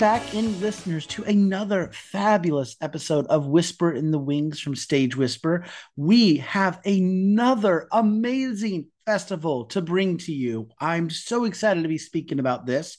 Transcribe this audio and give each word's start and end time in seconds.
Back 0.00 0.34
in, 0.34 0.58
listeners, 0.62 1.06
to 1.08 1.24
another 1.24 1.90
fabulous 1.92 2.74
episode 2.80 3.26
of 3.26 3.48
Whisper 3.48 3.92
in 3.92 4.10
the 4.10 4.18
Wings 4.18 4.58
from 4.58 4.74
Stage 4.74 5.14
Whisper. 5.14 5.66
We 5.94 6.38
have 6.38 6.80
another 6.86 7.86
amazing 7.92 8.86
festival 9.04 9.66
to 9.66 9.82
bring 9.82 10.16
to 10.16 10.32
you. 10.32 10.70
I'm 10.80 11.10
so 11.10 11.44
excited 11.44 11.82
to 11.82 11.88
be 11.90 11.98
speaking 11.98 12.38
about 12.38 12.64
this. 12.64 12.96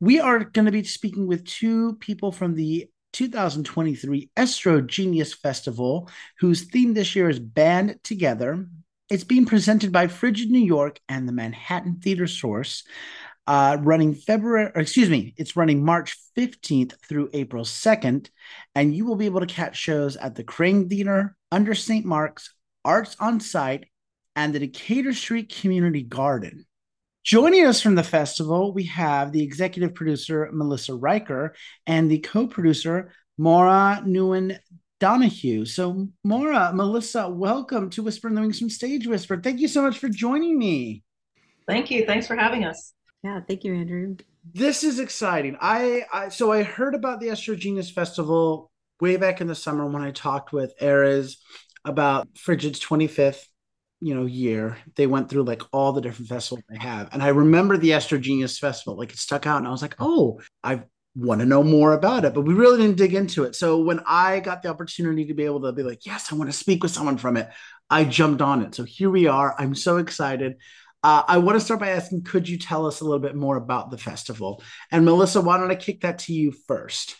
We 0.00 0.20
are 0.20 0.44
going 0.44 0.66
to 0.66 0.70
be 0.70 0.84
speaking 0.84 1.26
with 1.26 1.46
two 1.46 1.94
people 1.94 2.30
from 2.30 2.54
the 2.54 2.90
2023 3.14 4.28
EstroGenius 4.36 5.34
Festival, 5.34 6.10
whose 6.40 6.64
theme 6.64 6.92
this 6.92 7.16
year 7.16 7.30
is 7.30 7.38
Band 7.38 8.00
Together. 8.04 8.66
It's 9.08 9.24
being 9.24 9.46
presented 9.46 9.92
by 9.92 10.08
Frigid 10.08 10.50
New 10.50 10.58
York 10.58 11.00
and 11.08 11.26
the 11.26 11.32
Manhattan 11.32 12.00
Theater 12.00 12.26
Source 12.26 12.84
uh, 13.46 13.76
running 13.80 14.14
February, 14.14 14.70
excuse 14.74 15.10
me, 15.10 15.34
it's 15.36 15.56
running 15.56 15.84
March 15.84 16.16
15th 16.36 16.94
through 17.06 17.30
April 17.32 17.64
2nd. 17.64 18.28
And 18.74 18.94
you 18.94 19.04
will 19.04 19.16
be 19.16 19.26
able 19.26 19.40
to 19.40 19.46
catch 19.46 19.76
shows 19.76 20.16
at 20.16 20.34
the 20.34 20.44
Kraine 20.44 20.88
Theater, 20.88 21.36
Under 21.52 21.74
St. 21.74 22.04
Mark's, 22.04 22.54
Arts 22.84 23.16
on 23.20 23.40
Site, 23.40 23.86
and 24.36 24.54
the 24.54 24.58
Decatur 24.58 25.12
Street 25.12 25.54
Community 25.54 26.02
Garden. 26.02 26.66
Joining 27.22 27.64
us 27.64 27.80
from 27.80 27.94
the 27.94 28.02
festival, 28.02 28.74
we 28.74 28.84
have 28.84 29.32
the 29.32 29.42
executive 29.42 29.94
producer, 29.94 30.50
Melissa 30.52 30.94
Riker, 30.94 31.54
and 31.86 32.10
the 32.10 32.18
co 32.18 32.46
producer, 32.46 33.12
Maura 33.38 34.02
Nguyen 34.04 34.58
Donahue. 35.00 35.64
So, 35.64 36.08
Maura, 36.22 36.72
Melissa, 36.74 37.28
welcome 37.28 37.90
to 37.90 38.02
Whisper 38.02 38.28
in 38.28 38.34
the 38.34 38.40
Wings 38.40 38.58
from 38.58 38.70
Stage 38.70 39.06
Whisper. 39.06 39.40
Thank 39.40 39.60
you 39.60 39.68
so 39.68 39.82
much 39.82 39.98
for 39.98 40.08
joining 40.08 40.58
me. 40.58 41.02
Thank 41.66 41.90
you. 41.90 42.04
Thanks 42.04 42.26
for 42.26 42.36
having 42.36 42.64
us. 42.64 42.93
Yeah, 43.24 43.40
thank 43.40 43.64
you, 43.64 43.74
Andrew. 43.74 44.16
This 44.52 44.84
is 44.84 44.98
exciting. 44.98 45.56
I, 45.58 46.04
I 46.12 46.28
so 46.28 46.52
I 46.52 46.62
heard 46.62 46.94
about 46.94 47.20
the 47.20 47.34
Genius 47.58 47.90
Festival 47.90 48.70
way 49.00 49.16
back 49.16 49.40
in 49.40 49.46
the 49.46 49.54
summer 49.54 49.86
when 49.86 50.02
I 50.02 50.10
talked 50.10 50.52
with 50.52 50.78
Erez 50.78 51.36
about 51.86 52.28
Frigid's 52.36 52.78
25th, 52.80 53.46
you 54.02 54.14
know, 54.14 54.26
year. 54.26 54.76
They 54.96 55.06
went 55.06 55.30
through 55.30 55.44
like 55.44 55.62
all 55.72 55.94
the 55.94 56.02
different 56.02 56.28
festivals 56.28 56.64
they 56.68 56.76
have. 56.76 57.08
And 57.12 57.22
I 57.22 57.28
remember 57.28 57.78
the 57.78 57.98
Genius 58.20 58.58
Festival, 58.58 58.98
like 58.98 59.12
it 59.12 59.18
stuck 59.18 59.46
out 59.46 59.56
and 59.56 59.66
I 59.66 59.70
was 59.70 59.80
like, 59.80 59.96
"Oh, 59.98 60.42
I 60.62 60.82
want 61.16 61.40
to 61.40 61.46
know 61.46 61.62
more 61.62 61.94
about 61.94 62.26
it." 62.26 62.34
But 62.34 62.42
we 62.42 62.52
really 62.52 62.76
didn't 62.76 62.98
dig 62.98 63.14
into 63.14 63.44
it. 63.44 63.56
So 63.56 63.80
when 63.80 64.00
I 64.06 64.40
got 64.40 64.62
the 64.62 64.68
opportunity 64.68 65.24
to 65.24 65.34
be 65.34 65.46
able 65.46 65.62
to 65.62 65.72
be 65.72 65.82
like, 65.82 66.04
"Yes, 66.04 66.30
I 66.30 66.34
want 66.34 66.50
to 66.50 66.56
speak 66.56 66.82
with 66.82 66.92
someone 66.92 67.16
from 67.16 67.38
it." 67.38 67.48
I 67.88 68.04
jumped 68.04 68.42
on 68.42 68.60
it. 68.62 68.74
So 68.74 68.84
here 68.84 69.08
we 69.08 69.26
are. 69.28 69.54
I'm 69.58 69.74
so 69.74 69.96
excited. 69.96 70.56
Uh, 71.04 71.22
I 71.28 71.36
want 71.36 71.56
to 71.58 71.64
start 71.64 71.80
by 71.80 71.90
asking, 71.90 72.22
could 72.22 72.48
you 72.48 72.56
tell 72.56 72.86
us 72.86 73.02
a 73.02 73.04
little 73.04 73.20
bit 73.20 73.36
more 73.36 73.58
about 73.58 73.90
the 73.90 73.98
festival? 73.98 74.62
And 74.90 75.04
Melissa, 75.04 75.42
why 75.42 75.58
don't 75.58 75.70
I 75.70 75.74
kick 75.74 76.00
that 76.00 76.18
to 76.20 76.32
you 76.32 76.50
first? 76.50 77.16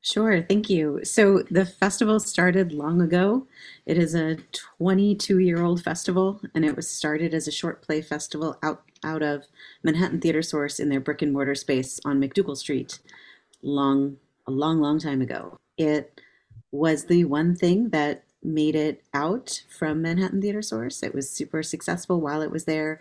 Sure, 0.00 0.42
thank 0.42 0.68
you. 0.68 1.04
So 1.04 1.44
the 1.48 1.64
festival 1.64 2.18
started 2.18 2.72
long 2.72 3.00
ago. 3.00 3.46
It 3.86 3.96
is 3.96 4.16
a 4.16 4.38
22 4.78 5.38
year 5.38 5.62
old 5.62 5.84
festival, 5.84 6.40
and 6.52 6.64
it 6.64 6.74
was 6.74 6.90
started 6.90 7.32
as 7.32 7.46
a 7.46 7.52
short 7.52 7.80
play 7.80 8.02
festival 8.02 8.58
out, 8.64 8.82
out 9.04 9.22
of 9.22 9.44
Manhattan 9.84 10.20
Theater 10.20 10.42
Source 10.42 10.80
in 10.80 10.88
their 10.88 11.00
brick 11.00 11.22
and 11.22 11.32
mortar 11.32 11.54
space 11.54 12.00
on 12.04 12.20
MacDougal 12.20 12.56
Street, 12.56 12.98
long, 13.62 14.16
a 14.48 14.50
long, 14.50 14.80
long 14.80 14.98
time 14.98 15.20
ago. 15.20 15.56
It 15.76 16.20
was 16.72 17.04
the 17.04 17.24
one 17.24 17.54
thing 17.54 17.90
that 17.90 18.24
made 18.42 18.76
it 18.76 19.02
out 19.14 19.62
from 19.68 20.02
Manhattan 20.02 20.40
Theater 20.40 20.62
Source. 20.62 21.02
It 21.02 21.14
was 21.14 21.30
super 21.30 21.62
successful 21.62 22.20
while 22.20 22.42
it 22.42 22.50
was 22.50 22.64
there, 22.64 23.00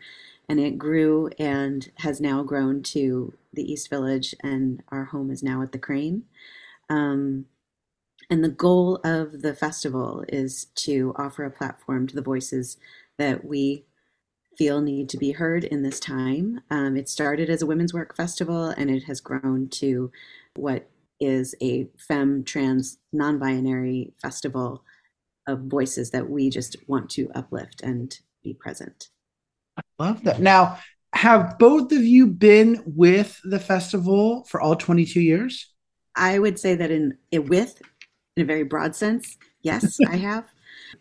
and 0.50 0.60
it 0.60 0.78
grew 0.78 1.30
and 1.40 1.92
has 1.98 2.22
now 2.22 2.44
grown 2.44 2.82
to 2.82 3.34
the 3.54 3.70
East 3.70 3.90
Village, 3.90 4.34
and 4.42 4.84
our 4.90 5.06
home 5.06 5.32
is 5.32 5.44
now 5.44 5.62
at 5.62 5.72
the 5.72 5.80
Kraine. 5.80 6.24
Um, 6.90 7.46
and 8.30 8.44
the 8.44 8.50
goal 8.50 9.00
of 9.04 9.42
the 9.42 9.54
festival 9.54 10.24
is 10.28 10.66
to 10.76 11.14
offer 11.18 11.44
a 11.44 11.52
platform 11.52 12.08
to 12.08 12.16
the 12.16 12.22
voices 12.22 12.78
that 13.18 13.46
we 13.46 13.86
feel 14.58 14.82
need 14.82 15.08
to 15.10 15.18
be 15.18 15.32
heard 15.34 15.64
in 15.64 15.84
this 15.84 16.00
time. 16.00 16.62
Um, 16.70 16.98
it 16.98 17.08
started 17.08 17.50
as 17.50 17.62
a 17.62 17.66
women's 17.66 17.94
work 17.94 18.16
festival 18.16 18.70
and 18.70 18.90
it 18.90 19.04
has 19.04 19.22
grown 19.22 19.70
to 19.70 20.12
what 20.56 20.90
is 21.20 21.56
a 21.62 21.88
femme, 21.98 22.44
trans, 22.44 22.98
non 23.14 23.40
binary 23.40 24.14
festival 24.22 24.84
of 25.48 25.62
voices 25.62 26.12
that 26.12 26.30
we 26.30 26.50
just 26.50 26.76
want 26.88 27.10
to 27.12 27.30
uplift 27.34 27.82
and 27.82 28.20
be 28.44 28.54
present. 28.54 29.10
I 29.78 29.82
love 30.00 30.24
that. 30.24 30.40
Now, 30.40 30.80
have 31.14 31.58
both 31.58 31.92
of 31.92 32.04
you 32.04 32.28
been 32.28 32.84
with 32.86 33.40
the 33.44 33.60
festival 33.60 34.44
for 34.46 34.62
all 34.62 34.76
22 34.76 35.22
years? 35.22 35.68
I 36.16 36.40
would 36.40 36.60
say 36.60 36.76
that 36.76 36.92
in 36.92 37.18
with 37.32 37.82
in 38.36 38.44
a 38.44 38.46
very 38.46 38.64
broad 38.64 38.96
sense, 38.96 39.38
yes, 39.62 39.98
I 40.08 40.18
have. 40.18 40.46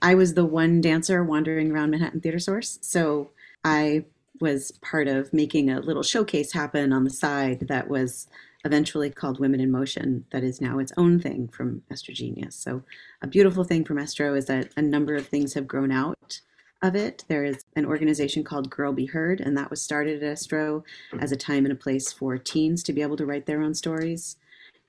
I 0.03 0.15
was 0.15 0.35
the 0.35 0.45
one 0.45 0.81
dancer 0.81 1.23
wandering 1.25 1.71
around 1.71 1.91
Manhattan 1.91 2.21
Theater 2.21 2.39
Source, 2.39 2.79
so 2.83 3.31
I 3.65 4.05
was 4.41 4.73
part 4.83 5.09
of 5.09 5.33
making 5.33 5.71
a 5.71 5.81
little 5.81 6.03
showcase 6.03 6.53
happen 6.53 6.93
on 6.93 7.05
the 7.05 7.11
side 7.11 7.69
that 7.69 7.89
was 7.89 8.27
eventually 8.65 9.09
called 9.11 9.39
Women 9.39 9.61
in 9.61 9.71
Motion, 9.71 10.25
that 10.31 10.43
is 10.43 10.61
now 10.61 10.79
its 10.79 10.93
own 10.97 11.21
thing 11.21 11.49
from 11.49 11.83
EstroGenius. 11.91 12.53
So, 12.55 12.83
a 13.23 13.27
beautiful 13.27 13.65
thing 13.65 13.85
from 13.85 13.97
Estro 13.97 14.37
is 14.37 14.47
that 14.47 14.73
a 14.77 14.83
number 14.83 15.15
of 15.15 15.27
things 15.27 15.55
have 15.55 15.67
grown 15.67 15.93
out 15.93 16.41
of 16.83 16.95
it. 16.95 17.25
There 17.29 17.45
is 17.45 17.65
an 17.75 17.87
organization 17.87 18.45
called 18.45 18.71
Girl 18.71 18.93
Be 18.93 19.07
Heard, 19.07 19.41
and 19.41 19.57
that 19.57 19.71
was 19.71 19.83
started 19.83 20.23
at 20.23 20.37
Estro 20.37 20.83
hmm. 21.11 21.19
as 21.21 21.33
a 21.33 21.37
time 21.37 21.65
and 21.65 21.73
a 21.73 21.77
place 21.77 22.13
for 22.13 22.37
teens 22.39 22.83
to 22.85 22.93
be 22.93 23.03
able 23.03 23.17
to 23.17 23.27
write 23.27 23.47
their 23.47 23.63
own 23.63 23.75
stories. 23.75 24.37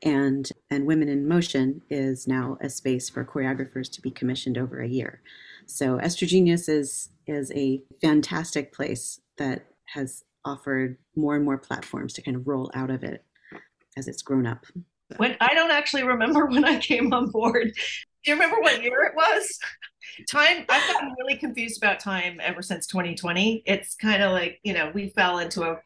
And 0.03 0.49
and 0.69 0.85
Women 0.85 1.09
in 1.09 1.27
Motion 1.27 1.81
is 1.89 2.27
now 2.27 2.57
a 2.61 2.69
space 2.69 3.09
for 3.09 3.25
choreographers 3.25 3.91
to 3.93 4.01
be 4.01 4.11
commissioned 4.11 4.57
over 4.57 4.79
a 4.79 4.87
year. 4.87 5.21
So 5.65 5.97
EstroGenius 5.97 6.69
is 6.69 7.09
is 7.25 7.51
a 7.53 7.81
fantastic 7.99 8.73
place 8.73 9.19
that 9.37 9.65
has 9.93 10.23
offered 10.45 10.97
more 11.15 11.35
and 11.35 11.43
more 11.43 11.57
platforms 11.57 12.13
to 12.13 12.21
kind 12.21 12.37
of 12.37 12.47
roll 12.47 12.71
out 12.73 12.89
of 12.89 13.03
it 13.03 13.23
as 13.97 14.07
it's 14.07 14.21
grown 14.21 14.45
up. 14.45 14.65
When 15.17 15.35
I 15.41 15.53
don't 15.53 15.71
actually 15.71 16.03
remember 16.03 16.45
when 16.47 16.63
I 16.63 16.79
came 16.79 17.13
on 17.13 17.29
board. 17.29 17.73
Do 18.27 18.33
you 18.33 18.39
remember 18.41 18.59
what 18.59 18.83
year 18.83 19.03
it 19.03 19.15
was? 19.15 19.57
Time 20.29 20.65
I've 20.67 20.93
gotten 20.93 21.15
really 21.17 21.37
confused 21.37 21.81
about 21.81 22.01
time 22.01 22.41
ever 22.43 22.61
since 22.61 22.85
2020. 22.85 23.63
It's 23.65 23.95
kind 23.95 24.21
of 24.21 24.33
like, 24.33 24.59
you 24.63 24.73
know, 24.73 24.91
we 24.93 25.13
fell 25.15 25.39
into 25.39 25.63
a 25.63 25.79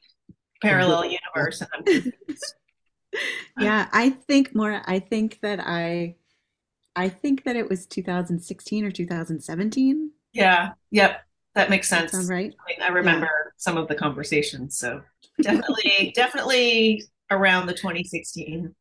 parallel 0.59 1.03
mm-hmm. 1.03 1.17
universe 1.35 1.61
and 1.61 1.69
I'm 1.87 3.13
yeah, 3.59 3.89
I 3.93 4.09
think 4.09 4.55
more 4.55 4.81
I 4.87 4.97
think 4.97 5.37
that 5.43 5.59
I 5.59 6.15
I 6.95 7.09
think 7.09 7.43
that 7.43 7.55
it 7.55 7.69
was 7.69 7.85
2016 7.85 8.85
or 8.85 8.89
2017. 8.89 10.11
Yeah, 10.33 10.71
yep. 10.89 11.21
That 11.53 11.69
makes 11.69 11.87
sense. 11.87 12.11
That 12.11 12.25
right. 12.27 12.55
I, 12.59 12.71
mean, 12.71 12.81
I 12.81 12.87
remember 12.87 13.29
yeah. 13.31 13.51
some 13.57 13.77
of 13.77 13.87
the 13.87 13.93
conversations. 13.93 14.79
So 14.79 15.03
definitely, 15.43 16.11
definitely 16.15 17.03
around 17.29 17.67
the 17.67 17.73
2016 17.73 18.73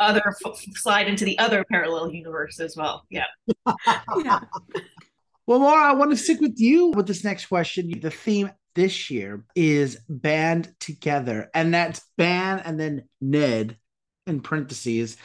other 0.00 0.22
f- 0.26 0.64
slide 0.74 1.08
into 1.08 1.24
the 1.24 1.38
other 1.38 1.64
parallel 1.70 2.12
universe 2.12 2.60
as 2.60 2.76
well. 2.76 3.04
Yeah. 3.10 3.24
yeah. 4.24 4.40
Well, 5.46 5.60
Laura, 5.60 5.82
I 5.82 5.92
want 5.92 6.10
to 6.12 6.16
stick 6.16 6.40
with 6.40 6.58
you 6.58 6.88
with 6.88 7.06
this 7.06 7.24
next 7.24 7.46
question. 7.46 7.98
The 8.00 8.10
theme 8.10 8.50
this 8.74 9.10
year 9.10 9.44
is 9.54 9.98
band 10.08 10.74
together, 10.80 11.50
and 11.54 11.74
that's 11.74 12.00
band 12.16 12.62
and 12.64 12.78
then 12.78 13.08
Ned 13.20 13.76
in 14.26 14.40
parentheses 14.40 15.16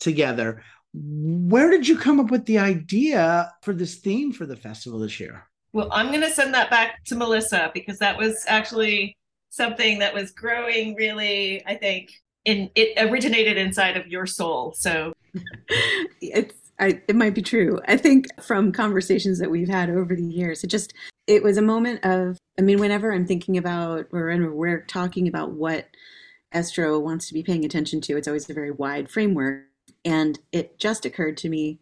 together. 0.00 0.62
Where 0.94 1.70
did 1.70 1.88
you 1.88 1.98
come 1.98 2.20
up 2.20 2.30
with 2.30 2.46
the 2.46 2.58
idea 2.58 3.52
for 3.62 3.74
this 3.74 3.96
theme 3.96 4.32
for 4.32 4.46
the 4.46 4.56
festival 4.56 5.00
this 5.00 5.18
year? 5.18 5.44
Well, 5.72 5.88
I'm 5.90 6.08
going 6.08 6.20
to 6.20 6.30
send 6.30 6.54
that 6.54 6.70
back 6.70 7.02
to 7.06 7.16
Melissa 7.16 7.72
because 7.74 7.98
that 7.98 8.16
was 8.16 8.44
actually 8.46 9.16
something 9.50 9.98
that 9.98 10.14
was 10.14 10.30
growing 10.30 10.94
really, 10.94 11.66
I 11.66 11.74
think, 11.74 12.12
in 12.44 12.70
it 12.74 12.92
originated 12.98 13.56
inside 13.56 13.96
of 13.96 14.06
your 14.06 14.26
soul. 14.26 14.74
So 14.76 15.12
it's 16.20 16.54
I, 16.78 17.00
it 17.06 17.14
might 17.14 17.34
be 17.34 17.42
true. 17.42 17.80
I 17.86 17.96
think 17.96 18.26
from 18.42 18.72
conversations 18.72 19.38
that 19.38 19.50
we've 19.50 19.68
had 19.68 19.90
over 19.90 20.16
the 20.16 20.24
years, 20.24 20.64
it 20.64 20.68
just 20.68 20.92
it 21.26 21.42
was 21.42 21.56
a 21.56 21.62
moment 21.62 22.04
of. 22.04 22.38
I 22.58 22.62
mean, 22.62 22.78
whenever 22.78 23.12
I'm 23.12 23.26
thinking 23.26 23.56
about 23.56 24.06
or 24.12 24.52
we're 24.52 24.82
talking 24.82 25.26
about 25.26 25.52
what 25.52 25.88
Estro 26.54 27.00
wants 27.00 27.28
to 27.28 27.34
be 27.34 27.42
paying 27.42 27.64
attention 27.64 28.00
to, 28.02 28.16
it's 28.16 28.28
always 28.28 28.48
a 28.48 28.54
very 28.54 28.70
wide 28.70 29.10
framework. 29.10 29.64
And 30.04 30.38
it 30.52 30.78
just 30.78 31.04
occurred 31.04 31.36
to 31.38 31.48
me 31.48 31.80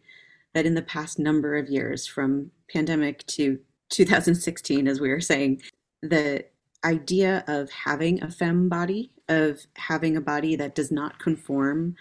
that 0.53 0.65
in 0.65 0.75
the 0.75 0.81
past 0.81 1.19
number 1.19 1.55
of 1.55 1.69
years, 1.69 2.07
from 2.07 2.51
pandemic 2.71 3.25
to 3.27 3.59
2016, 3.89 4.87
as 4.87 4.99
we 4.99 5.09
were 5.09 5.21
saying, 5.21 5.61
the 6.01 6.45
idea 6.83 7.43
of 7.47 7.69
having 7.71 8.23
a 8.23 8.31
fem 8.31 8.69
body, 8.69 9.11
of 9.29 9.65
having 9.75 10.17
a 10.17 10.21
body 10.21 10.55
that 10.55 10.75
does 10.75 10.91
not 10.91 11.19
conform 11.19 11.95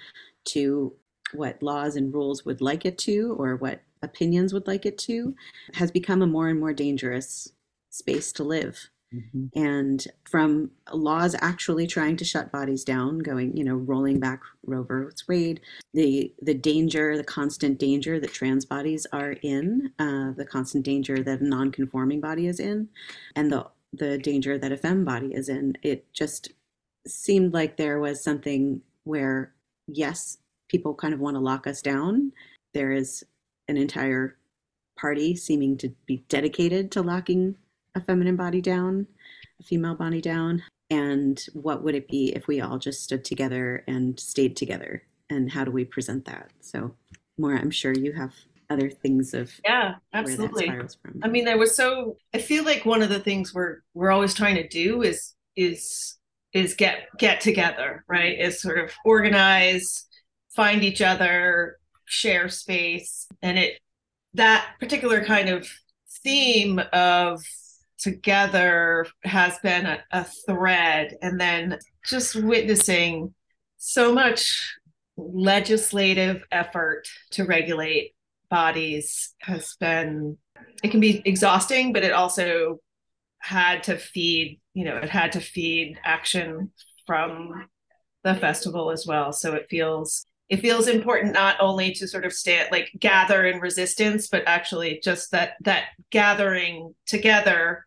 to 0.44 0.92
what 1.32 1.62
laws 1.62 1.96
and 1.96 2.12
rules 2.12 2.44
would 2.44 2.60
like 2.60 2.84
it 2.84 2.98
to 2.98 3.34
or 3.38 3.56
what 3.56 3.80
opinions 4.02 4.52
would 4.52 4.66
like 4.66 4.84
it 4.84 4.98
to, 4.98 5.34
has 5.74 5.90
become 5.90 6.22
a 6.22 6.26
more 6.26 6.48
and 6.48 6.58
more 6.60 6.72
dangerous 6.72 7.52
space 7.90 8.32
to 8.32 8.42
live. 8.42 8.90
Mm-hmm. 9.14 9.58
And 9.58 10.06
from 10.28 10.70
laws 10.92 11.36
actually 11.40 11.86
trying 11.86 12.16
to 12.16 12.24
shut 12.24 12.50
bodies 12.50 12.82
down, 12.82 13.18
going, 13.18 13.56
you 13.56 13.62
know, 13.62 13.74
rolling 13.74 14.18
back 14.18 14.40
Roe 14.64 14.82
versus 14.82 15.28
Wade, 15.28 15.60
the 15.92 16.32
the 16.40 16.54
danger, 16.54 17.16
the 17.16 17.24
constant 17.24 17.78
danger 17.78 18.18
that 18.18 18.32
trans 18.32 18.64
bodies 18.64 19.06
are 19.12 19.32
in, 19.42 19.92
uh, 19.98 20.32
the 20.32 20.46
constant 20.50 20.84
danger 20.84 21.22
that 21.22 21.40
a 21.40 21.44
non-conforming 21.44 22.20
body 22.20 22.46
is 22.46 22.58
in, 22.58 22.88
and 23.36 23.52
the 23.52 23.66
the 23.92 24.16
danger 24.16 24.56
that 24.56 24.72
a 24.72 24.76
fem 24.78 25.04
body 25.04 25.34
is 25.34 25.50
in. 25.50 25.76
It 25.82 26.10
just 26.14 26.52
seemed 27.06 27.52
like 27.52 27.76
there 27.76 28.00
was 28.00 28.22
something 28.22 28.80
where, 29.04 29.52
yes, 29.86 30.38
people 30.68 30.94
kind 30.94 31.14
of 31.14 31.20
want 31.20 31.36
to 31.36 31.40
lock 31.40 31.66
us 31.66 31.82
down. 31.82 32.32
There 32.74 32.92
is 32.92 33.24
an 33.68 33.76
entire 33.76 34.36
party 34.96 35.34
seeming 35.34 35.76
to 35.78 35.88
be 36.06 36.24
dedicated 36.28 36.90
to 36.92 37.02
locking 37.02 37.56
a 37.94 38.00
feminine 38.00 38.36
body 38.36 38.60
down, 38.60 39.06
a 39.60 39.62
female 39.64 39.94
body 39.94 40.20
down? 40.20 40.62
And 40.90 41.44
what 41.54 41.82
would 41.82 41.94
it 41.94 42.08
be 42.08 42.34
if 42.34 42.46
we 42.46 42.60
all 42.60 42.78
just 42.78 43.02
stood 43.02 43.24
together 43.24 43.82
and 43.86 44.18
stayed 44.18 44.56
together? 44.56 45.02
And 45.30 45.50
how 45.50 45.64
do 45.64 45.70
we 45.70 45.84
present 45.84 46.24
that? 46.26 46.50
So, 46.60 46.94
Maura, 47.38 47.58
I'm 47.58 47.70
sure 47.70 47.94
you 47.94 48.12
have 48.12 48.34
other 48.68 48.90
things 48.90 49.34
of 49.34 49.52
yeah, 49.64 49.94
absolutely. 50.12 50.70
I 51.22 51.28
mean, 51.28 51.44
there 51.44 51.58
was 51.58 51.74
so 51.74 52.16
I 52.34 52.38
feel 52.38 52.64
like 52.64 52.84
one 52.84 53.02
of 53.02 53.08
the 53.08 53.20
things 53.20 53.54
we're 53.54 53.78
we're 53.94 54.10
always 54.10 54.34
trying 54.34 54.56
to 54.56 54.68
do 54.68 55.02
is 55.02 55.34
is 55.56 56.16
is 56.52 56.74
get 56.74 57.08
get 57.18 57.40
together, 57.40 58.04
right? 58.08 58.38
Is 58.38 58.60
sort 58.60 58.78
of 58.78 58.90
organize, 59.04 60.06
find 60.54 60.82
each 60.84 61.00
other, 61.02 61.78
share 62.04 62.48
space, 62.48 63.26
and 63.42 63.58
it 63.58 63.78
that 64.34 64.74
particular 64.80 65.24
kind 65.24 65.48
of 65.48 65.68
theme 66.22 66.80
of 66.92 67.42
together 67.98 69.06
has 69.24 69.58
been 69.60 69.86
a, 69.86 70.02
a 70.10 70.24
thread 70.46 71.16
and 71.22 71.40
then 71.40 71.78
just 72.04 72.34
witnessing 72.34 73.32
so 73.76 74.12
much 74.12 74.76
legislative 75.16 76.42
effort 76.50 77.06
to 77.30 77.44
regulate 77.44 78.14
bodies 78.50 79.34
has 79.40 79.76
been 79.78 80.36
it 80.82 80.90
can 80.90 81.00
be 81.00 81.22
exhausting 81.24 81.92
but 81.92 82.02
it 82.02 82.12
also 82.12 82.78
had 83.38 83.82
to 83.82 83.96
feed 83.96 84.60
you 84.74 84.84
know 84.84 84.96
it 84.96 85.10
had 85.10 85.32
to 85.32 85.40
feed 85.40 85.98
action 86.04 86.70
from 87.06 87.66
the 88.24 88.34
festival 88.34 88.90
as 88.90 89.06
well. 89.06 89.32
So 89.32 89.54
it 89.54 89.66
feels 89.68 90.24
it 90.48 90.60
feels 90.60 90.86
important 90.86 91.32
not 91.32 91.56
only 91.60 91.92
to 91.94 92.06
sort 92.06 92.24
of 92.24 92.32
stand 92.32 92.68
like 92.70 92.90
gather 92.98 93.46
in 93.46 93.60
resistance 93.60 94.28
but 94.28 94.42
actually 94.46 95.00
just 95.02 95.30
that 95.32 95.54
that 95.62 95.84
gathering 96.10 96.94
together 97.06 97.86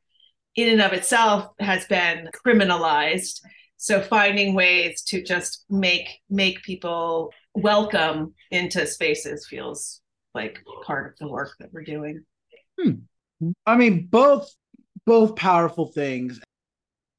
in 0.56 0.70
and 0.70 0.82
of 0.82 0.94
itself 0.94 1.52
has 1.60 1.86
been 1.86 2.30
criminalized. 2.46 3.42
So 3.78 4.02
finding 4.02 4.56
ways 4.56 5.04
to 5.04 5.22
just 5.24 5.66
make 5.70 6.08
make 6.30 6.64
people 6.64 7.32
welcome 7.54 8.34
into 8.52 8.86
spaces 8.86 9.48
feels 9.48 10.02
like 10.34 10.60
part 10.86 11.14
of 11.14 11.18
the 11.20 11.32
work 11.32 11.52
that 11.60 11.70
we're 11.72 11.84
doing. 11.84 12.24
Hmm. 12.78 13.52
i 13.66 13.78
mean 13.78 14.08
both 14.08 14.54
both 15.06 15.38
powerful 15.38 15.88
things 15.94 16.42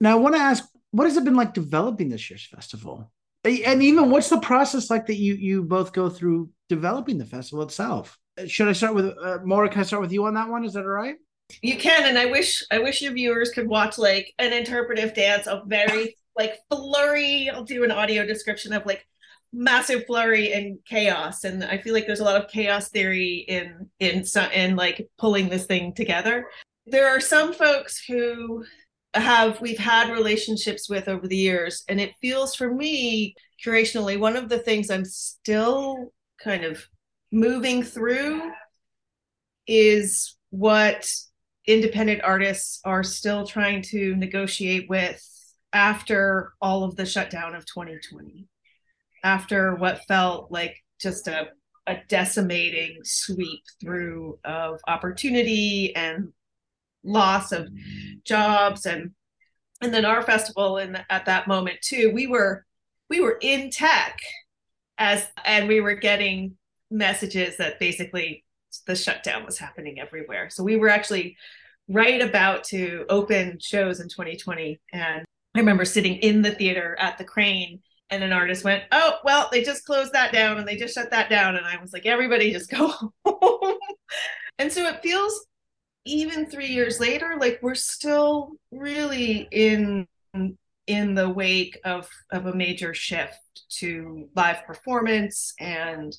now 0.01 0.13
i 0.13 0.21
want 0.21 0.35
to 0.35 0.41
ask 0.41 0.65
what 0.91 1.05
has 1.05 1.17
it 1.17 1.25
been 1.25 1.37
like 1.37 1.55
developing 1.55 2.09
this 2.09 2.31
year's 2.31 2.47
festival 2.47 3.11
and 3.45 3.83
even 3.83 4.11
what's 4.11 4.29
the 4.29 4.41
process 4.41 4.91
like 4.91 5.07
that 5.07 5.17
you 5.17 5.35
you 5.35 5.63
both 5.63 5.93
go 5.93 6.09
through 6.09 6.51
developing 6.69 7.19
the 7.19 7.25
festival 7.25 7.63
itself 7.63 8.19
should 8.47 8.69
i 8.69 8.73
start 8.73 8.95
with 8.95 9.07
uh, 9.23 9.39
Maura 9.45 9.69
can 9.69 9.81
i 9.81 9.85
start 9.85 10.03
with 10.03 10.13
you 10.13 10.25
on 10.25 10.35
that 10.35 10.49
one 10.49 10.65
is 10.65 10.73
that 10.73 10.81
all 10.81 10.89
right 10.89 11.17
you 11.63 11.77
can, 11.77 12.05
and 12.05 12.19
I 12.19 12.27
wish 12.27 12.63
I 12.71 12.79
wish 12.79 13.03
your 13.03 13.13
viewers 13.13 13.51
could 13.51 13.69
watch 13.69 13.99
like 13.99 14.33
an 14.39 14.53
interpretive 14.53 15.15
dance 15.15 15.47
of 15.47 15.67
very 15.67 16.17
like 16.37 16.59
flurry. 16.71 17.49
I'll 17.51 17.65
do 17.65 17.85
an 17.85 17.91
audio 17.91 18.27
description 18.27 18.73
of 18.73 18.85
like 18.85 19.07
massive 19.53 20.07
flurry 20.07 20.53
and 20.53 20.79
chaos, 20.85 21.45
and 21.45 21.65
I 21.65 21.79
feel 21.79 21.95
like 21.95 22.07
there's 22.07 22.21
a 22.21 22.25
lot 22.25 22.43
of 22.43 22.51
chaos 22.51 22.89
theory 22.89 23.45
in 23.49 23.89
in 24.01 24.25
in 24.53 24.77
like 24.77 25.09
pulling 25.19 25.49
this 25.49 25.67
thing 25.67 25.95
together. 25.95 26.49
There 26.87 27.09
are 27.09 27.21
some 27.21 27.53
folks 27.53 28.05
who 28.05 28.65
have 29.14 29.61
we've 29.61 29.79
had 29.79 30.12
relationships 30.12 30.88
with 30.88 31.08
over 31.08 31.26
the 31.26 31.37
years, 31.37 31.85
and 31.88 32.00
it 32.00 32.12
feels 32.20 32.55
for 32.55 32.73
me 32.73 33.35
curationally 33.64 34.19
one 34.19 34.37
of 34.37 34.49
the 34.49 34.58
things 34.58 34.91
I'm 34.91 35.05
still 35.05 36.12
kind 36.43 36.64
of 36.64 36.85
moving 37.32 37.82
through 37.82 38.50
is 39.67 40.37
what 40.50 41.08
independent 41.67 42.23
artists 42.23 42.81
are 42.85 43.03
still 43.03 43.47
trying 43.47 43.82
to 43.82 44.14
negotiate 44.17 44.88
with 44.88 45.23
after 45.73 46.52
all 46.61 46.85
of 46.85 46.97
the 46.97 47.05
shutdown 47.05 47.55
of 47.55 47.67
2020 47.67 48.47
after 49.25 49.75
what 49.75 50.05
felt 50.06 50.52
like 50.52 50.76
just 51.00 51.26
a, 51.26 51.49
a 51.88 51.97
decimating 52.09 52.99
sweep 53.02 53.62
through 53.81 54.38
of 54.44 54.79
opportunity 54.87 55.94
and 55.97 56.32
loss 57.06 57.53
of 57.53 57.67
mm. 57.67 58.23
jobs 58.25 58.87
and 58.87 59.12
and 59.82 59.93
then 59.93 60.05
our 60.05 60.23
festival 60.23 60.79
in 60.79 60.99
at 61.11 61.26
that 61.26 61.47
moment 61.47 61.79
too 61.82 62.11
we 62.14 62.26
were 62.26 62.64
we 63.08 63.20
were 63.20 63.38
in 63.41 63.70
tech 63.70 64.19
as 64.99 65.26
and 65.44 65.69
we 65.69 65.81
were 65.81 65.94
getting 65.94 66.56
messages 66.91 67.56
that 67.56 67.79
basically 67.79 68.44
the 68.87 68.97
shutdown 68.97 69.44
was 69.44 69.58
happening 69.58 70.00
everywhere. 70.00 70.50
So 70.50 70.62
we 70.62 70.76
were 70.76 70.88
actually 70.88 71.37
right 71.88 72.20
about 72.20 72.64
to 72.64 73.05
open 73.09 73.59
shows 73.61 74.00
in 74.00 74.09
2020. 74.09 74.81
And 74.93 75.25
I 75.55 75.59
remember 75.59 75.85
sitting 75.85 76.17
in 76.17 76.43
the 76.43 76.50
theater 76.50 76.97
at 76.99 77.19
the 77.19 77.25
Kraine 77.25 77.81
and 78.11 78.23
an 78.23 78.32
artist 78.32 78.64
went, 78.64 78.85
Oh, 78.93 79.14
well, 79.25 79.49
they 79.50 79.62
just 79.62 79.85
closed 79.85 80.12
that 80.12 80.32
down 80.32 80.59
and 80.59 80.67
they 80.67 80.76
just 80.76 80.94
shut 80.94 81.11
that 81.11 81.31
down. 81.31 81.56
And 81.56 81.67
I 81.67 81.81
was 81.81 81.93
like, 81.93 82.06
Everybody 82.06 82.52
just 82.52 82.70
go 82.70 82.93
home. 83.25 83.79
and 84.59 84.73
so 84.73 84.87
it 84.87 85.02
feels 85.02 85.47
even 86.06 86.47
three 86.47 86.69
years 86.69 87.00
later, 87.00 87.37
like 87.38 87.58
we're 87.61 87.75
still 87.75 88.53
really 88.70 89.49
in 89.50 90.06
in 90.87 91.14
the 91.14 91.29
wake 91.29 91.79
of 91.85 92.09
of 92.31 92.47
a 92.47 92.54
major 92.54 92.95
shift 92.95 93.64
to 93.69 94.28
live 94.37 94.64
performance 94.66 95.52
and 95.59 96.16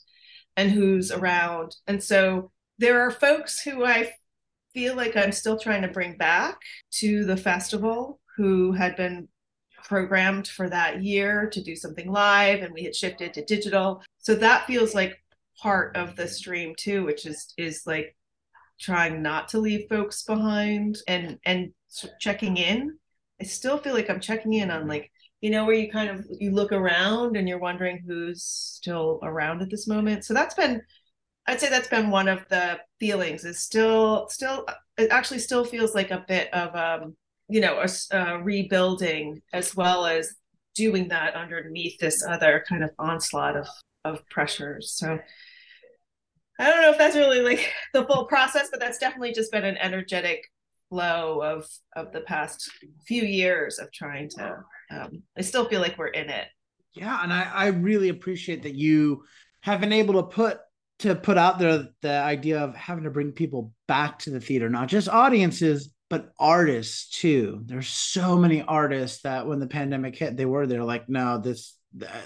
and 0.58 0.72
who's 0.72 1.12
around. 1.12 1.76
And 1.88 2.04
so 2.04 2.52
there 2.78 3.02
are 3.02 3.12
folks 3.12 3.62
who 3.62 3.86
I 3.86 4.12
feel 4.74 4.96
like 4.96 5.16
I'm 5.16 5.32
still 5.32 5.58
trying 5.58 5.84
to 5.84 5.88
bring 5.88 6.18
back 6.18 6.58
to 6.92 7.26
the 7.26 7.38
festival 7.38 8.20
who 8.36 8.74
had 8.74 8.96
been 8.96 9.28
programmed 9.84 10.48
for 10.48 10.70
that 10.70 11.02
year 11.02 11.50
to 11.50 11.64
do 11.64 11.76
something 11.76 12.12
live 12.12 12.62
and 12.62 12.74
we 12.74 12.84
had 12.84 12.96
shifted 12.96 13.34
to 13.34 13.46
digital. 13.46 14.04
So 14.18 14.36
that 14.36 14.68
feels 14.68 14.94
like 14.94 15.18
part 15.58 15.96
of 15.96 16.16
the 16.16 16.28
stream 16.28 16.76
too, 16.78 17.06
which 17.06 17.26
is 17.26 17.54
is 17.58 17.84
like 17.86 18.17
trying 18.80 19.22
not 19.22 19.50
to 19.50 19.60
leave 19.60 19.90
folks 19.90 20.24
behind 20.24 20.98
and 21.08 21.40
and 21.46 21.72
checking 22.20 22.58
in. 22.58 22.98
I 23.42 23.44
still 23.46 23.78
feel 23.78 23.94
like 23.94 24.10
I'm 24.10 24.20
checking 24.20 24.54
in 24.54 24.72
on 24.72 24.88
like 24.88 25.12
you 25.42 25.50
know 25.50 25.66
where 25.66 25.76
you 25.76 25.92
kind 25.92 26.10
of 26.10 26.26
you 26.40 26.52
look 26.52 26.72
around 26.72 27.38
and 27.38 27.48
you're 27.48 27.60
wondering 27.60 28.04
who's 28.06 28.44
still 28.44 29.20
around 29.24 29.62
at 29.62 29.70
this 29.70 29.88
moment 29.88 30.26
so 30.26 30.34
that's 30.34 30.56
been 30.56 30.82
i'd 31.48 31.60
say 31.60 31.70
that's 31.70 31.88
been 31.88 32.10
one 32.10 32.28
of 32.28 32.44
the 32.50 32.80
feelings 33.00 33.46
is 33.46 33.60
still 33.60 34.28
still 34.30 34.66
it 34.98 35.10
actually 35.12 35.40
still 35.40 35.64
feels 35.64 35.94
like 35.94 36.12
a 36.12 36.26
bit 36.28 36.52
of 36.54 36.76
um 36.76 37.16
you 37.50 37.62
know 37.62 37.80
a, 37.82 38.16
a 38.16 38.42
rebuilding 38.42 39.42
as 39.54 39.76
well 39.76 40.06
as 40.06 40.36
doing 40.76 41.08
that 41.08 41.36
underneath 41.36 41.98
this 42.00 42.24
other 42.28 42.64
kind 42.68 42.84
of 42.84 42.90
onslaught 43.00 43.56
of 43.56 43.68
of 44.06 44.28
pressures 44.30 44.92
so 44.92 45.20
i 46.60 46.70
don't 46.70 46.82
know 46.82 46.92
if 46.92 46.98
that's 46.98 47.16
really 47.16 47.42
like 47.42 47.72
the 47.94 48.06
full 48.06 48.26
process 48.26 48.70
but 48.72 48.80
that's 48.80 48.98
definitely 48.98 49.34
just 49.34 49.52
been 49.52 49.66
an 49.66 49.78
energetic 49.78 50.44
flow 50.90 51.42
of 51.42 51.68
of 51.96 52.12
the 52.14 52.22
past 52.22 52.72
few 53.06 53.24
years 53.24 53.80
of 53.80 53.92
trying 53.92 54.30
to 54.30 54.58
um, 54.92 55.22
i 55.38 55.42
still 55.42 55.68
feel 55.68 55.82
like 55.82 55.98
we're 55.98 56.08
in 56.08 56.30
it. 56.30 56.48
Yeah 56.94 57.22
and 57.24 57.34
i 57.34 57.44
i 57.54 57.68
really 57.68 58.10
appreciate 58.10 58.64
that 58.64 58.76
you 58.76 59.24
have 59.62 59.82
been 59.82 59.94
able 59.94 60.16
to 60.16 60.24
put 60.24 60.60
to 61.00 61.14
put 61.14 61.38
out 61.38 61.60
there 61.60 61.88
the 62.02 62.12
idea 62.12 62.60
of 62.60 62.76
having 62.76 63.04
to 63.04 63.12
bring 63.12 63.32
people 63.32 63.74
back 63.88 64.20
to 64.20 64.30
the 64.30 64.40
theater 64.40 64.70
not 64.70 64.88
just 64.88 65.10
audiences 65.10 65.94
but 66.10 66.32
artists 66.40 67.10
too. 67.20 67.62
There's 67.66 67.88
so 67.88 68.38
many 68.38 68.62
artists 68.62 69.24
that 69.24 69.46
when 69.48 69.60
the 69.60 69.68
pandemic 69.68 70.16
hit 70.16 70.38
they 70.38 70.46
were 70.46 70.68
there 70.68 70.84
like 70.84 71.10
no 71.10 71.40
this 71.40 71.76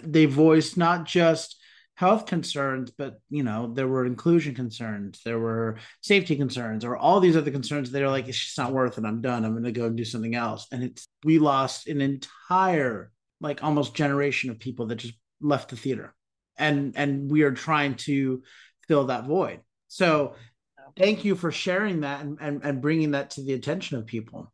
they 0.03 0.25
voiced 0.25 0.77
not 0.77 1.05
just 1.05 1.57
health 2.01 2.25
concerns, 2.25 2.89
but 2.89 3.21
you 3.29 3.43
know, 3.43 3.71
there 3.75 3.87
were 3.87 4.07
inclusion 4.07 4.55
concerns, 4.55 5.21
there 5.23 5.37
were 5.37 5.77
safety 6.01 6.35
concerns, 6.35 6.83
or 6.83 6.97
all 6.97 7.19
these 7.19 7.37
other 7.37 7.51
concerns. 7.51 7.91
They're 7.91 8.09
like, 8.09 8.27
it's 8.27 8.43
just 8.43 8.57
not 8.57 8.73
worth 8.73 8.97
it. 8.97 9.05
I'm 9.05 9.21
done. 9.21 9.45
I'm 9.45 9.51
going 9.51 9.65
to 9.65 9.71
go 9.71 9.85
and 9.85 9.95
do 9.95 10.03
something 10.03 10.33
else. 10.33 10.65
And 10.71 10.83
it's 10.83 11.07
we 11.23 11.37
lost 11.37 11.87
an 11.87 12.01
entire, 12.01 13.11
like 13.39 13.63
almost 13.63 13.93
generation 13.93 14.49
of 14.49 14.57
people 14.57 14.87
that 14.87 14.95
just 14.95 15.13
left 15.41 15.69
the 15.69 15.75
theater, 15.75 16.15
and 16.57 16.93
and 16.95 17.29
we 17.29 17.43
are 17.43 17.51
trying 17.51 17.93
to 18.07 18.41
fill 18.87 19.05
that 19.05 19.27
void. 19.27 19.59
So, 19.87 20.33
thank 20.97 21.23
you 21.23 21.35
for 21.35 21.51
sharing 21.51 22.01
that 22.01 22.21
and 22.21 22.39
and, 22.41 22.61
and 22.63 22.81
bringing 22.81 23.11
that 23.11 23.29
to 23.31 23.43
the 23.43 23.53
attention 23.53 23.99
of 23.99 24.07
people. 24.07 24.50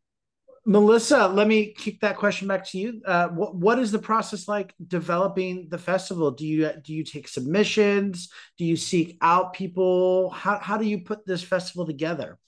Melissa, 0.68 1.26
let 1.28 1.48
me 1.48 1.72
kick 1.72 1.98
that 2.00 2.18
question 2.18 2.46
back 2.46 2.62
to 2.66 2.78
you. 2.78 3.00
Uh, 3.06 3.28
what 3.28 3.54
what 3.54 3.78
is 3.78 3.90
the 3.90 3.98
process 3.98 4.46
like 4.46 4.74
developing 4.86 5.66
the 5.70 5.78
festival? 5.78 6.30
Do 6.30 6.46
you 6.46 6.70
do 6.84 6.92
you 6.92 7.04
take 7.04 7.26
submissions? 7.26 8.28
Do 8.58 8.66
you 8.66 8.76
seek 8.76 9.16
out 9.22 9.54
people? 9.54 10.28
How 10.28 10.58
how 10.58 10.76
do 10.76 10.84
you 10.84 11.00
put 11.00 11.24
this 11.24 11.42
festival 11.42 11.86
together? 11.86 12.38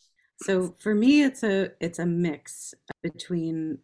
So 0.42 0.76
for 0.80 0.94
me, 0.94 1.22
it's 1.22 1.42
a 1.42 1.70
it's 1.80 1.98
a 1.98 2.04
mix 2.04 2.74
between 3.02 3.78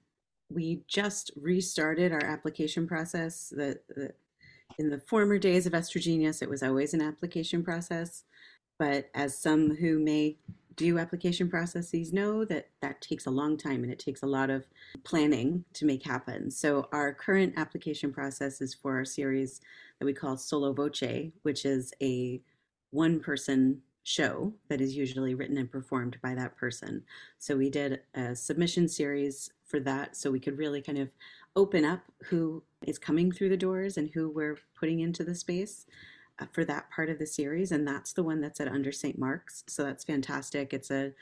we 0.50 0.82
just 0.86 1.30
restarted 1.34 2.12
our 2.12 2.22
application 2.22 2.86
process. 2.86 3.54
The 3.56 3.80
in 4.78 4.90
the 4.90 4.98
former 4.98 5.38
days 5.38 5.64
of 5.64 5.72
EstroGenius, 5.72 6.42
it 6.42 6.50
was 6.50 6.62
always 6.62 6.92
an 6.92 7.00
application 7.00 7.64
process. 7.64 8.24
But 8.78 9.08
as 9.14 9.38
some 9.38 9.74
who 9.74 9.98
may 9.98 10.36
do 10.76 10.99
application 10.99 11.49
processes 11.49 12.12
know 12.12 12.45
that 12.45 12.68
that 12.83 13.00
takes 13.00 13.26
a 13.26 13.30
long 13.30 13.56
time 13.56 13.83
and 13.83 13.92
it 13.92 13.99
takes 13.99 14.23
a 14.23 14.26
lot 14.26 14.50
of 14.50 14.66
planning 15.04 15.64
to 15.73 15.87
make 15.87 16.04
happen. 16.04 16.50
So 16.50 16.88
our 16.92 17.12
current 17.14 17.54
application 17.56 18.12
process 18.12 18.61
is 18.61 18.75
for 18.75 18.97
our 18.97 19.04
series 19.04 19.61
that 19.99 20.06
we 20.06 20.12
call 20.12 20.37
Solo 20.37 20.73
Voce, 20.73 21.33
which 21.42 21.64
is 21.64 21.92
a 22.02 22.40
one 22.90 23.21
person 23.21 23.80
show 24.02 24.52
that 24.68 24.80
is 24.80 24.97
usually 24.97 25.35
written 25.35 25.59
and 25.59 25.71
performed 25.71 26.16
by 26.23 26.35
that 26.35 26.56
person. 26.56 27.02
So 27.38 27.56
we 27.56 27.71
did 27.71 28.00
a 28.14 28.37
submission 28.37 28.87
series 28.87 29.50
for 29.64 29.80
that 29.80 30.14
so 30.14 30.30
we 30.30 30.38
could 30.38 30.59
really 30.59 30.80
kind 30.80 30.99
of 30.99 31.09
open 31.56 31.85
up 31.85 32.02
who 32.25 32.62
is 32.87 32.99
coming 32.99 33.33
through 33.33 33.49
the 33.49 33.56
doors 33.56 33.97
and 33.97 34.11
who 34.14 34.28
we're 34.28 34.59
putting 34.78 35.00
into 35.00 35.25
the 35.25 35.35
space 35.35 35.87
for 36.52 36.64
that 36.64 36.90
part 36.90 37.08
of 37.08 37.18
the 37.18 37.26
series 37.26 37.72
and 37.72 37.86
that's 37.86 38.12
the 38.12 38.22
one 38.22 38.40
that's 38.40 38.60
at 38.60 38.68
under 38.68 38.92
st 38.92 39.18
mark's. 39.18 39.64
So 39.66 39.82
that's 39.84 40.04
fantastic. 40.04 40.72
It's 40.72 40.90
a 40.90 41.12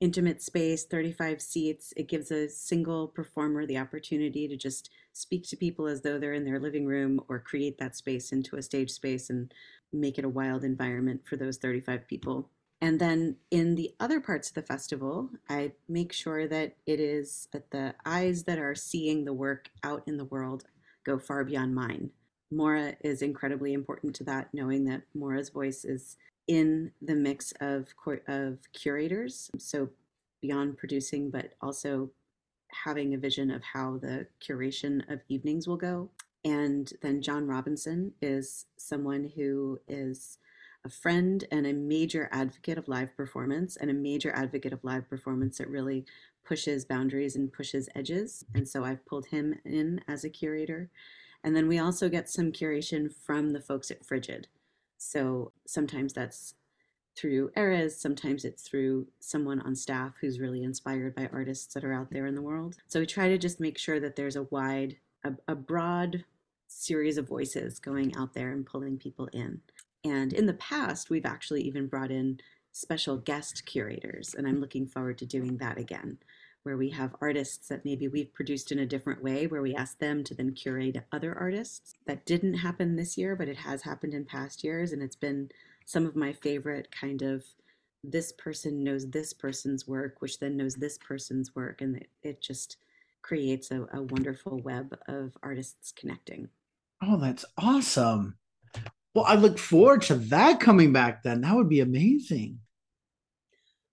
intimate 0.00 0.40
space 0.42 0.84
35 0.84 1.42
seats. 1.42 1.92
It 1.96 2.08
gives 2.08 2.30
a 2.30 2.48
single 2.48 3.08
performer 3.08 3.66
the 3.66 3.78
opportunity 3.78 4.48
to 4.48 4.56
just 4.56 4.90
speak 5.12 5.46
to 5.48 5.56
people 5.56 5.86
as 5.86 6.00
though 6.00 6.18
they're 6.18 6.32
in 6.32 6.44
their 6.44 6.58
living 6.58 6.86
room 6.86 7.20
or 7.28 7.38
create 7.38 7.78
that 7.78 7.96
space 7.96 8.32
into 8.32 8.56
a 8.56 8.62
stage 8.62 8.90
space 8.90 9.28
and 9.28 9.52
make 9.92 10.18
it 10.18 10.24
a 10.24 10.28
wild 10.28 10.64
environment 10.64 11.20
for 11.26 11.36
those 11.36 11.58
35 11.58 12.06
people. 12.06 12.48
And 12.80 12.98
then 12.98 13.36
in 13.50 13.74
the 13.74 13.94
other 14.00 14.20
parts 14.20 14.48
of 14.48 14.54
the 14.54 14.62
festival, 14.62 15.28
I 15.50 15.72
make 15.86 16.14
sure 16.14 16.48
that 16.48 16.76
it 16.86 16.98
is 16.98 17.48
that 17.52 17.70
the 17.70 17.94
eyes 18.06 18.44
that 18.44 18.58
are 18.58 18.74
seeing 18.74 19.24
the 19.24 19.34
work 19.34 19.68
out 19.84 20.02
in 20.06 20.16
the 20.16 20.24
world 20.24 20.64
go 21.04 21.18
far 21.18 21.44
beyond 21.44 21.74
mine. 21.74 22.10
Maura 22.50 22.94
is 23.00 23.22
incredibly 23.22 23.72
important 23.72 24.14
to 24.16 24.24
that, 24.24 24.52
knowing 24.52 24.84
that 24.86 25.02
Maura's 25.14 25.50
voice 25.50 25.84
is 25.84 26.16
in 26.46 26.90
the 27.00 27.14
mix 27.14 27.52
of 27.60 27.94
of 28.26 28.58
curators. 28.72 29.50
So 29.58 29.90
beyond 30.42 30.78
producing, 30.78 31.30
but 31.30 31.52
also 31.60 32.10
having 32.84 33.14
a 33.14 33.18
vision 33.18 33.50
of 33.50 33.62
how 33.62 33.98
the 33.98 34.26
curation 34.40 35.08
of 35.12 35.20
evenings 35.28 35.66
will 35.68 35.76
go. 35.76 36.10
And 36.44 36.92
then 37.02 37.20
John 37.20 37.46
Robinson 37.46 38.12
is 38.22 38.66
someone 38.76 39.30
who 39.36 39.78
is 39.86 40.38
a 40.84 40.88
friend 40.88 41.44
and 41.52 41.66
a 41.66 41.74
major 41.74 42.28
advocate 42.32 42.78
of 42.78 42.88
live 42.88 43.14
performance 43.16 43.76
and 43.76 43.90
a 43.90 43.94
major 43.94 44.32
advocate 44.34 44.72
of 44.72 44.82
live 44.82 45.08
performance 45.10 45.58
that 45.58 45.68
really 45.68 46.06
pushes 46.44 46.86
boundaries 46.86 47.36
and 47.36 47.52
pushes 47.52 47.88
edges. 47.94 48.44
And 48.54 48.66
so 48.66 48.84
I've 48.84 49.04
pulled 49.04 49.26
him 49.26 49.58
in 49.64 50.00
as 50.08 50.24
a 50.24 50.30
curator. 50.30 50.88
And 51.42 51.56
then 51.56 51.68
we 51.68 51.78
also 51.78 52.08
get 52.08 52.28
some 52.28 52.52
curation 52.52 53.12
from 53.12 53.50
the 53.50 53.60
folks 53.60 53.90
at 53.90 54.04
Frigid. 54.04 54.48
So 54.98 55.52
sometimes 55.66 56.12
that's 56.12 56.54
through 57.16 57.50
Erez, 57.56 57.92
sometimes 57.92 58.44
it's 58.44 58.62
through 58.62 59.08
someone 59.18 59.60
on 59.60 59.74
staff 59.74 60.14
who's 60.20 60.38
really 60.38 60.62
inspired 60.62 61.14
by 61.14 61.28
artists 61.32 61.74
that 61.74 61.84
are 61.84 61.92
out 61.92 62.10
there 62.10 62.26
in 62.26 62.34
the 62.34 62.42
world. 62.42 62.76
So 62.86 63.00
we 63.00 63.06
try 63.06 63.28
to 63.28 63.38
just 63.38 63.60
make 63.60 63.78
sure 63.78 64.00
that 64.00 64.16
there's 64.16 64.36
a 64.36 64.44
wide, 64.44 64.96
a, 65.24 65.32
a 65.48 65.54
broad 65.54 66.24
series 66.68 67.18
of 67.18 67.28
voices 67.28 67.78
going 67.78 68.14
out 68.16 68.32
there 68.34 68.52
and 68.52 68.64
pulling 68.64 68.96
people 68.96 69.28
in. 69.32 69.60
And 70.04 70.32
in 70.32 70.46
the 70.46 70.54
past, 70.54 71.10
we've 71.10 71.26
actually 71.26 71.62
even 71.62 71.88
brought 71.88 72.10
in 72.10 72.38
special 72.72 73.16
guest 73.16 73.66
curators, 73.66 74.34
and 74.34 74.46
I'm 74.46 74.60
looking 74.60 74.86
forward 74.86 75.18
to 75.18 75.26
doing 75.26 75.56
that 75.58 75.78
again, 75.78 76.18
where 76.62 76.76
we 76.76 76.90
have 76.90 77.16
artists 77.20 77.68
that 77.68 77.84
maybe 77.84 78.08
we've 78.08 78.34
produced 78.34 78.70
in 78.70 78.78
a 78.78 78.86
different 78.86 79.22
way, 79.22 79.46
where 79.46 79.62
we 79.62 79.74
ask 79.74 79.98
them 79.98 80.22
to 80.24 80.34
then 80.34 80.52
curate 80.52 80.96
other 81.12 81.36
artists. 81.36 81.94
That 82.06 82.26
didn't 82.26 82.54
happen 82.54 82.96
this 82.96 83.16
year, 83.16 83.34
but 83.34 83.48
it 83.48 83.58
has 83.58 83.82
happened 83.82 84.14
in 84.14 84.24
past 84.24 84.62
years, 84.62 84.92
and 84.92 85.02
it's 85.02 85.16
been 85.16 85.50
some 85.86 86.06
of 86.06 86.16
my 86.16 86.32
favorite 86.32 86.90
kind 86.90 87.22
of 87.22 87.44
this 88.02 88.32
person 88.32 88.82
knows 88.82 89.10
this 89.10 89.32
person's 89.32 89.86
work, 89.86 90.16
which 90.20 90.38
then 90.38 90.56
knows 90.56 90.74
this 90.74 90.98
person's 90.98 91.54
work, 91.54 91.80
and 91.80 91.96
it, 91.96 92.08
it 92.22 92.40
just 92.40 92.76
creates 93.22 93.70
a, 93.70 93.86
a 93.92 94.02
wonderful 94.02 94.58
web 94.58 94.96
of 95.08 95.36
artists 95.42 95.92
connecting. 95.92 96.48
Oh, 97.02 97.18
that's 97.18 97.44
awesome. 97.58 98.36
Well, 99.14 99.24
I 99.24 99.34
look 99.34 99.58
forward 99.58 100.02
to 100.02 100.14
that 100.14 100.60
coming 100.60 100.92
back 100.92 101.22
then. 101.22 101.40
That 101.40 101.56
would 101.56 101.68
be 101.68 101.80
amazing. 101.80 102.60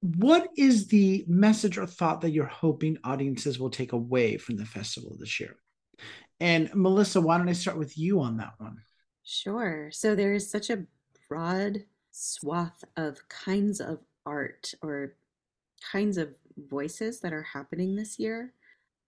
What 0.01 0.50
is 0.56 0.88
the 0.88 1.25
message 1.27 1.77
or 1.77 1.88
thought 1.88 2.22
that 2.22 2.32
you're 2.32 2.46
hoping 2.46 2.98
audiences 3.04 3.60
will 3.60 3.70
take 3.70 3.94
away 3.94 4.38
from 4.38 4.56
the 4.56 4.66
festival 4.66 5.16
this 5.20 5.39
year? 5.39 5.56
And 6.39 6.70
Melissa, 6.75 7.20
why 7.20 7.38
don't 7.38 7.50
I 7.50 7.54
start 7.54 7.77
with 7.77 7.98
you 7.98 8.20
on 8.22 8.38
that 8.38 8.54
one? 8.60 8.77
Sure. 9.24 9.89
So 9.92 10.16
there 10.16 10.34
is 10.34 10.50
such 10.50 10.70
a 10.70 10.84
broad 11.27 11.84
swath 12.12 12.84
of 12.96 13.27
kinds 13.27 13.82
of 13.82 14.00
art 14.25 14.74
or 14.82 15.16
kinds 15.92 16.18
of 16.18 16.36
voices 16.58 17.20
that 17.22 17.34
are 17.34 17.44
happening 17.44 17.96
this 17.96 18.20
year 18.20 18.54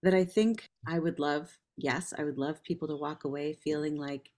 that 0.02 0.14
I 0.14 0.24
think 0.24 0.68
I 0.86 0.98
would 0.98 1.18
love. 1.18 1.56
Yes, 1.76 2.12
I 2.16 2.24
would 2.24 2.38
love 2.38 2.62
people 2.62 2.88
to 2.88 2.96
walk 2.96 3.24
away 3.24 3.52
feeling 3.52 3.96
like 3.96 4.30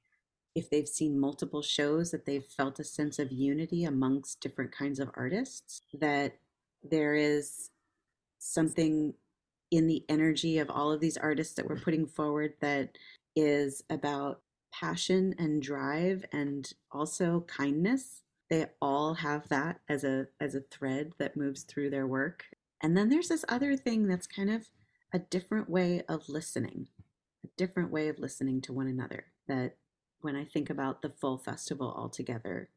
if 0.54 0.68
they've 0.70 0.88
seen 0.88 1.18
multiple 1.18 1.62
shows 1.62 2.10
that 2.10 2.26
they've 2.26 2.44
felt 2.44 2.78
a 2.78 2.84
sense 2.84 3.18
of 3.18 3.32
unity 3.32 3.84
amongst 3.84 4.40
different 4.40 4.72
kinds 4.72 5.00
of 5.00 5.10
artists 5.14 5.82
that 5.94 6.34
there 6.82 7.14
is 7.14 7.70
something 8.38 9.14
in 9.70 9.86
the 9.86 10.04
energy 10.08 10.58
of 10.58 10.68
all 10.70 10.92
of 10.92 11.00
these 11.00 11.16
artists 11.16 11.54
that 11.54 11.66
we're 11.66 11.80
putting 11.80 12.06
forward 12.06 12.54
that 12.60 12.90
is 13.34 13.82
about 13.88 14.40
passion 14.72 15.34
and 15.38 15.62
drive 15.62 16.24
and 16.32 16.72
also 16.90 17.44
kindness. 17.46 18.22
They 18.50 18.66
all 18.82 19.14
have 19.14 19.48
that 19.48 19.80
as 19.88 20.04
a 20.04 20.26
as 20.40 20.54
a 20.54 20.60
thread 20.60 21.12
that 21.18 21.36
moves 21.36 21.62
through 21.62 21.90
their 21.90 22.06
work. 22.06 22.44
And 22.82 22.96
then 22.96 23.08
there's 23.08 23.28
this 23.28 23.44
other 23.48 23.76
thing 23.76 24.08
that's 24.08 24.26
kind 24.26 24.50
of 24.50 24.68
a 25.14 25.18
different 25.18 25.70
way 25.70 26.02
of 26.08 26.28
listening 26.28 26.88
a 27.44 27.48
different 27.56 27.90
way 27.90 28.08
of 28.08 28.18
listening 28.18 28.60
to 28.62 28.72
one 28.72 28.86
another 28.86 29.24
that 29.48 29.76
when 30.22 30.36
I 30.36 30.44
think 30.44 30.70
about 30.70 31.02
the 31.02 31.10
full 31.10 31.38
festival 31.38 31.92
altogether, 31.96 32.68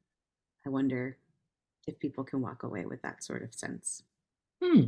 I 0.65 0.69
wonder 0.69 1.17
if 1.87 1.99
people 1.99 2.23
can 2.23 2.41
walk 2.41 2.63
away 2.63 2.85
with 2.85 3.01
that 3.03 3.23
sort 3.23 3.43
of 3.43 3.53
sense. 3.53 4.03
Hmm, 4.61 4.81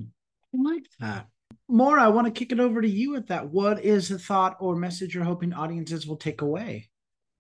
I 0.54 0.72
like 0.72 0.86
that. 1.00 1.28
Maura, 1.70 2.04
I 2.04 2.08
want 2.10 2.26
to 2.26 2.32
kick 2.32 2.52
it 2.52 2.60
over 2.60 2.82
to 2.82 2.90
you 2.90 3.12
with 3.12 3.28
that. 3.28 3.50
What 3.50 3.84
is 3.84 4.10
the 4.10 4.20
thought 4.20 4.58
or 4.60 4.76
message 4.76 5.14
you're 5.14 5.24
hoping 5.24 5.54
audiences 5.54 6.08
will 6.08 6.18
take 6.18 6.42
away? 6.42 6.90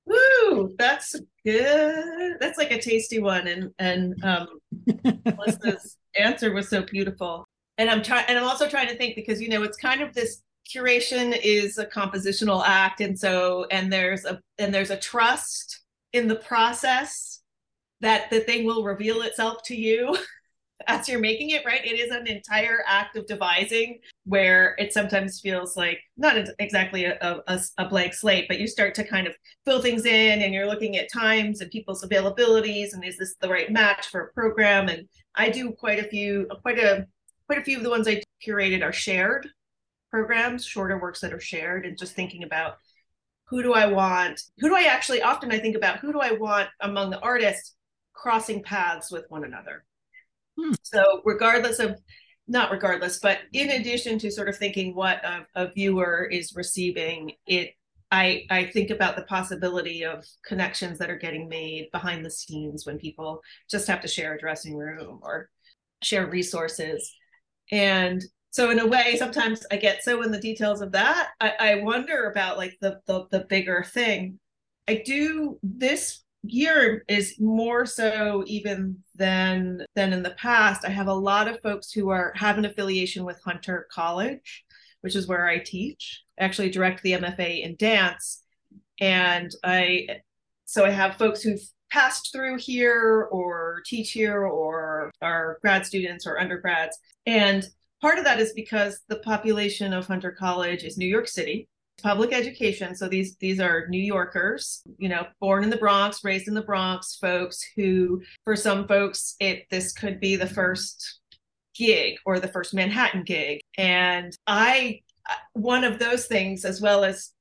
Woo, 0.05 0.73
that's 0.77 1.15
good. 1.45 2.37
That's 2.39 2.57
like 2.57 2.71
a 2.71 2.81
tasty 2.81 3.19
one. 3.19 3.47
And 3.47 3.71
and 3.79 4.23
um 4.23 4.47
Melissa's 5.25 5.97
answer 6.17 6.53
was 6.53 6.69
so 6.69 6.83
beautiful. 6.83 7.45
And 7.77 7.89
I'm 7.89 8.01
trying 8.01 8.25
and 8.27 8.37
I'm 8.37 8.45
also 8.45 8.69
trying 8.69 8.87
to 8.87 8.95
think 8.95 9.15
because 9.15 9.41
you 9.41 9.49
know 9.49 9.63
it's 9.63 9.77
kind 9.77 10.01
of 10.01 10.13
this 10.13 10.43
curation 10.73 11.37
is 11.43 11.77
a 11.77 11.85
compositional 11.85 12.63
act 12.65 13.01
and 13.01 13.17
so 13.17 13.65
and 13.71 13.91
there's 13.91 14.25
a 14.25 14.39
and 14.57 14.73
there's 14.73 14.91
a 14.91 14.97
trust 14.97 15.83
in 16.13 16.27
the 16.27 16.35
process 16.35 17.41
that 18.01 18.29
the 18.29 18.41
thing 18.41 18.65
will 18.65 18.83
reveal 18.83 19.21
itself 19.21 19.63
to 19.63 19.75
you 19.75 20.17
as 20.87 21.09
you're 21.09 21.19
making 21.19 21.49
it 21.49 21.65
right? 21.65 21.83
It 21.83 21.99
is 21.99 22.11
an 22.11 22.27
entire 22.27 22.83
act 22.85 23.17
of 23.17 23.25
devising 23.25 23.99
where 24.25 24.75
it 24.77 24.93
sometimes 24.93 25.39
feels 25.41 25.75
like 25.75 25.99
not 26.17 26.37
exactly 26.59 27.05
a, 27.05 27.17
a, 27.47 27.59
a, 27.79 27.89
blank 27.89 28.13
slate 28.13 28.45
but 28.47 28.59
you 28.59 28.67
start 28.67 28.93
to 28.95 29.03
kind 29.03 29.25
of 29.25 29.35
fill 29.65 29.81
things 29.81 30.05
in 30.05 30.41
and 30.41 30.53
you're 30.53 30.67
looking 30.67 30.97
at 30.97 31.11
times 31.11 31.61
and 31.61 31.71
people's 31.71 32.03
availabilities 32.03 32.93
and 32.93 33.03
is 33.03 33.17
this 33.17 33.35
the 33.41 33.49
right 33.49 33.71
match 33.71 34.07
for 34.07 34.21
a 34.21 34.33
program? 34.33 34.89
And 34.89 35.07
i 35.35 35.49
do 35.49 35.71
quite 35.71 35.99
a 35.99 36.07
few 36.07 36.47
quite 36.61 36.79
a 36.79 37.07
quite 37.47 37.59
a 37.59 37.63
few 37.63 37.77
of 37.77 37.83
the 37.83 37.89
ones 37.89 38.07
i 38.07 38.21
curated 38.45 38.83
are 38.83 38.93
shared 38.93 39.49
programs, 40.11 40.65
shorter 40.65 40.99
works 40.99 41.21
that 41.21 41.33
are 41.33 41.39
shared, 41.39 41.85
and 41.85 41.97
just 41.97 42.13
thinking 42.13 42.43
about 42.43 42.77
who 43.45 43.63
do 43.63 43.73
I 43.73 43.87
want? 43.87 44.41
Who 44.59 44.69
do 44.69 44.75
I 44.75 44.83
actually 44.83 45.21
often 45.21 45.51
I 45.51 45.59
think 45.59 45.75
about 45.75 45.99
who 45.99 46.11
do 46.11 46.19
I 46.19 46.33
want 46.33 46.69
among 46.81 47.09
the 47.09 47.19
artists 47.19 47.75
crossing 48.17 48.63
paths 48.63 49.11
with 49.11 49.25
one 49.29 49.45
another. 49.45 49.85
Hmm. 50.59 50.73
So 50.81 51.21
regardless 51.23 51.79
of 51.79 51.99
not 52.47 52.71
regardless, 52.71 53.19
but 53.19 53.39
in 53.53 53.69
addition 53.69 54.17
to 54.19 54.31
sort 54.31 54.49
of 54.49 54.57
thinking 54.57 54.95
what 54.95 55.23
a, 55.23 55.45
a 55.55 55.71
viewer 55.71 56.27
is 56.31 56.55
receiving, 56.55 57.33
it 57.45 57.71
I, 58.09 58.45
I 58.49 58.65
think 58.65 58.89
about 58.89 59.17
the 59.17 59.23
possibility 59.23 60.05
of 60.05 60.23
connections 60.45 60.97
that 60.99 61.09
are 61.09 61.17
getting 61.17 61.49
made 61.49 61.89
behind 61.91 62.25
the 62.25 62.31
scenes 62.31 62.85
when 62.85 62.97
people 62.97 63.41
just 63.69 63.85
have 63.87 63.99
to 64.01 64.07
share 64.07 64.33
a 64.33 64.39
dressing 64.39 64.77
room 64.77 65.19
or 65.21 65.49
share 66.01 66.25
resources. 66.25 67.13
And 67.69 68.23
so 68.57 68.71
in 68.71 68.79
a 68.79 68.87
way, 68.87 69.15
sometimes 69.19 69.63
I 69.71 69.77
get 69.77 70.03
so 70.03 70.23
in 70.23 70.31
the 70.31 70.39
details 70.39 70.81
of 70.81 70.91
that, 70.93 71.29
I, 71.39 71.53
I 71.59 71.75
wonder 71.75 72.31
about 72.31 72.57
like 72.57 72.75
the, 72.81 72.99
the 73.05 73.27
the 73.29 73.41
bigger 73.41 73.83
thing. 73.83 74.39
I 74.87 75.03
do 75.05 75.59
this 75.61 76.23
year 76.41 77.05
is 77.07 77.39
more 77.39 77.85
so 77.85 78.43
even 78.47 78.97
than 79.13 79.85
than 79.93 80.11
in 80.11 80.23
the 80.23 80.31
past. 80.31 80.85
I 80.85 80.89
have 80.89 81.05
a 81.05 81.13
lot 81.13 81.47
of 81.47 81.61
folks 81.61 81.91
who 81.91 82.09
are 82.09 82.33
have 82.35 82.57
an 82.57 82.65
affiliation 82.65 83.25
with 83.25 83.39
Hunter 83.45 83.87
College, 83.91 84.65
which 85.01 85.15
is 85.15 85.27
where 85.27 85.45
I 85.45 85.59
teach. 85.59 86.23
I 86.39 86.45
actually 86.45 86.71
direct 86.71 87.03
the 87.03 87.11
MFA 87.11 87.63
in 87.63 87.75
dance, 87.75 88.41
and 88.99 89.51
I 89.63 90.21
so 90.65 90.83
I 90.83 90.89
have 90.89 91.17
folks 91.17 91.43
who've 91.43 91.61
passed 91.91 92.31
through 92.33 92.57
here 92.57 93.27
or 93.31 93.83
teach 93.85 94.13
here 94.13 94.47
or 94.47 95.11
are 95.21 95.59
grad 95.61 95.85
students 95.85 96.25
or 96.25 96.39
undergrads. 96.39 96.97
And 97.27 97.63
part 98.01 98.17
of 98.17 98.23
that 98.25 98.39
is 98.39 98.53
because 98.53 99.01
the 99.07 99.19
population 99.19 99.93
of 99.93 100.07
Hunter 100.07 100.31
College 100.31 100.83
is 100.83 100.97
New 100.97 101.07
York 101.07 101.27
City. 101.27 101.67
Public 102.03 102.31
education. 102.31 102.95
So 102.95 103.07
these 103.07 103.37
these 103.37 103.59
are 103.59 103.87
new 103.87 104.01
yorkers 104.01 104.83
you 104.99 105.09
know 105.09 105.25
born 105.39 105.63
in 105.63 105.71
the 105.71 105.77
bronx 105.77 106.23
raised 106.23 106.47
in 106.47 106.53
the 106.53 106.61
bronx 106.61 107.17
folks 107.19 107.59
who 107.75 108.21
for 108.43 108.55
some 108.55 108.87
folks 108.87 109.35
it 109.39 109.65
this 109.71 109.93
could 109.93 110.19
be 110.19 110.35
the 110.35 110.45
first 110.45 111.21
gig 111.73 112.17
or 112.23 112.39
the 112.39 112.47
first 112.47 112.73
manhattan 112.73 113.23
gig. 113.23 113.61
And 113.77 114.35
i 114.45 115.01
one 115.53 115.83
of 115.83 115.99
those 115.99 116.27
things 116.27 116.65
as 116.65 116.81
well 116.81 117.03
as 117.03 117.33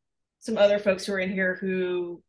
some 0.46 0.56
other 0.56 0.78
folks 0.78 1.04
who 1.04 1.12
are 1.12 1.18
in 1.18 1.30
here 1.30 1.58
who 1.60 2.22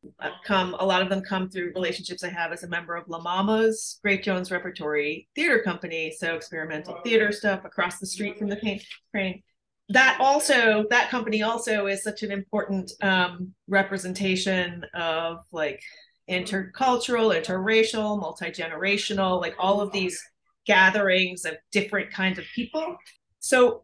come 0.44 0.76
a 0.80 0.86
lot 0.86 1.02
of 1.02 1.10
them 1.10 1.22
come 1.22 1.50
through 1.50 1.72
relationships 1.76 2.24
i 2.24 2.30
have 2.30 2.52
as 2.52 2.64
a 2.64 2.68
member 2.68 2.96
of 2.96 3.08
la 3.08 3.22
mama's 3.22 4.00
great 4.02 4.24
jones 4.24 4.52
repertory 4.52 5.28
theater 5.36 5.62
company 5.64 6.14
so 6.18 6.36
experimental 6.36 7.00
theater 7.04 7.32
stuff 7.32 7.64
across 7.64 8.00
the 8.00 8.08
street 8.08 8.38
from 8.38 8.50
the 8.50 8.56
paint 8.58 8.84
train 9.12 9.42
that 9.90 10.18
also 10.20 10.84
that 10.90 11.10
company 11.10 11.44
also 11.44 11.88
is 11.88 12.04
such 12.04 12.24
an 12.24 12.32
important 12.32 12.92
um, 13.02 13.54
representation 13.70 14.84
of 14.94 15.38
like 15.54 15.82
intercultural 16.30 17.34
interracial 17.34 18.20
multi-generational 18.20 19.40
like 19.40 19.56
all 19.58 19.80
of 19.80 19.94
these 19.94 20.22
gatherings 20.68 21.46
of 21.46 21.56
different 21.72 22.12
kinds 22.12 22.38
of 22.38 22.46
people. 22.54 22.98
So 23.40 23.84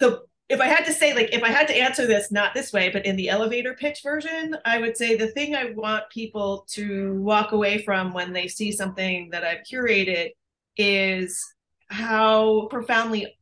the 0.00 0.22
if 0.48 0.60
i 0.60 0.66
had 0.66 0.84
to 0.84 0.92
say 0.92 1.14
like 1.14 1.32
if 1.32 1.42
i 1.42 1.48
had 1.48 1.66
to 1.66 1.76
answer 1.76 2.06
this 2.06 2.30
not 2.30 2.54
this 2.54 2.72
way 2.72 2.90
but 2.90 3.06
in 3.06 3.16
the 3.16 3.28
elevator 3.28 3.74
pitch 3.74 4.00
version 4.02 4.56
i 4.64 4.78
would 4.78 4.96
say 4.96 5.16
the 5.16 5.28
thing 5.28 5.54
i 5.54 5.70
want 5.70 6.08
people 6.10 6.66
to 6.68 7.14
walk 7.20 7.52
away 7.52 7.82
from 7.82 8.12
when 8.12 8.32
they 8.32 8.46
see 8.46 8.70
something 8.70 9.30
that 9.30 9.44
i've 9.44 9.64
curated 9.64 10.30
is 10.76 11.40
how 11.88 12.66
profoundly 12.70 13.34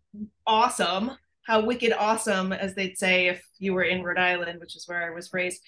awesome 0.47 1.13
how 1.47 1.65
wicked 1.65 1.93
awesome, 1.93 2.53
as 2.53 2.75
they'd 2.75 2.99
say 2.99 3.29
if 3.29 3.45
you 3.59 3.75
were 3.75 3.83
in 3.83 4.03
Rhode 4.03 4.19
Island, 4.19 4.61
which 4.61 4.77
is 4.77 4.87
where 4.87 5.05
I 5.05 5.11
was 5.11 5.33
raised, 5.33 5.61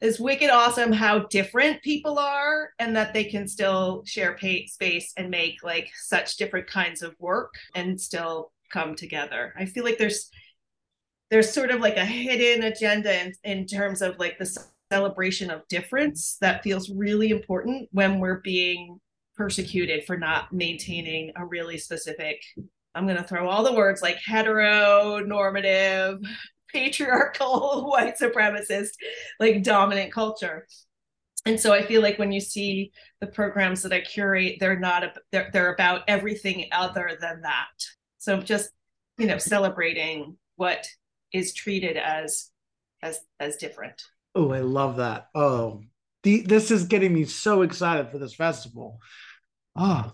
is 0.00 0.20
wicked 0.20 0.50
awesome 0.50 0.92
how 0.92 1.20
different 1.20 1.82
people 1.82 2.18
are 2.18 2.70
and 2.78 2.94
that 2.94 3.14
they 3.14 3.24
can 3.24 3.48
still 3.48 4.02
share 4.04 4.34
pay, 4.34 4.66
space 4.66 5.12
and 5.16 5.30
make 5.30 5.62
like 5.62 5.90
such 5.96 6.36
different 6.36 6.68
kinds 6.68 7.02
of 7.02 7.16
work 7.18 7.54
and 7.74 8.00
still 8.00 8.52
come 8.70 8.94
together. 8.94 9.54
I 9.58 9.64
feel 9.64 9.82
like 9.82 9.98
there's 9.98 10.30
there's 11.30 11.52
sort 11.52 11.70
of 11.70 11.80
like 11.80 11.96
a 11.96 12.04
hidden 12.04 12.64
agenda 12.64 13.20
in, 13.20 13.32
in 13.44 13.66
terms 13.66 14.02
of 14.02 14.18
like 14.18 14.38
the 14.38 14.58
celebration 14.90 15.50
of 15.50 15.66
difference 15.68 16.38
that 16.40 16.62
feels 16.62 16.90
really 16.90 17.30
important 17.30 17.88
when 17.92 18.18
we're 18.20 18.40
being 18.40 18.98
persecuted 19.36 20.04
for 20.04 20.16
not 20.16 20.52
maintaining 20.52 21.32
a 21.36 21.44
really 21.44 21.78
specific 21.78 22.42
I'm 22.98 23.06
going 23.06 23.16
to 23.16 23.22
throw 23.22 23.48
all 23.48 23.62
the 23.62 23.74
words 23.74 24.02
like 24.02 24.18
heteronormative, 24.28 26.26
patriarchal, 26.72 27.86
white 27.90 28.18
supremacist, 28.18 28.90
like 29.38 29.62
dominant 29.62 30.12
culture. 30.12 30.66
And 31.46 31.58
so 31.60 31.72
I 31.72 31.82
feel 31.82 32.02
like 32.02 32.18
when 32.18 32.32
you 32.32 32.40
see 32.40 32.90
the 33.20 33.28
programs 33.28 33.82
that 33.82 33.92
I 33.92 34.00
curate, 34.00 34.56
they're 34.58 34.78
not 34.78 35.16
they're, 35.30 35.48
they're 35.52 35.72
about 35.72 36.02
everything 36.08 36.66
other 36.72 37.16
than 37.20 37.42
that. 37.42 37.68
So 38.18 38.40
just 38.40 38.70
you 39.16 39.26
know 39.26 39.38
celebrating 39.38 40.36
what 40.56 40.86
is 41.32 41.54
treated 41.54 41.96
as 41.96 42.50
as 43.02 43.20
as 43.40 43.56
different. 43.56 44.02
Oh, 44.34 44.52
I 44.52 44.60
love 44.60 44.96
that. 44.96 45.28
Oh, 45.34 45.82
the, 46.22 46.42
this 46.42 46.70
is 46.70 46.84
getting 46.84 47.12
me 47.12 47.24
so 47.24 47.62
excited 47.62 48.10
for 48.10 48.18
this 48.18 48.34
festival. 48.34 49.00
Oh, 49.76 50.12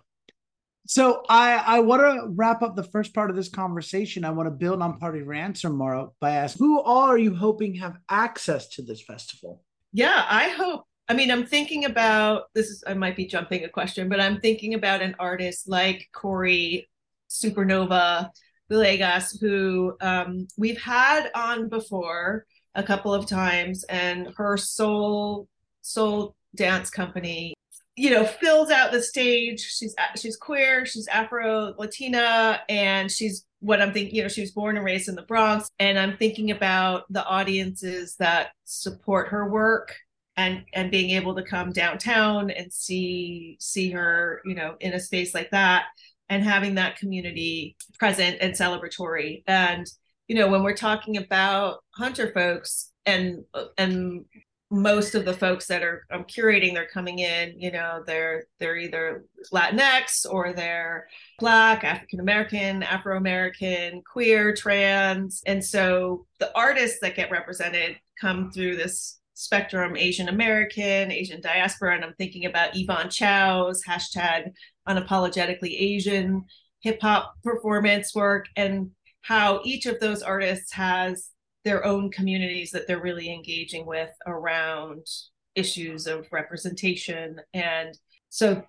so 0.86 1.22
I 1.28 1.54
I 1.54 1.80
want 1.80 2.02
to 2.02 2.28
wrap 2.34 2.62
up 2.62 2.76
the 2.76 2.84
first 2.84 3.14
part 3.14 3.30
of 3.30 3.36
this 3.36 3.48
conversation. 3.48 4.24
I 4.24 4.30
want 4.30 4.46
to 4.46 4.50
build 4.50 4.82
on 4.82 4.98
part 4.98 5.16
of 5.16 5.22
your 5.22 5.32
answer, 5.32 5.70
Maura, 5.70 6.08
by 6.20 6.32
asking 6.32 6.66
who 6.66 6.80
all 6.80 7.04
are 7.04 7.18
you 7.18 7.34
hoping 7.34 7.74
have 7.76 7.96
access 8.10 8.68
to 8.70 8.82
this 8.82 9.02
festival? 9.02 9.62
Yeah, 9.92 10.26
I 10.28 10.50
hope. 10.50 10.84
I 11.08 11.14
mean, 11.14 11.30
I'm 11.30 11.46
thinking 11.46 11.84
about 11.84 12.44
this 12.54 12.68
is 12.68 12.84
I 12.86 12.94
might 12.94 13.16
be 13.16 13.26
jumping 13.26 13.64
a 13.64 13.68
question, 13.68 14.08
but 14.08 14.20
I'm 14.20 14.40
thinking 14.40 14.74
about 14.74 15.02
an 15.02 15.16
artist 15.18 15.68
like 15.68 16.08
Corey 16.12 16.88
Supernova 17.30 18.30
Villegas, 18.70 19.40
who 19.40 19.96
um, 20.00 20.48
we've 20.56 20.80
had 20.80 21.30
on 21.34 21.68
before 21.68 22.46
a 22.74 22.82
couple 22.82 23.14
of 23.14 23.26
times, 23.26 23.84
and 23.84 24.28
her 24.36 24.56
soul 24.56 25.48
soul 25.82 26.34
dance 26.56 26.88
company 26.88 27.54
you 27.96 28.10
know 28.10 28.24
fills 28.24 28.70
out 28.70 28.92
the 28.92 29.02
stage. 29.02 29.60
She's 29.60 29.94
she's 30.16 30.36
queer 30.36 30.86
she's 30.86 31.06
afro 31.08 31.74
latina 31.78 32.60
and 32.68 33.10
she's 33.10 33.46
what 33.60 33.80
i'm 33.80 33.92
thinking 33.92 34.14
you 34.14 34.22
know 34.22 34.28
she 34.28 34.40
was 34.40 34.50
born 34.50 34.76
and 34.76 34.84
raised 34.84 35.08
in 35.08 35.14
the 35.14 35.22
bronx. 35.22 35.68
And 35.78 35.98
i'm 35.98 36.16
thinking 36.16 36.50
about 36.50 37.04
the 37.10 37.24
audiences 37.24 38.16
that 38.16 38.48
support 38.64 39.28
her 39.28 39.48
work 39.48 39.94
and 40.36 40.64
and 40.72 40.90
being 40.90 41.10
able 41.10 41.34
to 41.36 41.42
come 41.42 41.72
downtown 41.72 42.50
and 42.50 42.72
see 42.72 43.56
see 43.60 43.90
her 43.90 44.42
you 44.44 44.54
know 44.54 44.74
in 44.80 44.92
a 44.92 45.00
space 45.00 45.34
like 45.34 45.50
that 45.50 45.84
and 46.28 46.42
having 46.42 46.74
that 46.76 46.96
community 46.96 47.76
present 47.98 48.38
and 48.40 48.54
celebratory. 48.54 49.42
And 49.46 49.86
you 50.28 50.36
know 50.36 50.48
when 50.48 50.62
we're 50.62 50.76
talking 50.76 51.16
about 51.16 51.84
hunter 51.94 52.32
folks 52.32 52.90
and 53.06 53.44
and 53.76 54.24
most 54.70 55.14
of 55.14 55.24
the 55.24 55.32
folks 55.32 55.66
that 55.66 55.82
are 55.82 56.04
I'm 56.10 56.24
curating, 56.24 56.74
they're 56.74 56.86
coming 56.86 57.20
in, 57.20 57.54
you 57.58 57.70
know, 57.70 58.02
they're 58.06 58.44
they're 58.58 58.76
either 58.76 59.24
Latinx 59.52 60.26
or 60.28 60.52
they're 60.52 61.06
Black, 61.38 61.84
African 61.84 62.20
American, 62.20 62.82
Afro 62.82 63.16
American, 63.16 64.02
queer, 64.02 64.54
trans, 64.54 65.42
and 65.46 65.64
so 65.64 66.26
the 66.40 66.50
artists 66.56 66.98
that 67.02 67.16
get 67.16 67.30
represented 67.30 67.96
come 68.20 68.50
through 68.50 68.76
this 68.76 69.20
spectrum: 69.34 69.96
Asian 69.96 70.28
American, 70.28 71.10
Asian 71.10 71.40
diaspora, 71.40 71.94
and 71.94 72.04
I'm 72.04 72.14
thinking 72.14 72.46
about 72.46 72.76
Yvonne 72.76 73.10
Chow's 73.10 73.82
hashtag 73.86 74.52
unapologetically 74.88 75.74
Asian 75.78 76.44
hip 76.80 77.00
hop 77.00 77.34
performance 77.42 78.14
work 78.14 78.46
and 78.56 78.90
how 79.22 79.60
each 79.64 79.86
of 79.86 80.00
those 80.00 80.22
artists 80.22 80.72
has 80.72 81.30
their 81.64 81.84
own 81.84 82.10
communities 82.10 82.70
that 82.72 82.86
they're 82.86 83.00
really 83.00 83.32
engaging 83.32 83.86
with 83.86 84.10
around 84.26 85.06
issues 85.54 86.06
of 86.06 86.26
representation. 86.30 87.40
And 87.54 87.96
so 88.34 88.62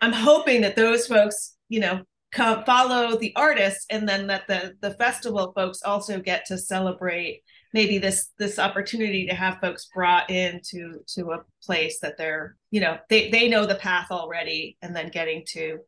i'm 0.00 0.12
hoping 0.12 0.60
that 0.60 0.76
those 0.76 1.06
folks 1.06 1.56
you 1.68 1.80
know 1.80 2.00
come 2.32 2.64
follow 2.64 3.16
the 3.16 3.32
artists 3.34 3.84
and 3.90 4.08
then 4.08 4.26
that 4.28 4.46
the 4.46 4.74
the 4.80 4.92
festival 4.94 5.52
folks 5.56 5.82
also 5.82 6.20
get 6.20 6.44
to 6.46 6.56
celebrate 6.56 7.42
maybe 7.76 7.98
this 7.98 8.30
this 8.38 8.58
opportunity 8.58 9.26
to 9.26 9.34
have 9.34 9.60
folks 9.60 9.88
brought 9.94 10.30
into 10.30 11.00
to 11.06 11.32
a 11.32 11.44
place 11.62 12.00
that 12.00 12.16
they're 12.16 12.56
you 12.70 12.80
know 12.80 12.98
they 13.10 13.30
they 13.30 13.48
know 13.48 13.66
the 13.66 13.74
path 13.74 14.08
already 14.10 14.76
and 14.82 14.96
then 14.96 15.10
getting 15.10 15.44
to 15.46 15.78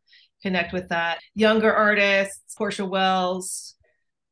connect 0.43 0.73
with 0.73 0.89
that 0.89 1.19
younger 1.35 1.75
artists 1.75 2.55
portia 2.57 2.85
wells 2.85 3.75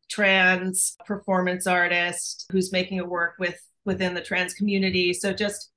trans 0.08 0.96
performance 1.06 1.66
artist 1.66 2.46
who's 2.52 2.72
making 2.72 3.00
a 3.00 3.04
work 3.04 3.34
with 3.38 3.58
within 3.86 4.12
the 4.12 4.20
trans 4.20 4.52
community. 4.52 5.14
So 5.14 5.32
just 5.32 5.70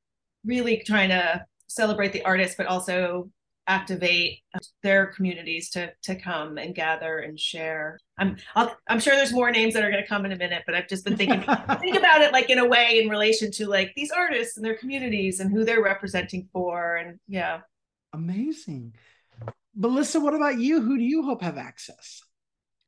really 0.44 0.84
trying 0.86 1.10
to 1.10 1.46
celebrate 1.68 2.12
the 2.12 2.26
artists, 2.26 2.56
but 2.58 2.66
also 2.66 3.30
activate 3.70 4.40
uh, 4.56 4.60
their 4.82 5.06
communities 5.06 5.70
to 5.70 5.94
to 6.02 6.16
come 6.16 6.58
and 6.58 6.76
gather 6.76 7.20
and 7.20 7.40
share. 7.40 8.00
I'm 8.18 8.36
i 8.56 8.72
am 8.90 9.00
sure 9.00 9.16
there's 9.16 9.32
more 9.32 9.52
names 9.52 9.76
that 9.76 9.84
are 9.84 9.92
going 9.92 10.04
to 10.04 10.10
come 10.10 10.26
in 10.26 10.32
a 10.32 10.36
minute, 10.36 10.64
but 10.66 10.76
I've 10.76 10.90
just 10.90 11.06
been 11.06 11.16
thinking 11.16 11.42
think 11.80 11.96
about 11.96 12.22
it 12.22 12.34
like 12.34 12.50
in 12.50 12.58
a 12.58 12.68
way 12.68 13.00
in 13.02 13.10
relation 13.10 13.52
to 13.52 13.68
like 13.68 13.94
these 13.96 14.12
artists 14.12 14.58
and 14.58 14.66
their 14.66 14.76
communities 14.76 15.40
and 15.40 15.52
who 15.52 15.64
they're 15.64 15.84
representing 15.84 16.50
for, 16.52 16.98
and 16.98 17.20
yeah. 17.28 17.62
Amazing, 18.12 18.96
Melissa. 19.76 20.20
What 20.20 20.34
about 20.34 20.60
you? 20.60 20.82
Who 20.82 20.98
do 20.98 21.04
you 21.04 21.24
hope 21.24 21.44
have 21.44 21.58
access? 21.58 22.24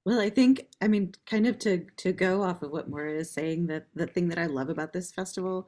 Well, 0.04 0.20
I 0.20 0.32
think, 0.32 0.66
I 0.82 0.88
mean, 0.88 1.14
kind 1.28 1.46
of 1.46 1.60
to 1.60 1.86
to 1.98 2.12
go 2.12 2.42
off 2.42 2.64
of 2.64 2.72
what 2.72 2.90
Maura 2.90 3.14
is 3.14 3.32
saying, 3.32 3.68
that 3.68 3.86
the 3.94 4.08
thing 4.08 4.30
that 4.30 4.40
I 4.40 4.48
love 4.48 4.70
about 4.70 4.94
this 4.94 5.12
festival 5.12 5.68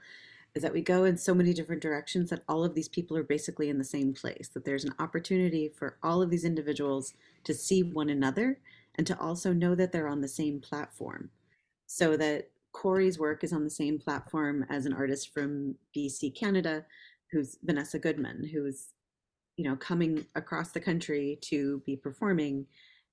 is 0.56 0.62
that 0.62 0.74
we 0.74 0.82
go 0.82 1.04
in 1.04 1.18
so 1.18 1.34
many 1.34 1.54
different 1.54 1.82
directions 1.82 2.30
that 2.30 2.44
all 2.48 2.63
of 2.63 2.76
these 2.76 2.88
people 2.88 3.18
are 3.18 3.24
basically 3.24 3.70
in 3.70 3.78
the 3.78 3.84
same 3.84 4.13
place. 4.13 4.50
That 4.54 4.66
there's 4.66 4.86
an 4.86 4.94
opportunity 5.00 5.70
for 5.70 5.98
all 6.04 6.22
of 6.22 6.30
these 6.30 6.46
individuals 6.46 7.13
to 7.44 7.54
see 7.54 7.82
one 7.82 8.10
another 8.10 8.60
and 8.96 9.08
to 9.08 9.20
also 9.20 9.52
know 9.52 9.74
that 9.76 9.92
they're 9.92 10.08
on 10.08 10.22
the 10.22 10.28
same 10.28 10.60
platform 10.60 11.32
so 11.88 12.16
that 12.18 12.50
Corey's 12.72 13.20
work 13.20 13.44
is 13.44 13.54
on 13.54 13.63
the 13.63 13.70
same 13.70 13.98
platform 14.00 14.66
as 14.70 14.86
an 14.86 14.94
artist 14.94 15.34
from 15.34 15.76
BC, 15.96 16.36
Canada, 16.36 16.86
who's 17.32 17.58
Vanessa 17.63 17.98
Goodman, 17.98 18.50
who's 18.52 18.89
you 19.58 19.63
know 19.63 19.76
coming 19.76 20.26
across 20.36 20.72
the 20.72 20.80
country 20.80 21.38
to 21.42 21.82
be 21.86 21.96
performing 21.96 22.66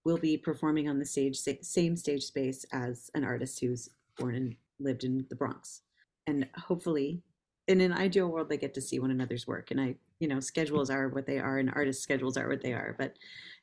will 0.05 0.16
be 0.16 0.37
performing 0.37 0.88
on 0.88 0.98
the 0.98 1.05
stage 1.05 1.37
same 1.37 1.96
stage 1.96 2.22
space 2.22 2.64
as 2.72 3.11
an 3.14 3.24
artist 3.24 3.61
who's 3.61 3.90
born 4.18 4.35
and 4.35 4.57
lived 4.79 5.05
in 5.05 5.26
the 5.29 5.37
Bronx 5.37 5.83
and 6.26 6.48
hopefully 6.57 7.22
in 7.70 7.80
an 7.80 7.92
ideal 7.92 8.28
world 8.28 8.48
they 8.48 8.56
get 8.56 8.74
to 8.74 8.80
see 8.80 8.98
one 8.98 9.11
another's 9.11 9.46
work 9.46 9.70
and 9.70 9.80
I 9.80 9.94
you 10.18 10.28
know 10.28 10.40
schedules 10.40 10.90
are 10.90 11.09
what 11.09 11.26
they 11.26 11.38
are 11.38 11.59
and 11.59 11.70
artists 11.74 12.02
schedules 12.02 12.37
are 12.37 12.48
what 12.48 12.62
they 12.62 12.72
are 12.72 12.94
but 12.98 13.16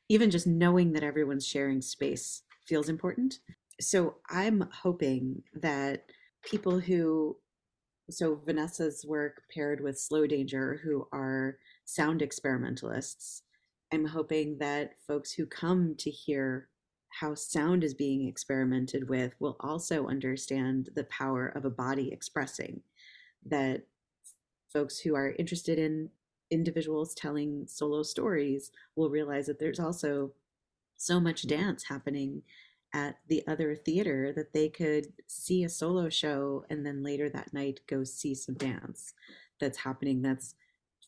even 0.08 0.30
just 0.30 0.46
knowing 0.46 0.92
that 0.92 1.02
everyone's 1.02 1.46
sharing 1.46 1.80
space 1.82 2.42
feels 2.66 2.88
important 2.88 3.38
so 3.80 4.16
I'm 4.28 4.68
hoping 4.72 5.42
that 5.54 6.04
people 6.42 6.80
who 6.80 7.36
so 8.10 8.40
Vanessa's 8.46 9.04
work 9.06 9.42
paired 9.54 9.82
with 9.82 10.00
Slow 10.00 10.26
Danger, 10.26 10.80
who 10.82 11.06
are 11.12 11.58
sound 11.84 12.22
experimentalists, 12.22 13.42
I'm 13.92 14.06
hoping 14.06 14.58
that 14.58 14.94
folks 15.06 15.32
who 15.32 15.46
come 15.46 15.94
to 15.98 16.10
hear 16.10 16.68
how 17.10 17.34
sound 17.34 17.84
is 17.84 17.94
being 17.94 18.26
experimented 18.26 19.08
with 19.08 19.32
will 19.40 19.56
also 19.60 20.06
understand 20.06 20.90
the 20.94 21.04
power 21.04 21.48
of 21.48 21.64
a 21.64 21.70
body 21.70 22.12
expressing. 22.12 22.80
That 23.46 23.82
folks 24.72 24.98
who 24.98 25.14
are 25.14 25.34
interested 25.38 25.78
in 25.78 26.10
individuals 26.50 27.14
telling 27.14 27.66
solo 27.66 28.02
stories 28.02 28.70
will 28.96 29.10
realize 29.10 29.46
that 29.46 29.58
there's 29.58 29.80
also 29.80 30.32
so 30.96 31.20
much 31.20 31.42
mm-hmm. 31.42 31.60
dance 31.60 31.84
happening 31.84 32.42
at 32.94 33.16
the 33.28 33.46
other 33.46 33.74
theater 33.74 34.32
that 34.34 34.52
they 34.54 34.68
could 34.68 35.12
see 35.26 35.62
a 35.64 35.68
solo 35.68 36.08
show 36.08 36.64
and 36.70 36.86
then 36.86 37.02
later 37.02 37.28
that 37.28 37.52
night 37.52 37.80
go 37.86 38.02
see 38.02 38.34
some 38.34 38.54
dance 38.54 39.12
that's 39.60 39.78
happening 39.78 40.22
that's 40.22 40.54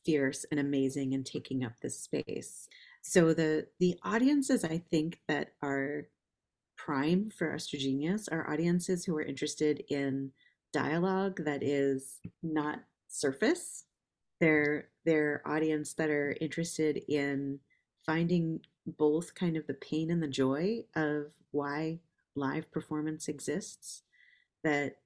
fierce 0.05 0.45
and 0.51 0.61
amazing 0.61 1.15
and 1.15 1.25
taking 1.25 1.65
up 1.65 1.73
the 1.81 1.91
space. 1.91 2.69
So 3.03 3.33
the 3.33 3.67
the 3.79 3.99
audiences 4.03 4.63
i 4.65 4.79
think 4.91 5.21
that 5.27 5.53
are 5.63 6.09
prime 6.77 7.31
for 7.31 7.55
EstroGenius 7.55 8.29
are 8.33 8.51
audiences 8.51 9.05
who 9.05 9.15
are 9.17 9.23
interested 9.23 9.85
in 9.91 10.33
dialogue 10.73 11.45
that 11.45 11.63
is 11.63 12.21
not 12.43 12.81
surface. 13.11 13.85
They're 14.41 14.89
they're 15.05 15.43
audience 15.45 15.93
that 15.95 16.11
are 16.11 16.37
interested 16.41 17.03
in 17.09 17.59
finding 18.07 18.61
both 18.87 19.35
kind 19.35 19.57
of 19.57 19.67
the 19.67 19.75
pain 19.75 20.11
and 20.11 20.23
the 20.23 20.29
joy 20.29 20.85
of 20.97 21.33
why 21.51 22.01
live 22.37 22.71
performance 22.71 23.29
exists 23.29 24.03
that 24.63 24.97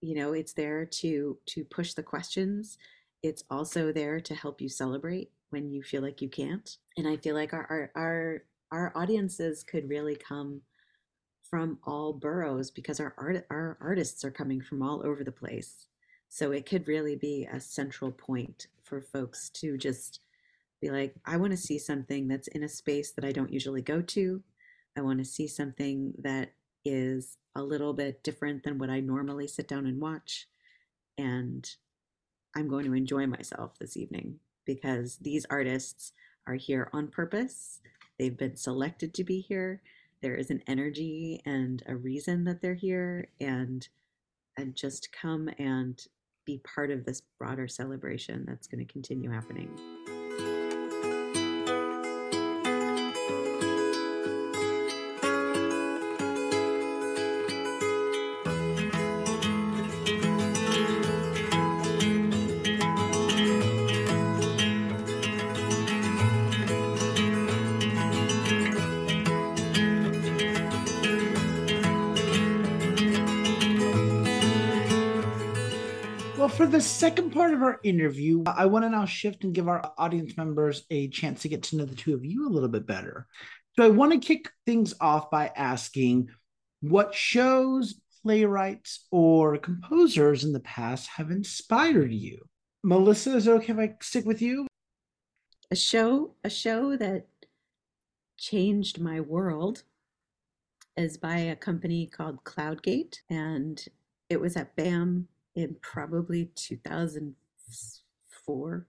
you 0.00 0.14
know 0.14 0.32
it's 0.32 0.52
there 0.54 0.84
to 0.84 1.38
to 1.46 1.64
push 1.64 1.94
the 1.94 2.02
questions. 2.02 2.78
It's 3.22 3.44
also 3.50 3.92
there 3.92 4.20
to 4.20 4.34
help 4.34 4.60
you 4.60 4.68
celebrate 4.68 5.30
when 5.50 5.70
you 5.70 5.82
feel 5.82 6.02
like 6.02 6.22
you 6.22 6.28
can't. 6.28 6.76
And 6.96 7.06
i 7.06 7.16
feel 7.16 7.34
like 7.34 7.52
our 7.52 7.66
our 7.70 8.02
our, 8.02 8.42
our 8.72 8.92
audiences 8.96 9.62
could 9.62 9.88
really 9.88 10.16
come 10.16 10.62
from 11.42 11.78
all 11.84 12.12
boroughs 12.12 12.70
because 12.70 13.00
our 13.00 13.14
art 13.18 13.44
our 13.50 13.76
artists 13.80 14.24
are 14.24 14.30
coming 14.30 14.60
from 14.60 14.82
all 14.82 15.04
over 15.04 15.24
the 15.24 15.32
place 15.32 15.86
so 16.30 16.52
it 16.52 16.64
could 16.64 16.88
really 16.88 17.16
be 17.16 17.46
a 17.52 17.60
central 17.60 18.10
point 18.10 18.68
for 18.82 19.02
folks 19.02 19.50
to 19.50 19.76
just 19.76 20.20
be 20.80 20.90
like 20.90 21.14
i 21.26 21.36
want 21.36 21.50
to 21.50 21.56
see 21.56 21.78
something 21.78 22.26
that's 22.26 22.48
in 22.48 22.62
a 22.62 22.68
space 22.68 23.12
that 23.12 23.24
i 23.24 23.32
don't 23.32 23.52
usually 23.52 23.82
go 23.82 24.00
to 24.00 24.42
I 24.96 25.02
want 25.02 25.18
to 25.18 25.24
see 25.24 25.46
something 25.46 26.12
that 26.18 26.52
is 26.84 27.36
a 27.54 27.62
little 27.62 27.92
bit 27.92 28.22
different 28.22 28.62
than 28.62 28.78
what 28.78 28.90
I 28.90 29.00
normally 29.00 29.46
sit 29.46 29.68
down 29.68 29.86
and 29.86 30.00
watch. 30.00 30.48
And 31.18 31.68
I'm 32.56 32.68
going 32.68 32.86
to 32.86 32.94
enjoy 32.94 33.26
myself 33.26 33.78
this 33.78 33.96
evening 33.96 34.40
because 34.64 35.16
these 35.16 35.46
artists 35.50 36.12
are 36.46 36.54
here 36.54 36.88
on 36.92 37.08
purpose. 37.08 37.80
They've 38.18 38.36
been 38.36 38.56
selected 38.56 39.14
to 39.14 39.24
be 39.24 39.40
here. 39.40 39.82
There 40.20 40.34
is 40.34 40.50
an 40.50 40.62
energy 40.66 41.40
and 41.44 41.82
a 41.86 41.96
reason 41.96 42.44
that 42.44 42.60
they're 42.60 42.74
here 42.74 43.28
and 43.40 43.88
and 44.56 44.74
just 44.74 45.12
come 45.12 45.48
and 45.58 46.04
be 46.46 46.58
part 46.58 46.90
of 46.90 47.04
this 47.04 47.22
broader 47.38 47.68
celebration 47.68 48.44
that's 48.46 48.66
going 48.66 48.84
to 48.84 48.92
continue 48.92 49.30
happening. 49.30 49.70
The 76.70 76.80
second 76.80 77.32
part 77.32 77.52
of 77.52 77.62
our 77.62 77.80
interview, 77.82 78.44
I 78.46 78.66
want 78.66 78.84
to 78.84 78.90
now 78.90 79.04
shift 79.04 79.42
and 79.42 79.52
give 79.52 79.66
our 79.66 79.92
audience 79.98 80.36
members 80.36 80.84
a 80.88 81.08
chance 81.08 81.42
to 81.42 81.48
get 81.48 81.64
to 81.64 81.76
know 81.76 81.84
the 81.84 81.96
two 81.96 82.14
of 82.14 82.24
you 82.24 82.46
a 82.46 82.48
little 82.48 82.68
bit 82.68 82.86
better. 82.86 83.26
So 83.74 83.84
I 83.84 83.88
want 83.88 84.12
to 84.12 84.18
kick 84.20 84.52
things 84.66 84.94
off 85.00 85.32
by 85.32 85.50
asking 85.56 86.28
what 86.80 87.12
shows, 87.12 88.00
playwrights, 88.22 89.04
or 89.10 89.58
composers 89.58 90.44
in 90.44 90.52
the 90.52 90.60
past 90.60 91.08
have 91.08 91.32
inspired 91.32 92.12
you? 92.12 92.38
Melissa, 92.84 93.34
is 93.34 93.48
it 93.48 93.50
okay 93.50 93.72
if 93.72 93.78
I 93.80 93.96
stick 94.00 94.24
with 94.24 94.40
you? 94.40 94.68
A 95.72 95.76
show, 95.76 96.36
a 96.44 96.50
show 96.50 96.96
that 96.96 97.26
changed 98.38 99.00
my 99.00 99.20
world 99.20 99.82
is 100.96 101.16
by 101.16 101.36
a 101.36 101.56
company 101.56 102.06
called 102.06 102.44
Cloud 102.44 102.80
Gate, 102.80 103.22
and 103.28 103.84
it 104.28 104.40
was 104.40 104.56
at 104.56 104.76
BAM 104.76 105.26
in 105.54 105.76
probably 105.80 106.50
2004 106.54 108.86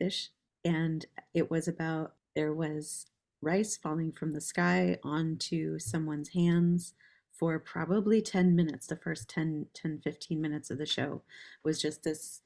ish. 0.00 0.30
And 0.64 1.06
it 1.34 1.50
was 1.50 1.68
about 1.68 2.14
there 2.34 2.52
was 2.52 3.06
rice 3.40 3.76
falling 3.76 4.12
from 4.12 4.32
the 4.32 4.40
sky 4.40 4.98
onto 5.02 5.78
someone's 5.78 6.30
hands 6.30 6.94
for 7.32 7.58
probably 7.58 8.20
10 8.20 8.54
minutes. 8.54 8.86
The 8.86 8.96
first 8.96 9.28
10, 9.30 9.66
10, 9.72 10.00
15 10.04 10.40
minutes 10.40 10.70
of 10.70 10.78
the 10.78 10.86
show 10.86 11.22
was 11.64 11.80
just 11.80 12.02
this 12.02 12.42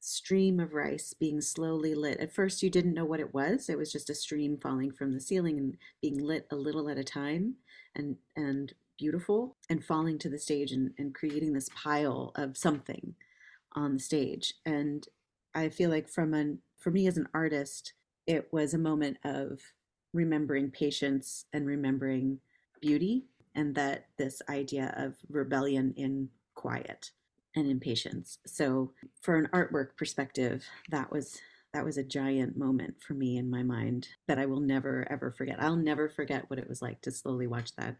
stream 0.00 0.60
of 0.60 0.74
rice 0.74 1.14
being 1.14 1.40
slowly 1.40 1.94
lit. 1.94 2.20
At 2.20 2.34
first, 2.34 2.62
you 2.62 2.68
didn't 2.68 2.92
know 2.92 3.06
what 3.06 3.20
it 3.20 3.32
was. 3.32 3.70
It 3.70 3.78
was 3.78 3.90
just 3.90 4.10
a 4.10 4.14
stream 4.14 4.58
falling 4.58 4.92
from 4.92 5.12
the 5.12 5.20
ceiling 5.20 5.58
and 5.58 5.78
being 6.02 6.18
lit 6.18 6.46
a 6.50 6.56
little 6.56 6.90
at 6.90 6.98
a 6.98 7.04
time. 7.04 7.54
And, 7.94 8.16
and 8.36 8.74
beautiful 8.98 9.56
and 9.68 9.84
falling 9.84 10.18
to 10.18 10.28
the 10.28 10.38
stage 10.38 10.72
and, 10.72 10.92
and 10.98 11.14
creating 11.14 11.52
this 11.52 11.68
pile 11.74 12.32
of 12.34 12.56
something 12.56 13.14
on 13.72 13.94
the 13.94 14.00
stage. 14.00 14.54
And 14.64 15.06
I 15.54 15.68
feel 15.68 15.90
like 15.90 16.08
from 16.08 16.34
an 16.34 16.58
for 16.78 16.90
me 16.90 17.06
as 17.06 17.16
an 17.16 17.28
artist, 17.32 17.94
it 18.26 18.48
was 18.52 18.74
a 18.74 18.78
moment 18.78 19.18
of 19.24 19.60
remembering 20.12 20.70
patience 20.70 21.46
and 21.52 21.66
remembering 21.66 22.38
beauty 22.80 23.24
and 23.54 23.74
that 23.74 24.06
this 24.18 24.42
idea 24.48 24.94
of 24.96 25.14
rebellion 25.30 25.94
in 25.96 26.28
quiet 26.54 27.10
and 27.56 27.70
impatience. 27.70 28.38
So 28.46 28.92
for 29.20 29.36
an 29.36 29.48
artwork 29.52 29.96
perspective, 29.96 30.64
that 30.90 31.10
was 31.10 31.38
that 31.72 31.84
was 31.84 31.98
a 31.98 32.04
giant 32.04 32.56
moment 32.56 32.94
for 33.02 33.14
me 33.14 33.36
in 33.36 33.50
my 33.50 33.64
mind 33.64 34.08
that 34.28 34.38
I 34.38 34.46
will 34.46 34.60
never 34.60 35.06
ever 35.10 35.30
forget. 35.30 35.60
I'll 35.60 35.76
never 35.76 36.08
forget 36.08 36.48
what 36.48 36.58
it 36.58 36.68
was 36.68 36.82
like 36.82 37.00
to 37.02 37.10
slowly 37.10 37.46
watch 37.46 37.74
that 37.76 37.96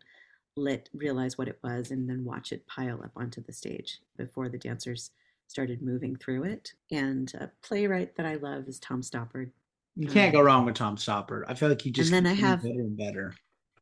lit 0.57 0.89
realize 0.95 1.37
what 1.37 1.49
it 1.49 1.59
was 1.63 1.91
and 1.91 2.09
then 2.09 2.25
watch 2.25 2.53
it 2.53 2.67
pile 2.67 3.03
up 3.03 3.11
onto 3.17 3.43
the 3.43 3.53
stage 3.53 4.01
before 4.17 4.49
the 4.49 4.59
dancers 4.59 5.11
started 5.47 5.83
moving 5.83 6.17
through 6.17 6.45
it. 6.45 6.73
And 6.91 7.33
a 7.35 7.51
playwright 7.63 8.17
that 8.17 8.27
I 8.27 8.37
love 8.37 8.69
is 8.69 8.79
Tom 8.79 9.03
Stoppard. 9.03 9.51
You 9.97 10.09
can't 10.09 10.35
um, 10.35 10.41
go 10.41 10.45
wrong 10.45 10.65
with 10.65 10.75
Tom 10.75 10.97
Stoppard. 10.97 11.45
I 11.49 11.55
feel 11.55 11.69
like 11.69 11.83
he 11.83 11.91
just 11.91 12.13
and 12.13 12.27
then 12.27 12.33
I 12.33 12.35
have 12.35 12.63
better 12.63 12.81
and 12.81 12.97
better. 12.97 13.35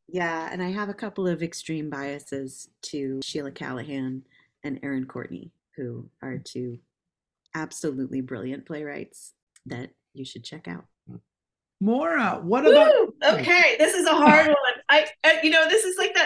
Yeah, 0.07 0.49
and 0.51 0.61
I 0.61 0.69
have 0.69 0.89
a 0.89 0.93
couple 0.93 1.27
of 1.27 1.41
extreme 1.41 1.89
biases 1.89 2.69
to 2.83 3.21
Sheila 3.23 3.51
Callaghan 3.51 4.23
and 4.63 4.79
Erin 4.83 5.05
Courtney, 5.05 5.51
who 5.75 6.07
are 6.21 6.37
two 6.37 6.77
absolutely 7.55 8.21
brilliant 8.21 8.65
playwrights 8.65 9.33
that 9.65 9.89
you 10.13 10.25
should 10.25 10.43
check 10.43 10.67
out. 10.67 10.85
Maura, 11.83 12.39
what 12.41 12.65
about? 12.65 12.93
Okay, 13.25 13.75
this 13.77 13.93
is 13.93 14.05
a 14.05 14.13
hard 14.13 14.47
one. 14.47 14.55
I, 14.89 15.05
I, 15.23 15.39
you 15.43 15.49
know, 15.49 15.67
this 15.67 15.72
is 15.72 15.72
like 15.72 15.72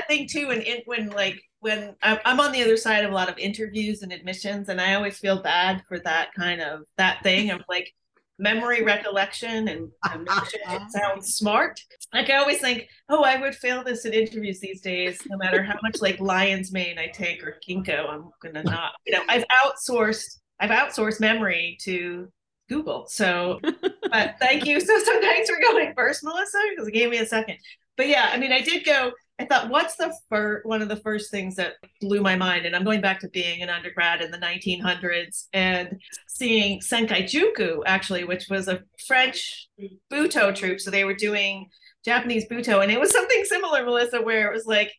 that 0.07 0.13
thing 0.13 0.27
too. 0.27 0.47
When 0.47 0.61
in, 0.61 0.81
when 0.85 1.09
like 1.09 1.41
when 1.59 1.95
I'm 2.01 2.39
on 2.39 2.51
the 2.51 2.61
other 2.63 2.77
side 2.77 3.03
of 3.03 3.11
a 3.11 3.15
lot 3.15 3.29
of 3.29 3.37
interviews 3.37 4.03
and 4.03 4.13
admissions, 4.13 4.69
and 4.69 4.79
I 4.79 4.93
always 4.93 5.17
feel 5.17 5.41
bad 5.41 5.83
for 5.87 5.99
that 5.99 6.33
kind 6.35 6.61
of 6.61 6.81
that 6.97 7.23
thing 7.23 7.51
of 7.51 7.61
like, 7.67 7.91
memory 8.39 8.83
recollection 8.83 9.67
and 9.67 9.89
it 10.05 10.91
sounds 10.91 11.35
smart. 11.35 11.79
Like 12.13 12.29
I 12.29 12.37
always 12.37 12.59
think, 12.59 12.87
oh, 13.09 13.23
I 13.23 13.39
would 13.39 13.55
fail 13.55 13.83
this 13.83 14.05
in 14.05 14.13
interviews 14.13 14.59
these 14.59 14.81
days, 14.81 15.19
no 15.27 15.37
matter 15.37 15.63
how 15.63 15.75
much 15.81 16.01
like 16.01 16.19
lion's 16.19 16.71
mane 16.71 16.99
I 16.99 17.07
take 17.07 17.43
or 17.43 17.59
ginkgo, 17.67 18.09
I'm 18.09 18.29
gonna 18.41 18.63
not. 18.63 18.93
You 19.05 19.13
know, 19.13 19.23
I've 19.27 19.45
outsourced 19.51 20.39
I've 20.59 20.71
outsourced 20.71 21.19
memory 21.19 21.77
to 21.81 22.31
Google. 22.69 23.07
So, 23.07 23.59
but 23.63 24.35
thank 24.39 24.65
you 24.65 24.79
so 24.79 24.99
so 24.99 25.19
thanks 25.21 25.49
for 25.49 25.59
going 25.59 25.93
first, 25.95 26.23
Melissa, 26.23 26.59
because 26.71 26.87
it 26.87 26.93
gave 26.93 27.09
me 27.09 27.17
a 27.17 27.25
second. 27.25 27.57
But 27.95 28.07
yeah, 28.07 28.29
I 28.31 28.37
mean, 28.37 28.51
I 28.51 28.61
did 28.61 28.85
go. 28.85 29.11
I 29.39 29.45
thought, 29.45 29.69
what's 29.69 29.95
the 29.95 30.13
first 30.29 30.65
one 30.65 30.81
of 30.81 30.89
the 30.89 30.95
first 30.95 31.29
things 31.29 31.55
that 31.55 31.73
blew 32.01 32.21
my 32.21 32.35
mind? 32.35 32.65
And 32.65 32.75
I'm 32.75 32.83
going 32.83 33.01
back 33.01 33.19
to 33.19 33.29
being 33.29 33.61
an 33.61 33.69
undergrad 33.69 34.21
in 34.21 34.31
the 34.31 34.37
1900s 34.37 35.45
and 35.53 36.01
seeing 36.27 36.79
Sankai 36.79 37.23
Juku, 37.23 37.83
actually, 37.85 38.23
which 38.23 38.47
was 38.49 38.67
a 38.67 38.81
French 39.07 39.67
Butoh 40.11 40.55
troupe. 40.55 40.79
So 40.79 40.89
they 40.89 41.03
were 41.03 41.13
doing 41.13 41.69
Japanese 42.03 42.47
Butoh, 42.47 42.81
and 42.81 42.91
it 42.91 42.99
was 42.99 43.11
something 43.11 43.43
similar, 43.45 43.85
Melissa, 43.85 44.21
where 44.21 44.49
it 44.49 44.53
was 44.53 44.65
like 44.65 44.91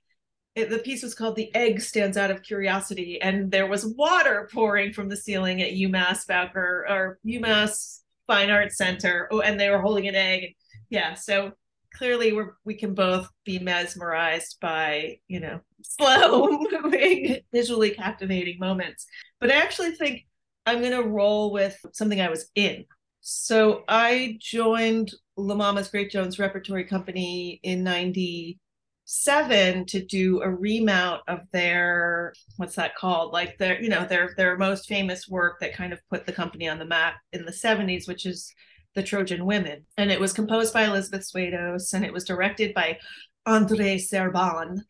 it, 0.54 0.70
the 0.70 0.78
piece 0.78 1.02
was 1.02 1.14
called 1.14 1.36
"The 1.36 1.54
Egg 1.54 1.80
Stands 1.80 2.16
Out 2.16 2.30
of 2.30 2.42
Curiosity," 2.42 3.20
and 3.20 3.50
there 3.50 3.66
was 3.66 3.86
water 3.86 4.48
pouring 4.52 4.92
from 4.92 5.08
the 5.08 5.16
ceiling 5.16 5.62
at 5.62 5.72
UMass 5.72 6.26
Bowker 6.26 6.86
or 6.88 7.18
UMass 7.26 8.00
Fine 8.26 8.50
Arts 8.50 8.76
Center. 8.76 9.28
Oh, 9.30 9.40
and 9.40 9.58
they 9.58 9.70
were 9.70 9.80
holding 9.80 10.06
an 10.08 10.14
egg. 10.14 10.54
Yeah, 10.90 11.14
so 11.14 11.52
clearly 11.98 12.32
we're 12.32 12.52
we 12.64 12.74
can 12.74 12.94
both 12.94 13.28
be 13.44 13.58
mesmerized 13.58 14.58
by 14.60 15.18
you 15.26 15.40
know 15.40 15.60
slow 15.82 16.48
moving, 16.48 17.40
visually 17.52 17.90
captivating 17.90 18.58
moments. 18.58 19.06
But 19.40 19.50
I 19.50 19.56
actually 19.56 19.92
think 19.92 20.26
I'm 20.64 20.80
going 20.80 20.92
to 20.92 21.02
roll 21.02 21.52
with 21.52 21.76
something 21.92 22.20
I 22.20 22.30
was 22.30 22.50
in. 22.54 22.84
So 23.20 23.82
I 23.88 24.38
joined 24.40 25.12
La 25.36 25.54
Mama's 25.54 25.88
Great 25.88 26.10
Jones 26.10 26.38
Repertory 26.38 26.84
Company 26.84 27.60
in 27.62 27.82
97 27.82 29.86
to 29.86 30.04
do 30.04 30.42
a 30.42 30.50
remount 30.50 31.22
of 31.26 31.40
their 31.52 32.32
what's 32.56 32.76
that 32.76 32.94
called 32.94 33.32
like 33.32 33.58
their 33.58 33.82
you 33.82 33.88
know 33.88 34.06
their 34.06 34.34
their 34.36 34.56
most 34.56 34.86
famous 34.86 35.28
work 35.28 35.58
that 35.60 35.74
kind 35.74 35.92
of 35.92 36.00
put 36.08 36.26
the 36.26 36.32
company 36.32 36.68
on 36.68 36.78
the 36.78 36.84
map 36.84 37.16
in 37.32 37.44
the 37.44 37.52
70s 37.52 38.06
which 38.06 38.24
is 38.24 38.54
the 38.94 39.02
trojan 39.02 39.44
women. 39.44 39.84
And 39.96 40.10
it 40.10 40.20
was 40.20 40.32
composed 40.32 40.72
by 40.72 40.84
elizabeth 40.84 41.28
swados 41.28 41.94
and 41.94 42.04
it 42.04 42.12
was 42.12 42.24
directed 42.24 42.74
by 42.74 42.98
andrei 43.46 43.96
serban. 43.96 44.80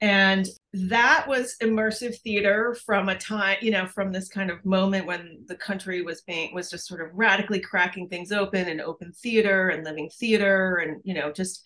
And 0.00 0.48
that 0.72 1.28
was 1.28 1.54
immersive 1.62 2.16
theater 2.22 2.76
from 2.86 3.08
a 3.08 3.16
time 3.16 3.58
you 3.60 3.70
know 3.70 3.86
from 3.86 4.10
this 4.10 4.28
kind 4.28 4.50
of 4.50 4.64
moment 4.64 5.06
when 5.06 5.44
the 5.46 5.54
country 5.54 6.02
was 6.02 6.22
being 6.22 6.54
was 6.54 6.70
just 6.70 6.86
sort 6.86 7.02
of 7.02 7.08
radically 7.12 7.60
cracking 7.60 8.08
things 8.08 8.32
open 8.32 8.68
and 8.68 8.80
open 8.80 9.12
theater 9.12 9.68
and 9.68 9.84
living 9.84 10.10
theater 10.18 10.76
and 10.76 11.00
you 11.04 11.12
know 11.14 11.30
just 11.30 11.62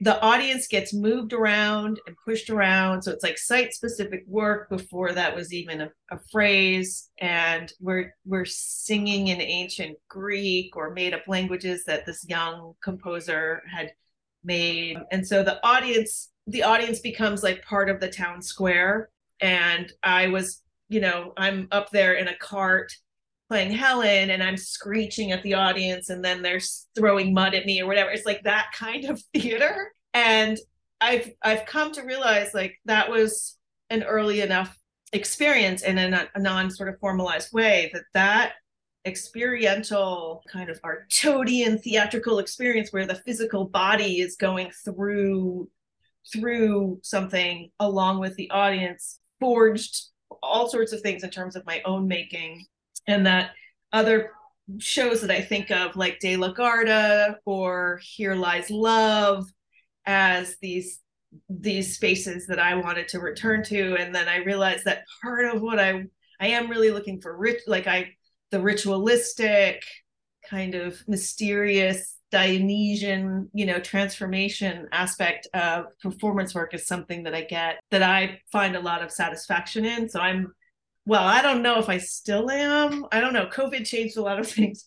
the 0.00 0.20
audience 0.20 0.66
gets 0.66 0.92
moved 0.92 1.32
around 1.32 2.00
and 2.06 2.16
pushed 2.24 2.50
around. 2.50 3.02
So 3.02 3.12
it's 3.12 3.22
like 3.22 3.38
site 3.38 3.72
specific 3.72 4.24
work 4.26 4.68
before 4.68 5.12
that 5.12 5.34
was 5.34 5.52
even 5.52 5.80
a, 5.82 5.90
a, 6.10 6.18
phrase. 6.30 7.10
And 7.18 7.72
we're 7.80 8.14
we're 8.26 8.44
singing 8.44 9.28
in 9.28 9.40
ancient 9.40 9.96
greek 10.08 10.76
or 10.76 10.90
made 10.90 11.14
up 11.14 11.22
languages 11.26 11.84
that 11.86 12.04
this 12.04 12.24
young 12.28 12.74
composer 12.82 13.62
had 13.72 13.92
made. 14.42 14.98
And 15.10 15.26
so 15.26 15.42
the 15.42 15.64
audience 15.66 16.30
the 16.46 16.62
audience 16.62 17.00
becomes 17.00 17.42
like 17.42 17.64
part 17.64 17.88
of 17.88 18.00
the 18.00 18.08
town 18.08 18.42
square. 18.42 19.10
And 19.40 19.92
i 20.02 20.28
was 20.28 20.62
you 20.88 21.00
know 21.00 21.32
i'm 21.36 21.66
up 21.72 21.90
there 21.90 22.14
in 22.14 22.28
a 22.28 22.36
cart 22.36 22.92
playing 23.54 23.70
Helen 23.70 24.30
and 24.30 24.42
I'm 24.42 24.56
screeching 24.56 25.30
at 25.30 25.44
the 25.44 25.54
audience 25.54 26.10
and 26.10 26.24
then 26.24 26.42
they're 26.42 26.58
throwing 26.96 27.32
mud 27.32 27.54
at 27.54 27.66
me 27.66 27.80
or 27.80 27.86
whatever. 27.86 28.10
It's 28.10 28.26
like 28.26 28.42
that 28.42 28.72
kind 28.74 29.04
of 29.04 29.22
theater. 29.32 29.92
And 30.12 30.58
I've 31.00 31.30
I've 31.40 31.64
come 31.64 31.92
to 31.92 32.02
realize 32.02 32.52
like 32.52 32.74
that 32.86 33.08
was 33.08 33.56
an 33.90 34.02
early 34.02 34.40
enough 34.40 34.76
experience 35.12 35.84
in 35.84 35.98
a, 35.98 36.28
a 36.34 36.40
non 36.40 36.68
sort 36.68 36.88
of 36.88 36.98
formalized 36.98 37.52
way 37.52 37.92
that 37.92 38.02
that 38.12 38.54
experiential 39.04 40.42
kind 40.50 40.68
of 40.68 40.80
Artaudian 40.82 41.80
theatrical 41.80 42.40
experience 42.40 42.92
where 42.92 43.06
the 43.06 43.22
physical 43.24 43.66
body 43.66 44.18
is 44.20 44.34
going 44.34 44.72
through 44.84 45.70
through 46.32 46.98
something 47.04 47.70
along 47.78 48.18
with 48.18 48.34
the 48.34 48.50
audience 48.50 49.20
forged 49.38 50.06
all 50.42 50.68
sorts 50.68 50.92
of 50.92 51.00
things 51.02 51.22
in 51.22 51.30
terms 51.30 51.54
of 51.54 51.64
my 51.66 51.80
own 51.84 52.08
making 52.08 52.66
and 53.06 53.26
that 53.26 53.50
other 53.92 54.30
shows 54.78 55.20
that 55.20 55.30
I 55.30 55.40
think 55.40 55.70
of, 55.70 55.96
like 55.96 56.20
De 56.20 56.36
La 56.36 56.52
Guarda 56.52 57.36
or 57.44 58.00
Here 58.02 58.34
Lies 58.34 58.70
Love, 58.70 59.46
as 60.06 60.56
these 60.60 61.00
these 61.48 61.96
spaces 61.96 62.46
that 62.46 62.60
I 62.60 62.76
wanted 62.76 63.08
to 63.08 63.18
return 63.18 63.64
to. 63.64 63.96
And 63.96 64.14
then 64.14 64.28
I 64.28 64.36
realized 64.36 64.84
that 64.84 65.04
part 65.22 65.52
of 65.52 65.62
what 65.62 65.80
I 65.80 66.04
I 66.40 66.48
am 66.48 66.68
really 66.70 66.90
looking 66.90 67.20
for 67.20 67.36
rich 67.36 67.62
like 67.66 67.86
I 67.86 68.12
the 68.50 68.60
ritualistic 68.60 69.82
kind 70.48 70.74
of 70.74 71.02
mysterious 71.08 72.16
Dionysian, 72.30 73.48
you 73.54 73.64
know, 73.64 73.78
transformation 73.78 74.88
aspect 74.92 75.46
of 75.54 75.86
performance 76.00 76.54
work 76.54 76.74
is 76.74 76.86
something 76.86 77.22
that 77.22 77.34
I 77.34 77.42
get 77.42 77.80
that 77.90 78.02
I 78.02 78.40
find 78.50 78.76
a 78.76 78.80
lot 78.80 79.02
of 79.02 79.12
satisfaction 79.12 79.84
in. 79.84 80.08
So 80.08 80.20
I'm 80.20 80.52
well, 81.06 81.24
I 81.24 81.42
don't 81.42 81.62
know 81.62 81.78
if 81.78 81.88
I 81.88 81.98
still 81.98 82.50
am. 82.50 83.06
I 83.12 83.20
don't 83.20 83.32
know. 83.34 83.46
COVID 83.46 83.86
changed 83.86 84.16
a 84.16 84.22
lot 84.22 84.40
of 84.40 84.48
things, 84.50 84.84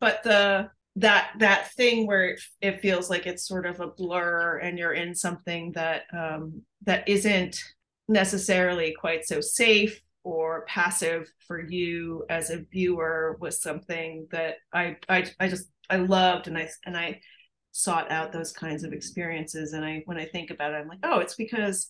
but 0.00 0.22
the 0.22 0.70
that 0.96 1.32
that 1.38 1.72
thing 1.72 2.06
where 2.06 2.30
it, 2.30 2.40
it 2.60 2.80
feels 2.80 3.10
like 3.10 3.26
it's 3.26 3.46
sort 3.46 3.66
of 3.66 3.80
a 3.80 3.88
blur 3.88 4.58
and 4.58 4.78
you're 4.78 4.94
in 4.94 5.14
something 5.14 5.72
that 5.72 6.04
um, 6.16 6.62
that 6.84 7.08
isn't 7.08 7.58
necessarily 8.08 8.94
quite 8.98 9.26
so 9.26 9.40
safe 9.40 10.00
or 10.24 10.64
passive 10.66 11.30
for 11.46 11.60
you 11.60 12.24
as 12.30 12.50
a 12.50 12.64
viewer 12.72 13.36
was 13.40 13.60
something 13.60 14.26
that 14.30 14.56
I 14.72 14.96
I 15.08 15.30
I 15.38 15.48
just 15.48 15.68
I 15.90 15.96
loved 15.96 16.48
and 16.48 16.56
I 16.56 16.68
and 16.84 16.96
I 16.96 17.20
sought 17.72 18.10
out 18.10 18.32
those 18.32 18.52
kinds 18.52 18.82
of 18.82 18.92
experiences 18.92 19.72
and 19.74 19.84
I 19.84 20.02
when 20.06 20.18
I 20.18 20.24
think 20.24 20.50
about 20.50 20.72
it 20.72 20.76
I'm 20.76 20.88
like 20.88 21.00
oh 21.02 21.18
it's 21.18 21.34
because 21.34 21.88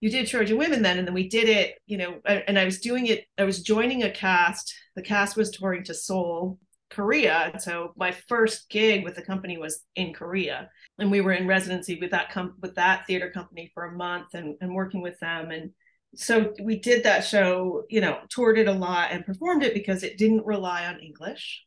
you 0.00 0.10
did 0.10 0.26
Trojan 0.26 0.58
Women 0.58 0.82
then, 0.82 0.98
and 0.98 1.06
then 1.06 1.14
we 1.14 1.28
did 1.28 1.48
it, 1.48 1.78
you 1.86 1.96
know, 1.96 2.20
and 2.24 2.58
I 2.58 2.64
was 2.64 2.80
doing 2.80 3.06
it, 3.06 3.24
I 3.36 3.44
was 3.44 3.62
joining 3.62 4.04
a 4.04 4.10
cast. 4.10 4.74
The 4.94 5.02
cast 5.02 5.36
was 5.36 5.50
touring 5.50 5.84
to 5.84 5.94
Seoul, 5.94 6.58
Korea. 6.90 7.50
And 7.52 7.60
so 7.60 7.92
my 7.96 8.12
first 8.12 8.68
gig 8.70 9.04
with 9.04 9.16
the 9.16 9.22
company 9.22 9.58
was 9.58 9.84
in 9.96 10.14
Korea. 10.14 10.70
And 10.98 11.10
we 11.10 11.20
were 11.20 11.32
in 11.32 11.46
residency 11.46 11.98
with 12.00 12.12
that 12.12 12.30
com- 12.30 12.54
with 12.60 12.74
that 12.76 13.06
theater 13.06 13.30
company 13.30 13.70
for 13.74 13.84
a 13.84 13.96
month 13.96 14.34
and, 14.34 14.56
and 14.60 14.74
working 14.74 15.02
with 15.02 15.18
them. 15.20 15.50
And 15.50 15.70
so 16.14 16.54
we 16.62 16.78
did 16.78 17.04
that 17.04 17.24
show, 17.24 17.84
you 17.88 18.00
know, 18.00 18.20
toured 18.30 18.58
it 18.58 18.68
a 18.68 18.72
lot 18.72 19.10
and 19.10 19.26
performed 19.26 19.62
it 19.62 19.74
because 19.74 20.02
it 20.02 20.18
didn't 20.18 20.46
rely 20.46 20.86
on 20.86 21.00
English. 21.00 21.64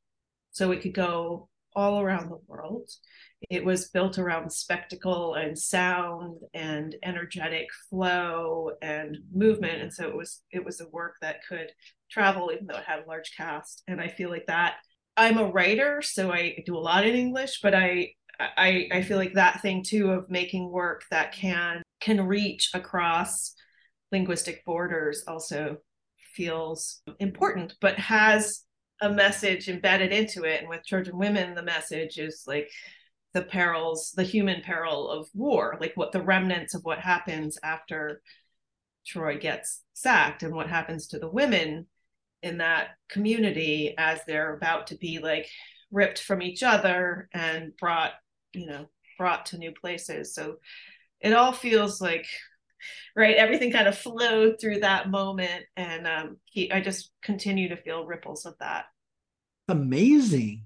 So 0.52 0.72
it 0.72 0.82
could 0.82 0.94
go 0.94 1.50
all 1.74 2.02
around 2.02 2.30
the 2.30 2.40
world. 2.48 2.90
It 3.50 3.66
was 3.66 3.90
built 3.90 4.18
around 4.18 4.52
spectacle 4.52 5.34
and 5.36 5.58
sound 5.58 6.42
and 6.54 6.96
energetic 7.04 7.68
flow 7.90 8.72
and 8.82 9.18
movement. 9.34 9.82
And 9.82 9.92
so 9.94 10.08
it 10.08 10.16
was 10.16 10.42
it 10.52 10.64
was 10.64 10.80
a 10.80 10.90
work 10.90 11.16
that 11.22 11.46
could 11.48 11.72
travel 12.10 12.52
even 12.54 12.68
though 12.68 12.78
it 12.78 12.84
had 12.84 13.00
a 13.00 13.08
large 13.08 13.36
cast. 13.36 13.84
And 13.88 14.00
I 14.00 14.08
feel 14.08 14.30
like 14.30 14.46
that 14.48 14.76
I'm 15.18 15.38
a 15.38 15.52
writer, 15.52 16.02
so 16.02 16.32
I 16.32 16.64
do 16.66 16.78
a 16.78 16.80
lot 16.80 17.06
in 17.06 17.16
English, 17.16 17.60
but 17.62 17.74
I 17.74 18.14
I, 18.40 18.88
I 18.92 19.02
feel 19.04 19.18
like 19.18 19.34
that 19.34 19.62
thing 19.62 19.84
too 19.84 20.12
of 20.12 20.30
making 20.30 20.72
work 20.72 21.04
that 21.12 21.32
can 21.32 21.84
can 22.00 22.26
reach 22.26 22.72
across 22.74 23.54
linguistic 24.12 24.66
borders 24.66 25.24
also 25.28 25.78
feels 26.34 27.02
important, 27.20 27.76
but 27.82 27.98
has 28.00 28.64
a 29.02 29.10
message 29.10 29.68
embedded 29.68 30.12
into 30.12 30.44
it. 30.44 30.62
And 30.62 30.70
with 30.70 30.86
Trojan 30.88 31.18
Women, 31.18 31.56
the 31.56 31.64
message 31.64 32.18
is 32.18 32.44
like 32.48 32.70
the 33.34 33.42
perils, 33.42 34.12
the 34.16 34.24
human 34.24 34.62
peril 34.62 35.10
of 35.10 35.30
war, 35.34 35.78
like 35.80 35.94
what 35.96 36.12
the 36.12 36.22
remnants 36.22 36.74
of 36.74 36.84
what 36.84 37.00
happens 37.00 37.58
after 37.64 38.22
Troy 39.06 39.38
gets 39.38 39.84
sacked 39.94 40.44
and 40.44 40.54
what 40.54 40.68
happens 40.68 41.08
to 41.08 41.20
the 41.20 41.30
women 41.30 41.88
in 42.44 42.58
that 42.58 42.90
community 43.10 43.94
as 43.98 44.20
they're 44.26 44.56
about 44.56 44.88
to 44.88 44.96
be 44.96 45.20
like 45.20 45.48
ripped 45.92 46.22
from 46.22 46.42
each 46.42 46.64
other 46.64 47.30
and 47.34 47.76
brought, 47.78 48.14
you 48.54 48.66
know, 48.66 48.90
brought 49.18 49.46
to 49.48 49.58
new 49.58 49.72
places. 49.72 50.34
So 50.34 50.58
it 51.22 51.34
all 51.34 51.52
feels 51.52 52.02
like 52.02 52.26
right 53.16 53.36
everything 53.36 53.72
kind 53.72 53.88
of 53.88 53.98
flowed 53.98 54.60
through 54.60 54.80
that 54.80 55.10
moment 55.10 55.66
and 55.78 56.08
um 56.08 56.38
he, 56.46 56.72
i 56.72 56.82
just 56.82 57.12
continue 57.22 57.70
to 57.70 57.78
feel 57.78 58.06
ripples 58.06 58.46
of 58.46 58.56
that 58.60 58.86
amazing 59.68 60.66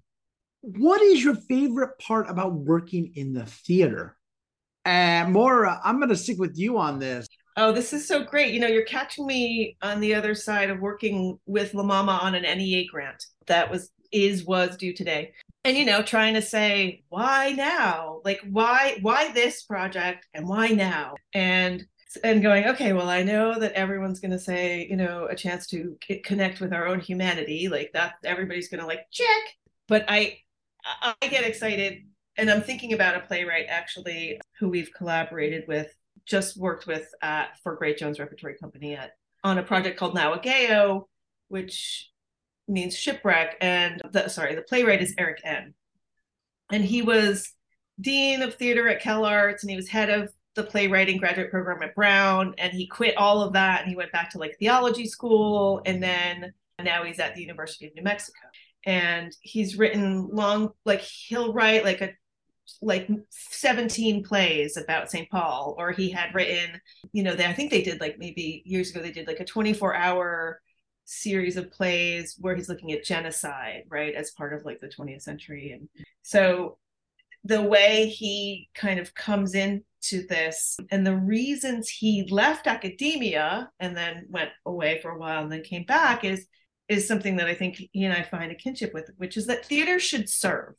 what 0.65 1.01
is 1.01 1.23
your 1.23 1.35
favorite 1.35 1.97
part 1.99 2.29
about 2.29 2.53
working 2.53 3.11
in 3.15 3.33
the 3.33 3.45
theater? 3.45 4.17
And 4.83 5.33
Maura, 5.33 5.79
I'm 5.83 5.97
going 5.97 6.09
to 6.09 6.15
stick 6.15 6.37
with 6.37 6.57
you 6.57 6.77
on 6.77 6.99
this. 6.99 7.27
Oh, 7.57 7.71
this 7.71 7.93
is 7.93 8.07
so 8.07 8.23
great. 8.23 8.53
You 8.53 8.59
know, 8.59 8.67
you're 8.67 8.85
catching 8.85 9.25
me 9.25 9.77
on 9.81 9.99
the 9.99 10.13
other 10.13 10.35
side 10.35 10.69
of 10.69 10.79
working 10.79 11.39
with 11.45 11.73
La 11.73 11.83
Mama 11.83 12.19
on 12.21 12.35
an 12.35 12.43
NEA 12.43 12.85
grant 12.91 13.25
that 13.47 13.71
was 13.71 13.91
is 14.11 14.45
was 14.45 14.77
due 14.77 14.93
today 14.93 15.33
and 15.65 15.75
you 15.75 15.83
know 15.83 16.01
trying 16.01 16.33
to 16.35 16.41
say 16.41 17.03
why 17.09 17.51
now 17.51 18.21
like 18.23 18.39
why 18.49 18.97
why 19.01 19.31
this 19.33 19.63
project 19.63 20.25
and 20.33 20.47
why 20.47 20.69
now 20.69 21.15
and 21.33 21.83
and 22.23 22.41
going 22.41 22.65
okay 22.65 22.93
well 22.93 23.09
i 23.09 23.23
know 23.23 23.59
that 23.59 23.73
everyone's 23.73 24.19
going 24.19 24.31
to 24.31 24.39
say 24.39 24.87
you 24.89 24.95
know 24.95 25.27
a 25.29 25.35
chance 25.35 25.67
to 25.67 25.97
connect 26.23 26.61
with 26.61 26.71
our 26.71 26.87
own 26.87 26.99
humanity 26.99 27.67
like 27.67 27.91
that 27.93 28.13
everybody's 28.23 28.69
going 28.69 28.79
to 28.79 28.87
like 28.87 29.01
check 29.11 29.43
but 29.87 30.05
i 30.07 30.37
i 31.01 31.27
get 31.27 31.43
excited 31.43 32.03
and 32.37 32.49
i'm 32.49 32.61
thinking 32.61 32.93
about 32.93 33.15
a 33.15 33.21
playwright 33.21 33.65
actually 33.69 34.39
who 34.59 34.69
we've 34.69 34.91
collaborated 34.95 35.63
with 35.67 35.93
just 36.25 36.57
worked 36.57 36.87
with 36.87 37.07
at 37.21 37.57
for 37.63 37.75
great 37.75 37.97
jones 37.97 38.19
repertory 38.19 38.55
company 38.57 38.95
at 38.95 39.11
on 39.45 39.59
a 39.59 39.63
project 39.63 39.97
called 39.97 40.15
Nawageo, 40.15 41.03
which 41.49 42.11
means 42.67 42.97
shipwreck. 42.97 43.55
And 43.61 44.01
the, 44.11 44.27
sorry, 44.27 44.55
the 44.55 44.63
playwright 44.63 45.03
is 45.03 45.13
Erik 45.19 45.43
Ehn. 45.45 45.73
And 46.71 46.83
he 46.83 47.03
was 47.03 47.53
dean 48.01 48.41
of 48.41 48.55
theater 48.55 48.89
at 48.89 49.03
CalArts, 49.03 49.61
and 49.61 49.69
he 49.69 49.75
was 49.75 49.87
head 49.87 50.09
of 50.09 50.33
the 50.55 50.63
playwriting 50.63 51.17
graduate 51.19 51.51
program 51.51 51.83
at 51.83 51.93
Brown. 51.93 52.55
And 52.57 52.73
he 52.73 52.87
quit 52.87 53.15
all 53.17 53.41
of 53.41 53.53
that, 53.53 53.81
and 53.81 53.89
he 53.89 53.95
went 53.95 54.11
back 54.11 54.31
to 54.31 54.39
like 54.39 54.57
theology 54.57 55.05
school, 55.05 55.83
and 55.85 56.01
then 56.01 56.51
now 56.81 57.03
he's 57.03 57.19
at 57.19 57.35
the 57.35 57.41
University 57.41 57.85
of 57.85 57.93
New 57.95 58.03
Mexico. 58.03 58.39
And 58.85 59.35
he's 59.41 59.77
written 59.77 60.29
long, 60.31 60.71
like 60.85 61.01
he'll 61.01 61.53
write 61.53 61.83
like 61.83 62.01
a 62.01 62.11
like 62.81 63.09
17 63.29 64.23
plays 64.23 64.77
about 64.77 65.09
St. 65.11 65.29
Paul, 65.29 65.75
or 65.77 65.91
he 65.91 66.09
had 66.09 66.33
written, 66.33 66.79
you 67.13 67.23
know, 67.23 67.35
they, 67.35 67.45
I 67.45 67.53
think 67.53 67.71
they 67.71 67.83
did 67.83 68.01
like 68.01 68.17
maybe 68.19 68.63
years 68.65 68.89
ago, 68.91 69.01
they 69.01 69.11
did 69.11 69.27
like 69.27 69.39
a 69.39 69.45
24 69.45 69.95
hour 69.95 70.61
series 71.05 71.57
of 71.57 71.71
plays 71.71 72.35
where 72.39 72.55
he's 72.55 72.69
looking 72.69 72.91
at 72.91 73.03
genocide, 73.03 73.83
right, 73.89 74.15
as 74.15 74.31
part 74.31 74.53
of 74.53 74.65
like 74.65 74.79
the 74.79 74.87
20th 74.87 75.21
century. 75.21 75.71
And 75.71 75.87
so 76.23 76.77
the 77.43 77.61
way 77.61 78.07
he 78.07 78.69
kind 78.73 78.99
of 78.99 79.13
comes 79.13 79.53
into 79.53 80.25
this 80.27 80.77
and 80.89 81.05
the 81.05 81.15
reasons 81.15 81.87
he 81.87 82.27
left 82.29 82.65
academia 82.65 83.69
and 83.79 83.95
then 83.95 84.25
went 84.29 84.49
away 84.65 84.99
for 85.01 85.11
a 85.11 85.17
while 85.17 85.43
and 85.43 85.51
then 85.51 85.61
came 85.61 85.85
back 85.85 86.23
is 86.23 86.47
is 86.87 87.07
something 87.07 87.37
that 87.37 87.47
I 87.47 87.55
think 87.55 87.81
he 87.91 88.03
and 88.03 88.13
I 88.13 88.23
find 88.23 88.51
a 88.51 88.55
kinship 88.55 88.93
with, 88.93 89.09
which 89.17 89.37
is 89.37 89.47
that 89.47 89.65
theater 89.65 89.99
should 89.99 90.29
serve. 90.29 90.75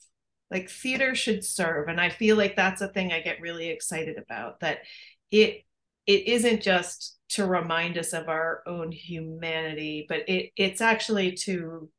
Like 0.50 0.70
theater 0.70 1.16
should 1.16 1.44
serve 1.44 1.88
and 1.88 2.00
i 2.00 2.08
feel 2.08 2.36
like 2.36 2.54
that's 2.54 2.80
a 2.80 2.86
thing 2.86 3.12
i 3.12 3.20
get 3.20 3.40
really 3.40 3.68
excited 3.68 4.16
about 4.16 4.60
that 4.60 4.78
it 5.32 5.62
it 6.06 6.28
isn't 6.28 6.62
just 6.62 7.18
to 7.30 7.44
remind 7.44 7.98
us 7.98 8.12
of 8.12 8.28
our 8.28 8.62
own 8.64 8.92
humanity 8.92 10.06
but 10.08 10.20
it 10.28 10.52
it's 10.56 10.80
actually 10.80 11.32
to 11.32 11.90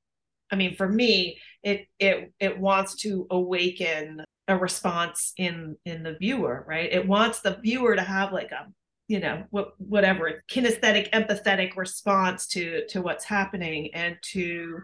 i 0.50 0.56
mean 0.56 0.78
for 0.78 0.88
me 0.88 1.38
it 1.62 1.88
it 2.00 2.32
it 2.39 2.58
wants 2.58 2.96
to 2.96 3.28
awaken 3.32 4.24
a 4.48 4.58
response 4.58 5.34
in 5.38 5.76
in 5.86 6.04
the 6.04 6.13
viewer 6.13 6.63
right? 6.67 6.91
It 6.91 7.08
wants 7.08 7.41
the 7.41 7.58
viewer 7.62 7.96
to 7.96 8.02
have 8.02 8.32
like 8.32 8.52
a 8.52 8.67
you 9.08 9.20
know 9.20 9.43
what 9.52 9.74
whatever 9.78 10.43
kinesthetic 10.50 11.10
empathetic 11.12 11.76
response 11.76 12.48
to 12.48 12.86
to 12.88 13.02
what's 13.02 13.24
happening 13.26 13.93
and 13.93 14.17
to 14.22 14.80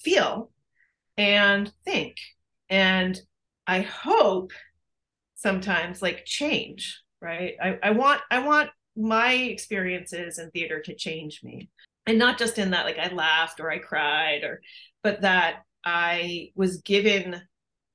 feel 0.00 0.50
and 1.16 1.72
think. 1.84 2.16
And 2.68 3.20
i 3.66 3.80
hope 3.80 4.52
sometimes 5.34 6.02
like 6.02 6.24
change 6.24 7.00
right? 7.20 7.54
I, 7.62 7.78
I 7.82 7.90
want 7.90 8.20
i 8.30 8.38
want 8.38 8.70
my 8.96 9.32
experiences 9.32 10.38
in 10.38 10.50
theater 10.50 10.80
to 10.80 10.94
change 10.94 11.42
me. 11.42 11.68
And 12.06 12.18
not 12.18 12.38
just 12.38 12.58
in 12.58 12.70
that 12.70 12.86
like 12.86 12.98
i 12.98 13.12
laughed 13.12 13.60
or 13.60 13.70
i 13.70 13.78
cried 13.78 14.44
or 14.44 14.60
but 15.02 15.22
that 15.22 15.62
i 15.84 16.50
was 16.54 16.78
given 16.78 17.42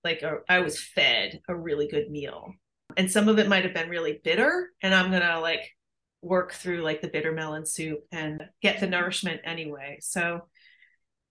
like 0.03 0.21
a, 0.23 0.37
I 0.49 0.59
was 0.59 0.81
fed 0.81 1.41
a 1.47 1.55
really 1.55 1.87
good 1.87 2.09
meal 2.09 2.53
and 2.97 3.11
some 3.11 3.27
of 3.27 3.39
it 3.39 3.47
might 3.47 3.63
have 3.63 3.73
been 3.73 3.89
really 3.89 4.19
bitter 4.23 4.69
and 4.81 4.93
i'm 4.93 5.11
gonna 5.11 5.39
like 5.39 5.71
work 6.21 6.53
through 6.53 6.81
like 6.81 7.01
the 7.01 7.07
bitter 7.07 7.31
melon 7.31 7.65
soup 7.65 7.99
and 8.11 8.43
get 8.61 8.79
the 8.79 8.87
nourishment 8.87 9.41
anyway 9.43 9.97
so 10.01 10.41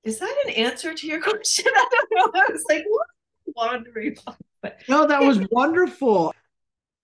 is 0.02 0.18
that 0.18 0.42
an 0.46 0.52
answer 0.52 0.94
to 0.94 1.06
your 1.06 1.20
question 1.22 1.66
i 1.66 1.88
don't 1.90 2.34
know 2.34 2.40
i 2.40 2.52
was 2.52 2.64
like 2.68 2.84
what 2.88 3.06
wandering 3.56 4.16
But 4.62 4.82
no, 4.88 5.06
that 5.06 5.22
was 5.22 5.40
wonderful. 5.50 6.34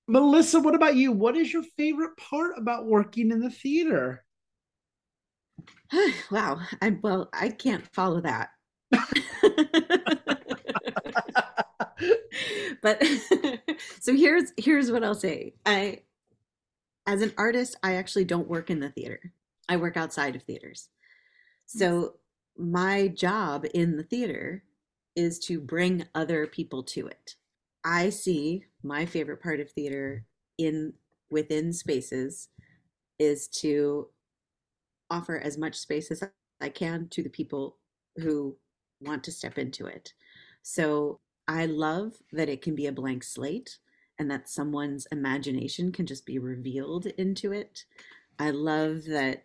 Melissa, 0.08 0.60
what 0.60 0.74
about 0.74 0.96
you? 0.96 1.12
What 1.12 1.36
is 1.36 1.52
your 1.52 1.64
favorite 1.76 2.16
part 2.16 2.52
about 2.56 2.86
working 2.86 3.30
in 3.30 3.40
the 3.40 3.50
theater? 3.50 4.24
wow. 6.30 6.60
I 6.80 6.96
well, 7.02 7.28
I 7.32 7.48
can't 7.48 7.86
follow 7.92 8.20
that. 8.20 8.50
but 12.82 13.02
so 14.00 14.14
here's 14.14 14.52
here's 14.56 14.90
what 14.90 15.04
I'll 15.04 15.14
say. 15.14 15.54
I 15.64 16.00
as 17.06 17.22
an 17.22 17.32
artist, 17.38 17.76
I 17.82 17.94
actually 17.94 18.24
don't 18.24 18.48
work 18.48 18.70
in 18.70 18.80
the 18.80 18.90
theater. 18.90 19.32
I 19.68 19.76
work 19.76 19.96
outside 19.96 20.36
of 20.36 20.42
theaters. 20.42 20.88
So 21.66 22.14
my 22.56 23.08
job 23.08 23.66
in 23.74 23.96
the 23.96 24.02
theater 24.02 24.64
is 25.14 25.38
to 25.40 25.60
bring 25.60 26.06
other 26.14 26.46
people 26.46 26.82
to 26.82 27.06
it. 27.06 27.34
I 27.84 28.10
see 28.10 28.64
my 28.82 29.06
favorite 29.06 29.42
part 29.42 29.60
of 29.60 29.70
theater 29.70 30.24
in 30.58 30.94
within 31.30 31.72
spaces 31.72 32.48
is 33.18 33.48
to 33.48 34.08
offer 35.10 35.38
as 35.38 35.56
much 35.56 35.76
space 35.76 36.10
as 36.10 36.22
I 36.60 36.68
can 36.68 37.08
to 37.10 37.22
the 37.22 37.28
people 37.28 37.78
who 38.16 38.56
want 39.00 39.24
to 39.24 39.32
step 39.32 39.58
into 39.58 39.86
it. 39.86 40.12
So 40.62 41.20
I 41.48 41.66
love 41.66 42.14
that 42.32 42.48
it 42.48 42.62
can 42.62 42.74
be 42.74 42.86
a 42.86 42.92
blank 42.92 43.22
slate 43.22 43.78
and 44.18 44.30
that 44.30 44.48
someone's 44.48 45.06
imagination 45.12 45.92
can 45.92 46.06
just 46.06 46.26
be 46.26 46.38
revealed 46.38 47.06
into 47.06 47.52
it. 47.52 47.84
I 48.38 48.50
love 48.50 49.04
that 49.06 49.44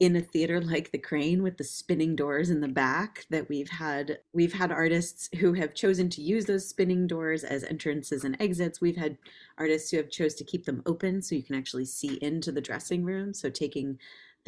in 0.00 0.16
a 0.16 0.20
theater 0.20 0.60
like 0.62 0.90
the 0.90 0.98
Kraine 0.98 1.42
with 1.42 1.56
the 1.56 1.64
spinning 1.64 2.16
doors 2.16 2.50
in 2.50 2.60
the 2.60 2.68
back 2.68 3.26
that 3.30 3.48
we've 3.48 3.68
had 3.68 4.18
we've 4.32 4.52
had 4.52 4.72
artists 4.72 5.28
who 5.38 5.52
have 5.54 5.74
chosen 5.74 6.08
to 6.10 6.22
use 6.22 6.44
those 6.46 6.68
spinning 6.68 7.06
doors 7.06 7.44
as 7.44 7.64
entrances 7.64 8.24
and 8.24 8.36
exits 8.40 8.80
we've 8.80 8.96
had 8.96 9.18
artists 9.58 9.90
who 9.90 9.96
have 9.96 10.10
chose 10.10 10.34
to 10.34 10.44
keep 10.44 10.64
them 10.64 10.82
open 10.86 11.20
so 11.20 11.34
you 11.34 11.42
can 11.42 11.56
actually 11.56 11.84
see 11.84 12.18
into 12.22 12.52
the 12.52 12.60
dressing 12.60 13.04
room 13.04 13.34
so 13.34 13.50
taking 13.50 13.98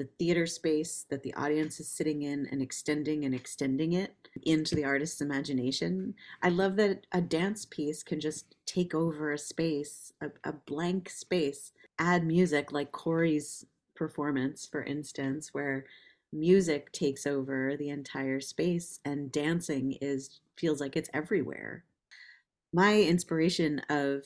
the 0.01 0.09
theater 0.19 0.47
space 0.47 1.05
that 1.11 1.23
the 1.23 1.35
audience 1.35 1.79
is 1.79 1.87
sitting 1.87 2.23
in 2.23 2.47
and 2.51 2.63
extending 2.63 3.27
and 3.27 3.35
extending 3.35 3.93
it 3.93 4.15
into 4.45 4.75
the 4.75 4.85
artist's 4.85 5.21
imagination. 5.21 6.15
I 6.43 6.49
love 6.49 6.77
that 6.77 7.07
a 7.13 7.21
dance 7.21 7.67
piece 7.67 8.03
can 8.03 8.19
just 8.19 8.57
take 8.65 8.95
over 8.95 9.33
a 9.33 9.39
space, 9.39 10.15
a, 10.23 10.31
a 10.45 10.55
blank 10.55 11.11
space, 11.11 11.73
add 11.99 12.25
music 12.25 12.73
like 12.73 12.93
Corey's 12.93 13.67
performance, 13.95 14.67
for 14.67 14.83
instance, 14.85 15.53
where 15.53 15.85
music 16.33 16.91
takes 16.93 17.27
over 17.27 17.77
the 17.77 17.91
entire 17.91 18.41
space 18.41 19.01
and 19.05 19.31
dancing 19.31 19.99
is 20.01 20.41
feels 20.57 20.81
like 20.81 20.97
it's 20.97 21.11
everywhere. 21.13 21.85
My 22.73 23.03
inspiration 23.03 23.83
of 23.91 24.23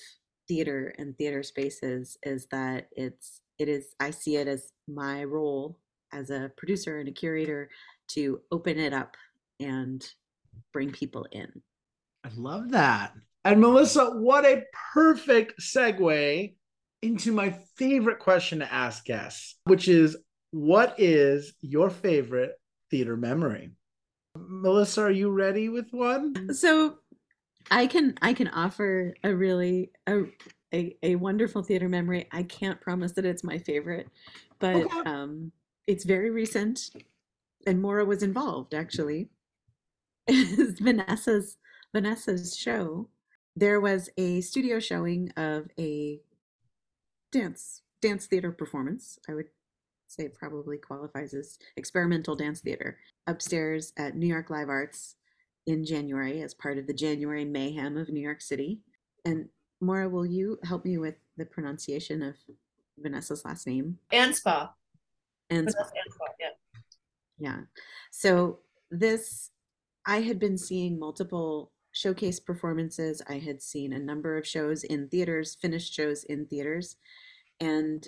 theater 0.47 0.95
and 0.99 1.19
theater 1.19 1.43
spaces 1.43 2.17
is 2.23 2.47
that 2.53 2.87
it's 2.93 3.41
it 3.59 3.69
is 3.69 3.95
I 4.01 4.11
see 4.11 4.37
it 4.37 4.49
as 4.49 4.71
my 4.89 5.25
role 5.25 5.79
as 6.13 6.31
a 6.31 6.51
producer 6.57 6.99
and 6.99 7.09
a 7.09 7.13
curator 7.13 7.69
to 8.09 8.41
open 8.51 8.79
it 8.79 8.93
up 8.93 9.17
and 9.61 10.05
bring 10.73 10.91
people 10.91 11.27
in. 11.33 11.63
I 12.25 12.31
love 12.37 12.71
that. 12.71 13.13
And 13.45 13.61
Melissa, 13.61 14.11
what 14.11 14.45
a 14.45 14.65
perfect 14.93 15.61
segue 15.61 16.55
into 17.03 17.33
my 17.33 17.59
favorite 17.77 18.19
question 18.19 18.61
to 18.61 18.73
ask 18.73 19.05
guests, 19.05 19.57
which 19.65 19.89
is 19.89 20.17
what 20.53 20.95
is 20.99 21.53
your 21.61 21.91
favorite 21.91 22.53
theater 22.91 23.17
memory? 23.17 23.73
Melissa, 24.37 25.03
are 25.03 25.11
you 25.11 25.31
ready 25.31 25.69
with 25.69 25.89
one? 25.91 26.55
So 26.55 26.99
I 27.71 27.87
can 27.87 28.15
I 28.23 28.33
can 28.33 28.49
offer 28.49 29.15
a 29.23 29.35
really 29.35 29.91
a 30.07 30.23
a, 30.75 30.97
a 31.03 31.15
wonderful 31.17 31.63
theater 31.63 31.89
memory. 31.89 32.29
I 32.33 32.43
can't 32.43 32.81
promise 32.81 33.13
that 33.13 33.25
it's 33.25 33.45
my 33.45 33.59
favorite, 33.59 34.09
but 34.59 34.77
okay. 34.77 35.11
um 35.11 35.53
it's 35.87 36.05
very 36.05 36.31
recent 36.31 36.91
and 37.67 37.81
Maura 37.81 38.05
was 38.05 38.23
involved 38.23 38.75
actually. 38.75 39.29
It's 40.27 40.81
Vanessa's 40.81 41.59
Vanessa's 41.93 42.57
show. 42.57 43.09
There 43.57 43.81
was 43.81 44.09
a 44.17 44.41
studio 44.41 44.81
showing 44.81 45.31
of 45.37 45.69
a 45.79 46.21
dance 47.31 47.83
dance 48.01 48.27
theater 48.27 48.51
performance. 48.51 49.19
I 49.29 49.35
would 49.35 49.47
say 50.09 50.29
probably 50.29 50.79
qualifies 50.79 51.35
as 51.35 51.59
experimental 51.77 52.37
dance 52.37 52.61
theater 52.61 52.99
upstairs 53.27 53.93
at 53.99 54.17
New 54.17 54.27
York 54.27 54.51
Live 54.51 54.69
Arts 54.69 55.17
in 55.67 55.85
January 55.85 56.43
as 56.43 56.55
part 56.55 56.79
of 56.79 56.87
the 56.87 56.95
January 56.95 57.45
mayhem 57.45 57.97
of 57.97 58.09
New 58.09 58.21
York 58.21 58.41
City. 58.41 58.81
And 59.25 59.49
Maura, 59.81 60.09
will 60.09 60.27
you 60.27 60.59
help 60.65 60.85
me 60.85 60.99
with 60.99 61.17
the 61.37 61.45
pronunciation 61.45 62.23
of 62.23 62.37
Vanessa's 62.99 63.45
last 63.45 63.67
name? 63.67 63.99
Anspaugh. 64.13 64.71
Anspaugh. 65.51 65.91
yeah. 66.41 66.49
Yeah. 67.39 67.61
So 68.11 68.61
this 68.91 69.51
I 70.07 70.21
had 70.21 70.39
been 70.39 70.59
seeing 70.59 70.99
multiple 70.99 71.73
showcase 71.93 72.41
performances. 72.41 73.23
I 73.29 73.39
had 73.39 73.63
seen 73.63 73.93
a 73.93 73.99
number 73.99 74.37
of 74.37 74.47
shows 74.47 74.85
in 74.85 75.09
theaters, 75.09 75.57
finished 75.61 75.93
shows 75.93 76.25
in 76.25 76.47
theaters, 76.47 76.97
and 77.61 78.07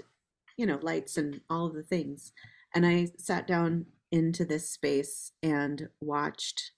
you 0.56 0.66
know, 0.66 0.78
lights 0.82 1.16
and 1.16 1.40
all 1.50 1.66
of 1.66 1.74
the 1.74 1.82
things. 1.82 2.32
And 2.74 2.86
I 2.86 3.08
sat 3.18 3.46
down 3.46 3.86
into 4.10 4.44
this 4.44 4.70
space 4.70 5.32
and 5.42 5.88
watched 6.00 6.72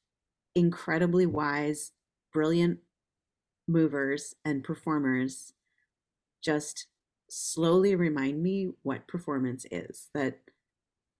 incredibly 0.55 1.27
wise, 1.27 1.93
brilliant 2.33 2.79
movers 3.69 4.35
and 4.45 4.65
performers 4.65 5.53
just 6.43 6.87
slowly 7.31 7.95
remind 7.95 8.43
me 8.43 8.71
what 8.83 9.07
performance 9.07 9.67
is 9.71 10.09
that 10.15 10.39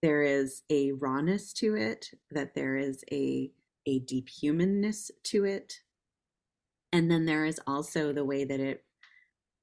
there 0.01 0.23
is 0.23 0.63
a 0.69 0.91
rawness 0.93 1.53
to 1.53 1.75
it 1.75 2.09
that 2.31 2.55
there 2.55 2.77
is 2.77 3.03
a 3.11 3.51
a 3.85 3.99
deep 3.99 4.29
humanness 4.29 5.09
to 5.23 5.45
it. 5.45 5.79
And 6.91 7.09
then 7.09 7.25
there 7.25 7.45
is 7.45 7.59
also 7.65 8.13
the 8.13 8.25
way 8.25 8.43
that 8.43 8.59
it 8.59 8.83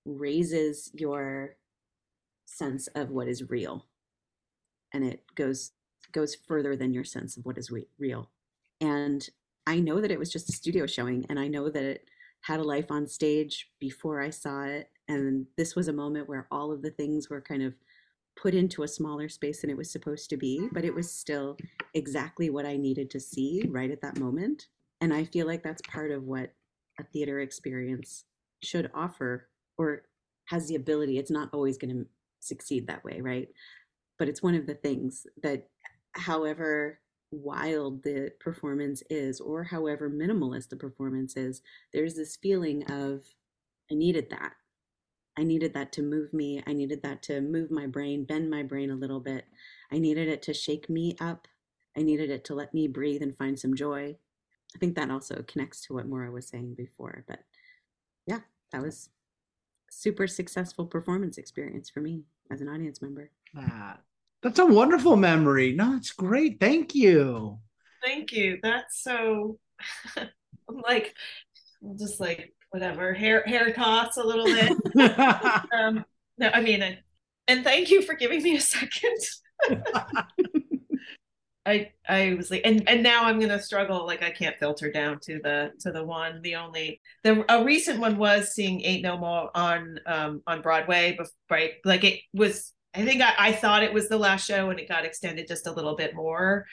raises 0.04 0.90
your 0.94 1.56
sense 2.46 2.88
of 2.88 3.10
what 3.10 3.28
is 3.28 3.50
real. 3.50 3.86
And 4.92 5.04
it 5.04 5.22
goes 5.34 5.72
goes 6.12 6.34
further 6.34 6.76
than 6.76 6.94
your 6.94 7.04
sense 7.04 7.36
of 7.36 7.44
what 7.44 7.58
is 7.58 7.70
re- 7.70 7.88
real. 7.98 8.30
And 8.80 9.28
i 9.66 9.80
know 9.80 10.00
that 10.00 10.10
it 10.12 10.18
was 10.18 10.30
just 10.30 10.48
a 10.48 10.52
studio 10.52 10.86
showing 10.86 11.26
and 11.28 11.40
i 11.40 11.48
know 11.48 11.68
that 11.68 11.82
it 11.82 12.08
had 12.46 12.60
a 12.60 12.64
life 12.64 12.90
on 12.90 13.06
stage 13.06 13.70
before 13.80 14.20
i 14.20 14.30
saw 14.30 14.62
it 14.62 14.90
and 15.08 15.46
this 15.56 15.76
was 15.76 15.88
a 15.88 15.92
moment 15.92 16.28
where 16.28 16.46
all 16.50 16.72
of 16.72 16.82
the 16.82 16.90
things 16.90 17.28
were 17.28 17.40
kind 17.40 17.62
of 17.62 17.74
put 18.40 18.54
into 18.54 18.82
a 18.82 18.88
smaller 18.88 19.28
space 19.28 19.60
than 19.62 19.70
it 19.70 19.76
was 19.76 19.90
supposed 19.90 20.28
to 20.28 20.36
be 20.36 20.68
but 20.72 20.84
it 20.84 20.94
was 20.94 21.10
still 21.10 21.56
exactly 21.94 22.50
what 22.50 22.66
i 22.66 22.76
needed 22.76 23.10
to 23.10 23.20
see 23.20 23.64
right 23.70 23.90
at 23.90 24.02
that 24.02 24.18
moment 24.18 24.66
and 25.00 25.12
i 25.12 25.24
feel 25.24 25.46
like 25.46 25.62
that's 25.62 25.82
part 25.82 26.10
of 26.10 26.24
what 26.24 26.52
a 26.98 27.04
theater 27.04 27.40
experience 27.40 28.24
should 28.62 28.90
offer 28.94 29.48
or 29.78 30.02
has 30.46 30.68
the 30.68 30.74
ability. 30.74 31.18
It's 31.18 31.30
not 31.30 31.50
always 31.52 31.78
going 31.78 31.94
to 31.94 32.06
succeed 32.40 32.86
that 32.86 33.04
way 33.04 33.20
right? 33.20 33.48
But 34.18 34.28
it's 34.28 34.42
one 34.42 34.54
of 34.54 34.66
the 34.66 34.74
things 34.74 35.26
that 35.42 35.68
however 36.12 37.00
wild 37.42 38.02
the 38.02 38.32
performance 38.40 39.02
is 39.10 39.40
or 39.40 39.64
however 39.64 40.10
minimalist 40.10 40.68
the 40.68 40.76
performance 40.76 41.36
is 41.36 41.62
there's 41.92 42.14
this 42.14 42.36
feeling 42.36 42.82
of 42.90 43.24
i 43.90 43.94
needed 43.94 44.28
that. 44.30 44.52
I 45.38 45.42
needed 45.44 45.74
that 45.74 45.92
to 45.92 46.02
move 46.02 46.32
me. 46.32 46.62
I 46.66 46.72
needed 46.72 47.02
that 47.02 47.22
to 47.24 47.42
move 47.42 47.70
my 47.70 47.86
brain 47.86 48.24
bend 48.24 48.48
my 48.50 48.62
brain 48.62 48.90
a 48.90 48.96
little 48.96 49.20
bit. 49.20 49.44
I 49.92 49.98
needed 49.98 50.28
it 50.28 50.42
to 50.44 50.54
shake 50.54 50.88
me 50.88 51.14
up. 51.20 51.46
I 51.94 52.02
needed 52.02 52.30
it 52.30 52.42
to 52.46 52.54
let 52.54 52.72
me 52.72 52.88
breathe 52.88 53.22
and 53.22 53.36
find 53.36 53.58
some 53.58 53.74
joy. 53.74 54.16
I 54.74 54.78
think 54.78 54.96
that 54.96 55.10
also 55.10 55.44
connects 55.46 55.82
to 55.86 55.94
what 55.94 56.08
Maura 56.08 56.30
was 56.30 56.48
saying 56.48 56.74
before 56.74 57.24
but 57.28 57.40
yeah 58.26 58.40
that 58.72 58.82
was 58.82 59.10
super 59.90 60.26
successful 60.26 60.86
performance 60.86 61.38
experience 61.38 61.88
for 61.88 62.00
me 62.00 62.22
as 62.50 62.60
an 62.60 62.68
audience 62.68 63.00
member. 63.00 63.30
Ah, 63.56 63.98
that's 64.46 64.60
a 64.60 64.66
wonderful 64.66 65.16
memory. 65.16 65.72
No, 65.72 65.96
it's 65.96 66.12
great. 66.12 66.60
Thank 66.60 66.94
you. 66.94 67.58
Thank 68.00 68.30
you. 68.30 68.60
That's 68.62 69.02
so 69.02 69.58
I'm 70.16 70.28
like 70.84 71.16
just 71.98 72.20
like 72.20 72.54
whatever 72.70 73.12
hair 73.12 73.42
hair 73.44 73.72
toss 73.72 74.16
a 74.16 74.22
little 74.22 74.44
bit. 74.44 74.70
um 75.76 76.04
no, 76.38 76.48
I 76.54 76.60
mean 76.60 76.80
and, 76.80 76.98
and 77.48 77.64
thank 77.64 77.90
you 77.90 78.02
for 78.02 78.14
giving 78.14 78.40
me 78.40 78.54
a 78.56 78.60
second. 78.60 79.18
I 81.66 81.90
I 82.08 82.34
was 82.34 82.48
like 82.48 82.62
and 82.64 82.88
and 82.88 83.02
now 83.02 83.24
I'm 83.24 83.40
gonna 83.40 83.60
struggle 83.60 84.06
like 84.06 84.22
I 84.22 84.30
can't 84.30 84.56
filter 84.60 84.92
down 84.92 85.18
to 85.24 85.40
the 85.42 85.72
to 85.80 85.90
the 85.90 86.04
one 86.04 86.40
the 86.42 86.54
only 86.54 87.00
the 87.24 87.44
a 87.52 87.64
recent 87.64 87.98
one 87.98 88.16
was 88.16 88.54
seeing 88.54 88.80
Ain't 88.82 89.02
No 89.02 89.18
Mo' 89.18 89.50
on 89.56 89.98
um 90.06 90.42
on 90.46 90.62
Broadway 90.62 91.16
but 91.18 91.26
right 91.50 91.72
like 91.84 92.04
it 92.04 92.20
was 92.32 92.72
I 92.96 93.04
think 93.04 93.20
I, 93.22 93.34
I 93.38 93.52
thought 93.52 93.82
it 93.82 93.92
was 93.92 94.08
the 94.08 94.18
last 94.18 94.46
show 94.46 94.70
and 94.70 94.80
it 94.80 94.88
got 94.88 95.04
extended 95.04 95.46
just 95.46 95.66
a 95.66 95.72
little 95.72 95.96
bit 95.96 96.14
more 96.14 96.64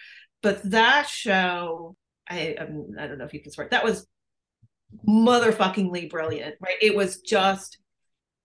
but 0.41 0.61
that 0.71 1.07
show 1.07 1.95
I 2.29 2.55
um, 2.55 2.87
I 2.99 3.07
don't 3.07 3.17
know 3.17 3.25
if 3.25 3.33
you 3.33 3.41
can 3.41 3.51
swear 3.51 3.67
that 3.69 3.83
was 3.83 4.07
motherfuckingly 5.07 6.09
brilliant 6.09 6.55
right? 6.61 6.77
It 6.81 6.95
was 6.95 7.19
just 7.21 7.79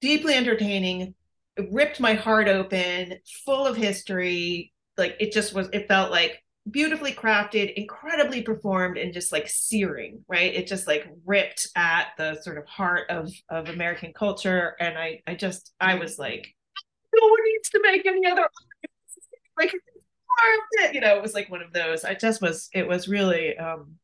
deeply 0.00 0.34
entertaining 0.34 1.14
it 1.56 1.68
ripped 1.72 2.00
my 2.00 2.14
heart 2.14 2.48
open 2.48 3.14
full 3.44 3.66
of 3.66 3.76
history 3.76 4.72
like 4.96 5.16
it 5.20 5.32
just 5.32 5.54
was 5.54 5.68
it 5.72 5.88
felt 5.88 6.10
like 6.10 6.42
beautifully 6.70 7.12
crafted 7.12 7.72
incredibly 7.74 8.42
performed 8.42 8.98
and 8.98 9.12
just 9.14 9.32
like 9.32 9.48
searing 9.48 10.24
right? 10.28 10.54
It 10.54 10.66
just 10.66 10.86
like 10.86 11.08
ripped 11.24 11.68
at 11.76 12.08
the 12.18 12.40
sort 12.42 12.58
of 12.58 12.66
heart 12.66 13.10
of 13.10 13.30
of 13.48 13.68
american 13.68 14.12
culture 14.12 14.74
and 14.80 14.98
i 14.98 15.20
i 15.26 15.34
just 15.34 15.72
i 15.80 15.94
was 15.94 16.18
like 16.18 16.54
no 17.20 17.28
one 17.28 17.40
needs 17.44 17.70
to 17.70 17.80
make 17.82 18.06
any 18.06 18.26
other 18.26 18.48
like 19.56 19.72
you 20.92 21.00
know 21.00 21.16
it 21.16 21.22
was 21.22 21.34
like 21.34 21.50
one 21.50 21.62
of 21.62 21.72
those 21.72 22.04
i 22.04 22.14
just 22.14 22.40
was 22.40 22.68
it 22.72 22.86
was 22.86 23.08
really 23.08 23.56
um 23.58 23.94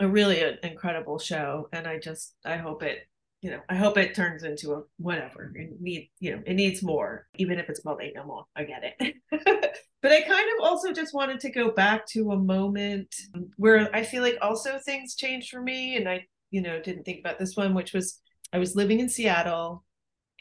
a 0.00 0.06
really 0.06 0.42
an 0.42 0.58
incredible 0.62 1.18
show 1.18 1.68
and 1.72 1.86
i 1.86 1.98
just 1.98 2.34
i 2.44 2.56
hope 2.56 2.82
it 2.82 3.08
you 3.40 3.50
know, 3.50 3.60
I 3.68 3.76
hope 3.76 3.96
it 3.96 4.14
turns 4.14 4.42
into 4.42 4.72
a 4.72 4.82
whatever. 4.96 5.52
It 5.54 5.80
need, 5.80 6.10
you 6.18 6.34
know, 6.34 6.42
it 6.44 6.54
needs 6.54 6.82
more, 6.82 7.26
even 7.36 7.58
if 7.58 7.68
it's 7.68 7.80
called 7.80 8.00
Ain't 8.02 8.16
No 8.16 8.24
Mo'. 8.24 8.48
I 8.56 8.64
get 8.64 8.82
it. 8.98 9.14
but 10.02 10.12
I 10.12 10.22
kind 10.22 10.48
of 10.58 10.64
also 10.64 10.92
just 10.92 11.14
wanted 11.14 11.38
to 11.40 11.50
go 11.50 11.70
back 11.70 12.06
to 12.08 12.32
a 12.32 12.36
moment 12.36 13.14
where 13.56 13.94
I 13.94 14.02
feel 14.02 14.22
like 14.22 14.38
also 14.42 14.80
things 14.84 15.14
changed 15.14 15.50
for 15.50 15.62
me, 15.62 15.96
and 15.96 16.08
I, 16.08 16.26
you 16.50 16.62
know, 16.62 16.80
didn't 16.80 17.04
think 17.04 17.20
about 17.20 17.38
this 17.38 17.56
one, 17.56 17.74
which 17.74 17.92
was 17.92 18.20
I 18.52 18.58
was 18.58 18.74
living 18.74 18.98
in 18.98 19.08
Seattle, 19.08 19.84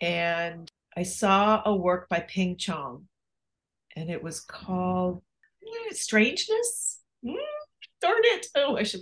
and 0.02 0.72
I 0.98 1.04
saw 1.04 1.62
a 1.64 1.76
work 1.76 2.10
by 2.10 2.22
Ping 2.22 2.58
Chong, 2.58 3.08
and 3.96 4.10
it 4.10 4.24
was 4.24 4.40
called 4.40 5.22
Strangeness. 5.92 7.02
Mm, 7.24 7.36
darn 8.02 8.22
it! 8.24 8.48
Oh, 8.56 8.78
I 8.78 8.84
should 8.84 9.02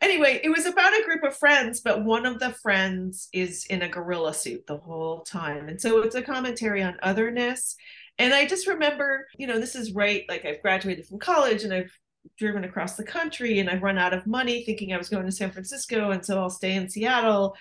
anyway, 0.00 0.40
it 0.42 0.48
was 0.48 0.66
about 0.66 0.98
a 0.98 1.04
group 1.04 1.22
of 1.22 1.36
friends, 1.36 1.80
but 1.80 2.04
one 2.04 2.26
of 2.26 2.40
the 2.40 2.50
friends 2.50 3.28
is 3.32 3.66
in 3.66 3.82
a 3.82 3.88
gorilla 3.88 4.34
suit 4.34 4.66
the 4.66 4.78
whole 4.78 5.20
time. 5.20 5.68
And 5.68 5.80
so 5.80 6.02
it's 6.02 6.16
a 6.16 6.22
commentary 6.22 6.82
on 6.82 6.98
otherness. 7.02 7.76
And 8.18 8.34
I 8.34 8.46
just 8.46 8.66
remember, 8.66 9.28
you 9.36 9.46
know, 9.46 9.60
this 9.60 9.76
is 9.76 9.92
right, 9.92 10.24
like 10.28 10.44
I've 10.44 10.60
graduated 10.60 11.06
from 11.06 11.20
college 11.20 11.62
and 11.62 11.72
I've 11.72 11.92
driven 12.36 12.64
across 12.64 12.96
the 12.96 13.04
country 13.04 13.60
and 13.60 13.70
I've 13.70 13.82
run 13.82 13.96
out 13.96 14.12
of 14.12 14.26
money 14.26 14.64
thinking 14.64 14.92
I 14.92 14.98
was 14.98 15.08
going 15.08 15.26
to 15.26 15.32
San 15.32 15.52
Francisco. 15.52 16.10
And 16.10 16.24
so 16.24 16.40
I'll 16.40 16.50
stay 16.50 16.74
in 16.74 16.90
Seattle 16.90 17.54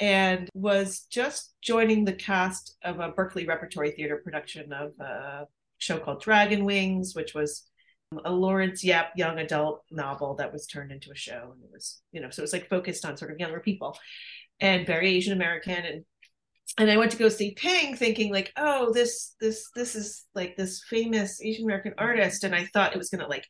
and 0.00 0.48
was 0.54 1.06
just 1.10 1.54
joining 1.60 2.04
the 2.04 2.12
cast 2.12 2.76
of 2.82 3.00
a 3.00 3.10
Berkeley 3.10 3.46
Repertory 3.46 3.90
Theater 3.90 4.20
production 4.22 4.72
of 4.72 4.92
a 5.00 5.46
show 5.78 5.98
called 5.98 6.22
Dragonwings, 6.22 7.16
which 7.16 7.34
was 7.34 7.68
um, 8.12 8.20
a 8.24 8.32
Laurence 8.32 8.84
Yep 8.84 9.12
young 9.16 9.38
adult 9.38 9.82
novel 9.90 10.34
that 10.36 10.52
was 10.52 10.66
turned 10.66 10.92
into 10.92 11.10
a 11.10 11.16
show. 11.16 11.50
And 11.52 11.62
it 11.62 11.70
was, 11.72 12.00
you 12.12 12.20
know, 12.20 12.30
so 12.30 12.40
it 12.40 12.44
was 12.44 12.52
like 12.52 12.68
focused 12.68 13.04
on 13.04 13.16
sort 13.16 13.32
of 13.32 13.38
younger 13.38 13.60
people 13.60 13.98
and 14.60 14.86
very 14.86 15.08
Asian 15.08 15.32
American. 15.32 15.84
And 15.84 16.04
and 16.78 16.90
I 16.90 16.96
went 16.96 17.10
to 17.12 17.18
go 17.18 17.28
see 17.28 17.52
Ping 17.52 17.96
thinking 17.96 18.32
like, 18.32 18.52
oh, 18.56 18.92
this 18.92 19.34
this 19.40 19.68
this 19.74 19.96
is 19.96 20.26
like 20.34 20.56
this 20.56 20.84
famous 20.88 21.40
Asian 21.42 21.64
American 21.64 21.94
artist. 21.98 22.44
And 22.44 22.54
I 22.54 22.66
thought 22.66 22.92
it 22.92 22.98
was 22.98 23.10
gonna 23.10 23.28
like, 23.28 23.46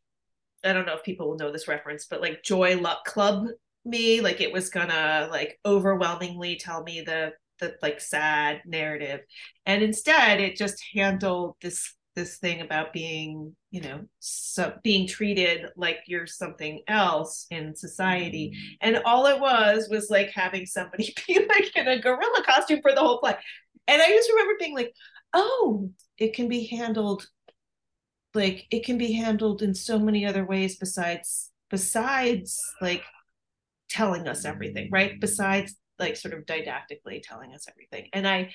I 0.65 0.73
don't 0.73 0.87
know 0.87 0.95
if 0.95 1.03
people 1.03 1.29
will 1.29 1.37
know 1.37 1.53
this 1.53 1.69
reference, 1.69 2.07
but 2.07 2.23
like 2.23 2.43
Joy 2.43 2.79
Luck 2.79 3.05
Club 3.05 3.49
me, 3.85 4.21
like 4.21 4.41
it 4.41 4.53
was 4.53 4.71
gonna 4.71 5.29
like 5.31 5.59
overwhelmingly 5.65 6.57
tell 6.57 6.83
me 6.83 7.03
the 7.03 7.33
the 7.61 7.75
like 7.83 8.01
sad 8.01 8.63
narrative. 8.67 9.21
And 9.67 9.83
instead 9.83 10.41
it 10.41 10.57
just 10.57 10.83
handled 10.95 11.57
this 11.61 11.95
this 12.19 12.39
thing 12.39 12.61
about 12.61 12.93
being 12.93 13.55
you 13.71 13.81
know 13.81 14.01
so 14.19 14.75
being 14.83 15.07
treated 15.07 15.67
like 15.77 15.99
you're 16.09 16.27
something 16.27 16.83
else 16.89 17.47
in 17.51 17.77
society 17.77 18.53
mm. 18.53 18.77
and 18.81 19.01
all 19.05 19.27
it 19.27 19.39
was 19.39 19.89
was 19.89 20.11
like 20.11 20.31
having 20.35 20.67
somebody 20.67 21.15
be 21.29 21.39
like 21.39 21.77
in 21.77 21.87
a 21.87 22.01
gorilla 22.01 22.43
costume 22.45 22.81
for 22.83 22.93
the 22.93 23.01
whole 23.01 23.19
play 23.19 23.37
and 23.87 24.03
i 24.03 24.09
just 24.09 24.29
remember 24.31 24.55
being 24.59 24.75
like 24.75 24.93
oh 25.33 25.89
it 26.19 26.35
can 26.35 26.49
be 26.49 26.67
handled 26.67 27.25
like 28.35 28.67
it 28.73 28.85
can 28.85 28.99
be 28.99 29.13
handled 29.13 29.63
in 29.63 29.73
so 29.73 29.97
many 29.97 30.27
other 30.27 30.45
ways 30.45 30.77
besides 30.77 31.53
besides 31.71 32.61
like 32.81 33.05
telling 33.89 34.29
us 34.29 34.45
everything 34.45 34.89
right 34.91 35.21
besides 35.21 35.75
like 35.99 36.17
sort 36.17 36.35
of 36.35 36.47
didactically 36.47 37.21
telling 37.23 37.53
us 37.55 37.67
everything 37.69 38.09
and 38.13 38.27
i 38.27 38.51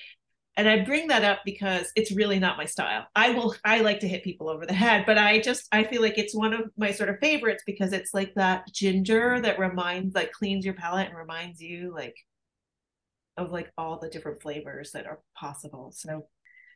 and 0.56 0.68
I 0.68 0.84
bring 0.84 1.08
that 1.08 1.24
up 1.24 1.40
because 1.44 1.90
it's 1.96 2.14
really 2.14 2.38
not 2.38 2.56
my 2.56 2.64
style. 2.64 3.06
I 3.14 3.30
will 3.30 3.56
I 3.64 3.80
like 3.80 4.00
to 4.00 4.08
hit 4.08 4.22
people 4.22 4.48
over 4.48 4.66
the 4.66 4.72
head, 4.72 5.04
but 5.06 5.18
I 5.18 5.40
just 5.40 5.66
I 5.72 5.84
feel 5.84 6.00
like 6.00 6.16
it's 6.16 6.34
one 6.34 6.52
of 6.54 6.70
my 6.76 6.92
sort 6.92 7.08
of 7.08 7.18
favorites 7.18 7.64
because 7.66 7.92
it's 7.92 8.14
like 8.14 8.34
that 8.34 8.72
ginger 8.72 9.40
that 9.40 9.58
reminds 9.58 10.14
like 10.14 10.32
cleans 10.32 10.64
your 10.64 10.74
palate 10.74 11.08
and 11.08 11.18
reminds 11.18 11.60
you 11.60 11.92
like 11.92 12.16
of 13.36 13.50
like 13.50 13.72
all 13.76 13.98
the 13.98 14.08
different 14.08 14.42
flavors 14.42 14.92
that 14.92 15.06
are 15.06 15.20
possible. 15.36 15.90
So 15.92 16.28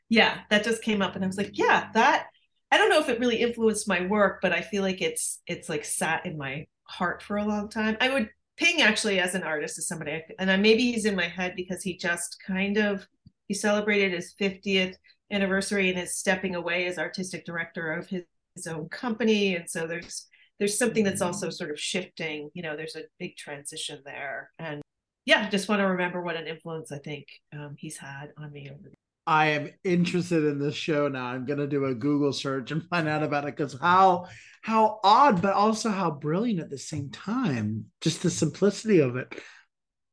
yeah, 0.09 0.41
that 0.51 0.65
just 0.65 0.83
came 0.83 1.01
up 1.03 1.15
and 1.15 1.23
I 1.23 1.29
was 1.29 1.37
like, 1.37 1.57
yeah, 1.57 1.91
that 1.95 2.27
I 2.73 2.79
don't 2.79 2.91
know 2.91 3.01
if 3.01 3.09
it 3.09 3.21
really 3.21 3.37
influenced 3.37 3.89
my 3.89 4.07
work, 4.07 4.41
but 4.43 4.53
I 4.53 4.61
feel 4.63 4.83
like 4.83 5.01
it's 5.01 5.41
it's 5.47 5.69
like 5.69 5.85
sat 5.85 6.27
in 6.27 6.37
my 6.37 6.67
heart 6.83 7.23
for 7.23 7.37
a 7.37 7.45
long 7.45 7.69
time. 7.69 7.97
I 8.01 8.13
would 8.13 8.29
Ping 8.59 8.83
actually 8.83 9.21
as 9.21 9.35
an 9.35 9.45
artist 9.45 9.79
is 9.79 9.87
somebody, 9.87 10.23
and 10.39 10.63
maybe 10.63 10.91
he's 10.91 11.05
in 11.05 11.15
my 11.15 11.29
head 11.29 11.55
because 11.57 11.83
he 11.83 11.97
just 11.97 12.39
kind 12.45 12.77
of 12.77 13.07
he 13.47 13.55
celebrated 13.55 14.13
his 14.13 14.35
50th 14.41 14.97
anniversary 15.31 15.91
and 15.91 15.99
is 15.99 16.17
stepping 16.17 16.55
away 16.55 16.87
as 16.87 16.99
artistic 16.99 17.45
director 17.45 17.93
of 17.93 18.09
his, 18.09 18.25
his 18.55 18.67
own 18.67 18.89
company, 18.89 19.55
and 19.57 19.69
so 19.71 19.87
there's 19.87 20.27
there's 20.59 20.77
something 20.77 21.05
that's 21.05 21.23
also 21.23 21.51
sort 21.51 21.71
of 21.71 21.79
shifting. 21.79 22.51
You 22.55 22.63
know, 22.63 22.77
there's 22.77 22.97
a 22.97 23.05
big 23.19 23.37
transition 23.37 24.01
there, 24.05 24.51
and 24.59 24.83
yeah, 25.25 25.49
just 25.49 25.69
want 25.69 25.81
to 25.81 25.87
remember 25.87 26.21
what 26.21 26.37
an 26.37 26.49
influence 26.49 26.91
I 26.91 26.99
think 26.99 27.27
um, 27.53 27.77
he's 27.79 27.99
had 27.99 28.33
on 28.39 28.51
me 28.53 28.71
over. 28.71 28.93
I 29.29 29.49
am 29.49 29.69
interested 29.85 30.43
in 30.47 30.59
this 30.59 30.75
show 30.75 31.07
now. 31.09 31.27
I'm 31.27 31.45
gonna 31.45 31.67
do 31.67 31.85
a 31.85 31.95
Google 31.95 32.33
search 32.33 32.71
and 32.71 32.83
find 32.89 33.07
out 33.07 33.23
about 33.23 33.45
it 33.45 33.55
because 33.55 33.79
how 33.79 34.27
how 34.63 35.01
odd, 35.05 35.43
but 35.43 35.53
also 35.53 35.91
how 35.91 36.11
brilliant 36.11 36.61
at 36.61 36.71
the 36.71 36.79
same 36.79 37.11
time. 37.11 37.85
Just 38.01 38.23
the 38.23 38.31
simplicity 38.31 39.01
of 39.01 39.17
it. 39.17 39.35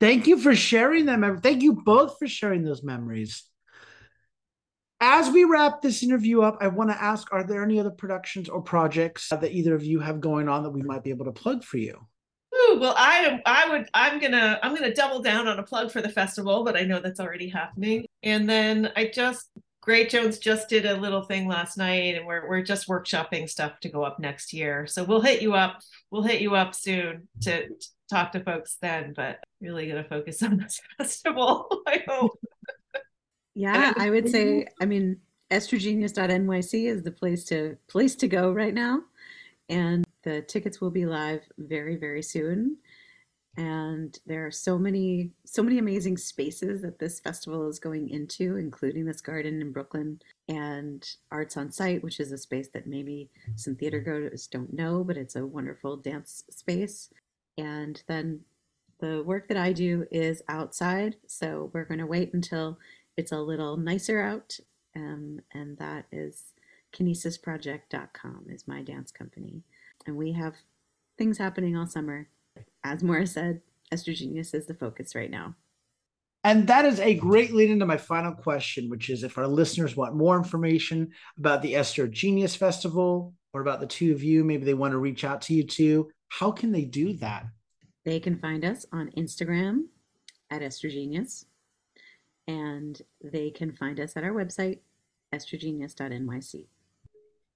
Thank 0.02 0.28
you 0.28 0.38
for 0.38 0.54
sharing 0.54 1.06
them. 1.06 1.40
Thank 1.40 1.64
you 1.64 1.82
both 1.86 2.20
for 2.20 2.28
sharing 2.28 2.66
those 2.66 2.84
memories. 2.84 3.46
As 5.00 5.30
we 5.30 5.46
wrap 5.46 5.82
this 5.82 6.04
interview 6.04 6.42
up, 6.42 6.58
I 6.60 6.68
want 6.68 6.90
to 6.90 7.02
ask: 7.02 7.32
Are 7.32 7.46
there 7.46 7.64
any 7.64 7.80
other 7.80 7.92
productions 7.92 8.50
or 8.50 8.62
projects 8.62 9.30
that 9.30 9.50
either 9.50 9.76
of 9.76 9.84
you 9.86 10.02
have 10.02 10.20
going 10.20 10.50
on 10.50 10.64
that 10.64 10.72
we 10.72 10.82
might 10.82 11.06
be 11.06 11.12
able 11.12 11.26
to 11.26 11.32
plug 11.32 11.64
for 11.64 11.78
you? 11.78 12.06
Well, 12.80 12.96
I 12.98 13.18
am 13.20 13.42
I 13.46 13.70
would 13.70 13.90
I'm 13.94 14.20
gonna 14.20 14.60
I'm 14.62 14.76
gonna 14.76 14.94
double 14.94 15.22
down 15.22 15.48
on 15.48 15.60
a 15.60 15.64
plug 15.64 15.92
for 15.92 16.02
the 16.02 16.10
festival, 16.10 16.64
but 16.64 16.76
I 16.76 16.82
know 16.82 17.00
that's 17.00 17.20
already 17.20 17.50
happening. 17.50 18.06
And 18.24 18.50
then 18.50 18.92
I 18.96 19.12
just 19.14 19.50
Great 19.86 20.10
Jones 20.10 20.40
just 20.40 20.68
did 20.68 20.88
a 20.88 20.98
little 20.98 21.22
thing 21.22 21.48
last 21.48 21.78
night, 21.78 22.16
and 22.16 22.26
we're 22.26 22.50
we're 22.50 22.64
just 22.64 22.88
workshopping 22.88 23.48
stuff 23.48 23.80
to 23.82 23.90
go 23.90 24.04
up 24.04 24.20
next 24.20 24.52
year. 24.52 24.88
So 24.88 25.04
we'll 25.04 25.22
hit 25.22 25.44
you 25.44 25.54
up. 25.54 25.80
We'll 26.10 26.24
hit 26.24 26.42
you 26.42 26.56
up 26.56 26.74
soon 26.74 27.28
to, 27.42 27.68
to 27.68 27.76
talk 28.10 28.32
to 28.32 28.40
folks 28.40 28.78
then. 28.82 29.14
But 29.16 29.38
really 29.62 29.88
gonna 29.88 30.04
focus 30.04 30.42
on 30.44 30.58
this 30.58 30.82
festival. 30.98 31.84
I 31.88 32.04
hope. 32.08 32.32
Yeah, 33.54 33.94
I 33.96 34.10
would 34.10 34.28
say. 34.28 34.68
I 34.82 34.86
mean, 34.86 35.18
estrogenius.nyc 35.52 36.90
is 36.90 37.04
the 37.04 37.12
place 37.12 37.44
to 37.46 37.78
place 37.88 38.16
to 38.16 38.28
go 38.28 38.52
right 38.52 38.74
now, 38.74 39.02
and 39.70 40.04
the 40.26 40.42
tickets 40.42 40.82
will 40.82 40.90
be 40.92 41.06
live 41.06 41.44
very, 41.58 41.96
very 41.96 42.22
soon. 42.22 42.78
And 43.58 44.18
there 44.26 44.46
are 44.46 44.52
so 44.52 44.78
many, 44.78 45.32
so 45.46 45.64
many 45.64 45.78
amazing 45.78 46.18
spaces 46.18 46.82
that 46.82 47.00
this 47.00 47.22
festival 47.22 47.70
is 47.70 47.80
going 47.80 48.10
into, 48.10 48.58
including 48.58 49.06
this 49.06 49.22
garden 49.22 49.62
in 49.62 49.72
Brooklyn 49.72 50.20
and 50.50 51.08
Arts 51.32 51.56
on 51.56 51.72
Site, 51.72 52.04
which 52.04 52.20
is 52.20 52.34
a 52.34 52.38
space 52.38 52.68
that 52.74 52.88
maybe 52.88 53.30
some 53.56 53.76
theater 53.76 54.02
goers 54.02 54.48
don't 54.48 54.74
know, 54.74 55.06
but 55.06 55.16
it's 55.16 55.38
a 55.38 55.46
wonderful 55.46 55.96
dance 55.96 56.44
space. 56.50 57.10
And 57.58 58.04
then 58.08 58.42
the 59.00 59.24
work 59.24 59.48
that 59.48 59.58
I 59.58 59.72
do 59.72 60.06
is 60.12 60.42
outside. 60.50 61.16
So 61.28 61.72
we're 61.74 61.86
going 61.86 62.00
to 62.00 62.06
wait 62.06 62.34
until 62.34 62.78
it's 63.16 63.32
a 63.32 63.40
little 63.40 63.78
nicer 63.78 64.22
out. 64.22 64.60
Um, 64.98 65.40
and 65.54 65.78
that 65.78 66.08
is 66.12 66.54
kinesisproject.com 66.94 68.48
is 68.50 68.68
my 68.68 68.82
dance 68.82 69.12
company 69.12 69.64
and 70.06 70.16
we 70.16 70.34
have 70.34 70.56
things 71.18 71.38
happening 71.38 71.76
all 71.76 71.88
summer. 71.88 72.28
As 72.84 73.04
Maura 73.04 73.28
said, 73.28 73.62
EstroGenius 73.94 74.54
is 74.54 74.66
the 74.66 74.74
focus 74.74 75.16
right 75.16 75.32
now. 75.32 75.56
And 76.44 76.68
that 76.68 76.86
is 76.86 77.00
a 77.00 77.16
great 77.16 77.54
lead 77.54 77.72
into 77.72 77.88
my 77.88 77.98
final 77.98 78.32
question, 78.32 78.88
which 78.90 79.10
is 79.10 79.24
if 79.24 79.38
our 79.38 79.48
listeners 79.48 79.96
want 79.96 80.16
more 80.16 80.38
information 80.38 81.12
about 81.40 81.64
the 81.64 81.74
EstroGenius 81.74 82.56
Festival 82.56 83.34
or 83.54 83.62
about 83.62 83.80
the 83.80 83.88
two 83.88 84.12
of 84.12 84.22
you, 84.22 84.44
maybe 84.44 84.64
they 84.64 84.76
want 84.76 84.92
to 84.92 85.00
reach 85.00 85.24
out 85.24 85.42
to 85.44 85.56
you 85.56 85.64
too, 85.66 86.10
how 86.30 86.52
can 86.52 86.72
they 86.72 86.86
do 86.86 87.14
that? 87.14 87.46
They 88.04 88.20
can 88.20 88.38
find 88.38 88.64
us 88.64 88.86
on 88.92 89.10
Instagram 89.18 89.86
at 90.52 90.62
Estrogenius, 90.62 91.46
and 92.48 93.02
they 93.24 93.50
can 93.50 93.72
find 93.72 94.00
us 94.00 94.16
at 94.16 94.24
our 94.24 94.32
website, 94.32 94.80
estrogenius.nyc. 95.34 96.68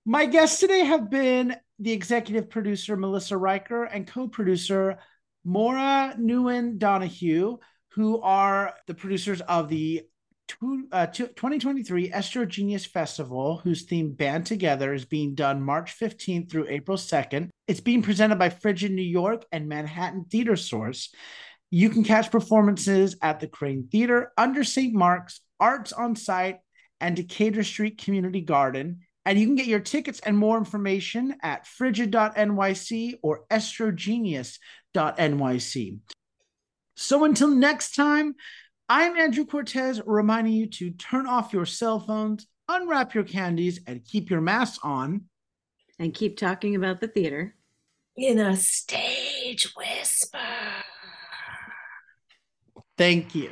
My 0.10 0.26
guests 0.26 0.60
today 0.60 0.86
have 0.86 1.12
been 1.12 1.56
the 1.78 1.92
executive 1.92 2.50
producer, 2.50 2.98
Melissa 2.98 3.38
Riker, 3.38 3.84
and 3.84 4.08
co 4.08 4.28
producer, 4.28 4.98
Maura 5.46 6.16
Nguyen 6.20 6.80
Donahue, 6.80 7.58
who 7.90 8.20
are 8.22 8.74
the 8.88 8.96
producers 8.96 9.42
of 9.42 9.70
the 9.70 10.02
uh, 10.92 11.06
2023 11.06 12.10
EstroGenius 12.10 12.88
Festival, 12.88 13.58
whose 13.58 13.84
theme 13.84 14.12
Band 14.14 14.48
Together 14.48 14.96
is 14.96 15.06
being 15.06 15.36
done 15.36 15.62
March 15.62 15.96
15th 16.00 16.50
through 16.50 16.66
April 16.70 16.98
2nd. 16.98 17.50
It's 17.68 17.80
being 17.80 18.02
presented 18.02 18.40
by 18.40 18.50
Frigid 18.50 18.92
New 18.92 19.04
York 19.04 19.46
and 19.52 19.70
Manhattan 19.70 20.26
Theater 20.26 20.56
Source. 20.56 21.14
You 21.70 21.92
can 21.92 22.04
catch 22.04 22.32
performances 22.32 23.16
at 23.22 23.40
the 23.40 23.48
Kraine 23.48 23.92
Theater, 23.92 24.32
under 24.40 24.64
St. 24.64 24.92
Mark's, 24.92 25.42
Arts 25.60 25.94
on 25.94 26.16
Site, 26.16 26.58
and 27.00 27.16
Decatur 27.16 27.64
Street 27.64 28.00
Community 28.00 28.42
Garden. 28.42 29.02
And 29.26 29.40
you 29.40 29.46
can 29.46 29.56
get 29.56 29.68
your 29.68 29.80
tickets 29.80 30.20
and 30.22 30.38
more 30.38 30.58
information 30.58 31.36
at 31.44 31.68
frigid.nyc 31.68 33.20
or 33.22 33.46
estrogenius.nyc. 33.52 36.00
So 36.96 37.24
until 37.24 37.50
next 37.50 37.96
time, 37.96 38.36
I'm 38.88 39.18
Andrew 39.18 39.46
Cortez 39.46 40.02
reminding 40.06 40.54
you 40.54 40.68
to 40.68 40.92
turn 40.92 41.28
off 41.28 41.54
your 41.54 41.66
cell 41.66 42.00
phones, 42.00 42.48
unwrap 42.68 43.14
your 43.14 43.24
candies, 43.24 43.80
and 43.86 44.04
keep 44.04 44.30
your 44.30 44.42
masks 44.42 44.80
on. 44.84 45.26
And 46.00 46.14
keep 46.14 46.38
talking 46.38 46.76
about 46.76 47.02
the 47.02 47.08
theater. 47.08 47.56
In 48.16 48.40
a 48.40 48.56
stage 48.56 49.74
whisper. 49.76 50.40
Thank 52.98 53.36
you. 53.36 53.52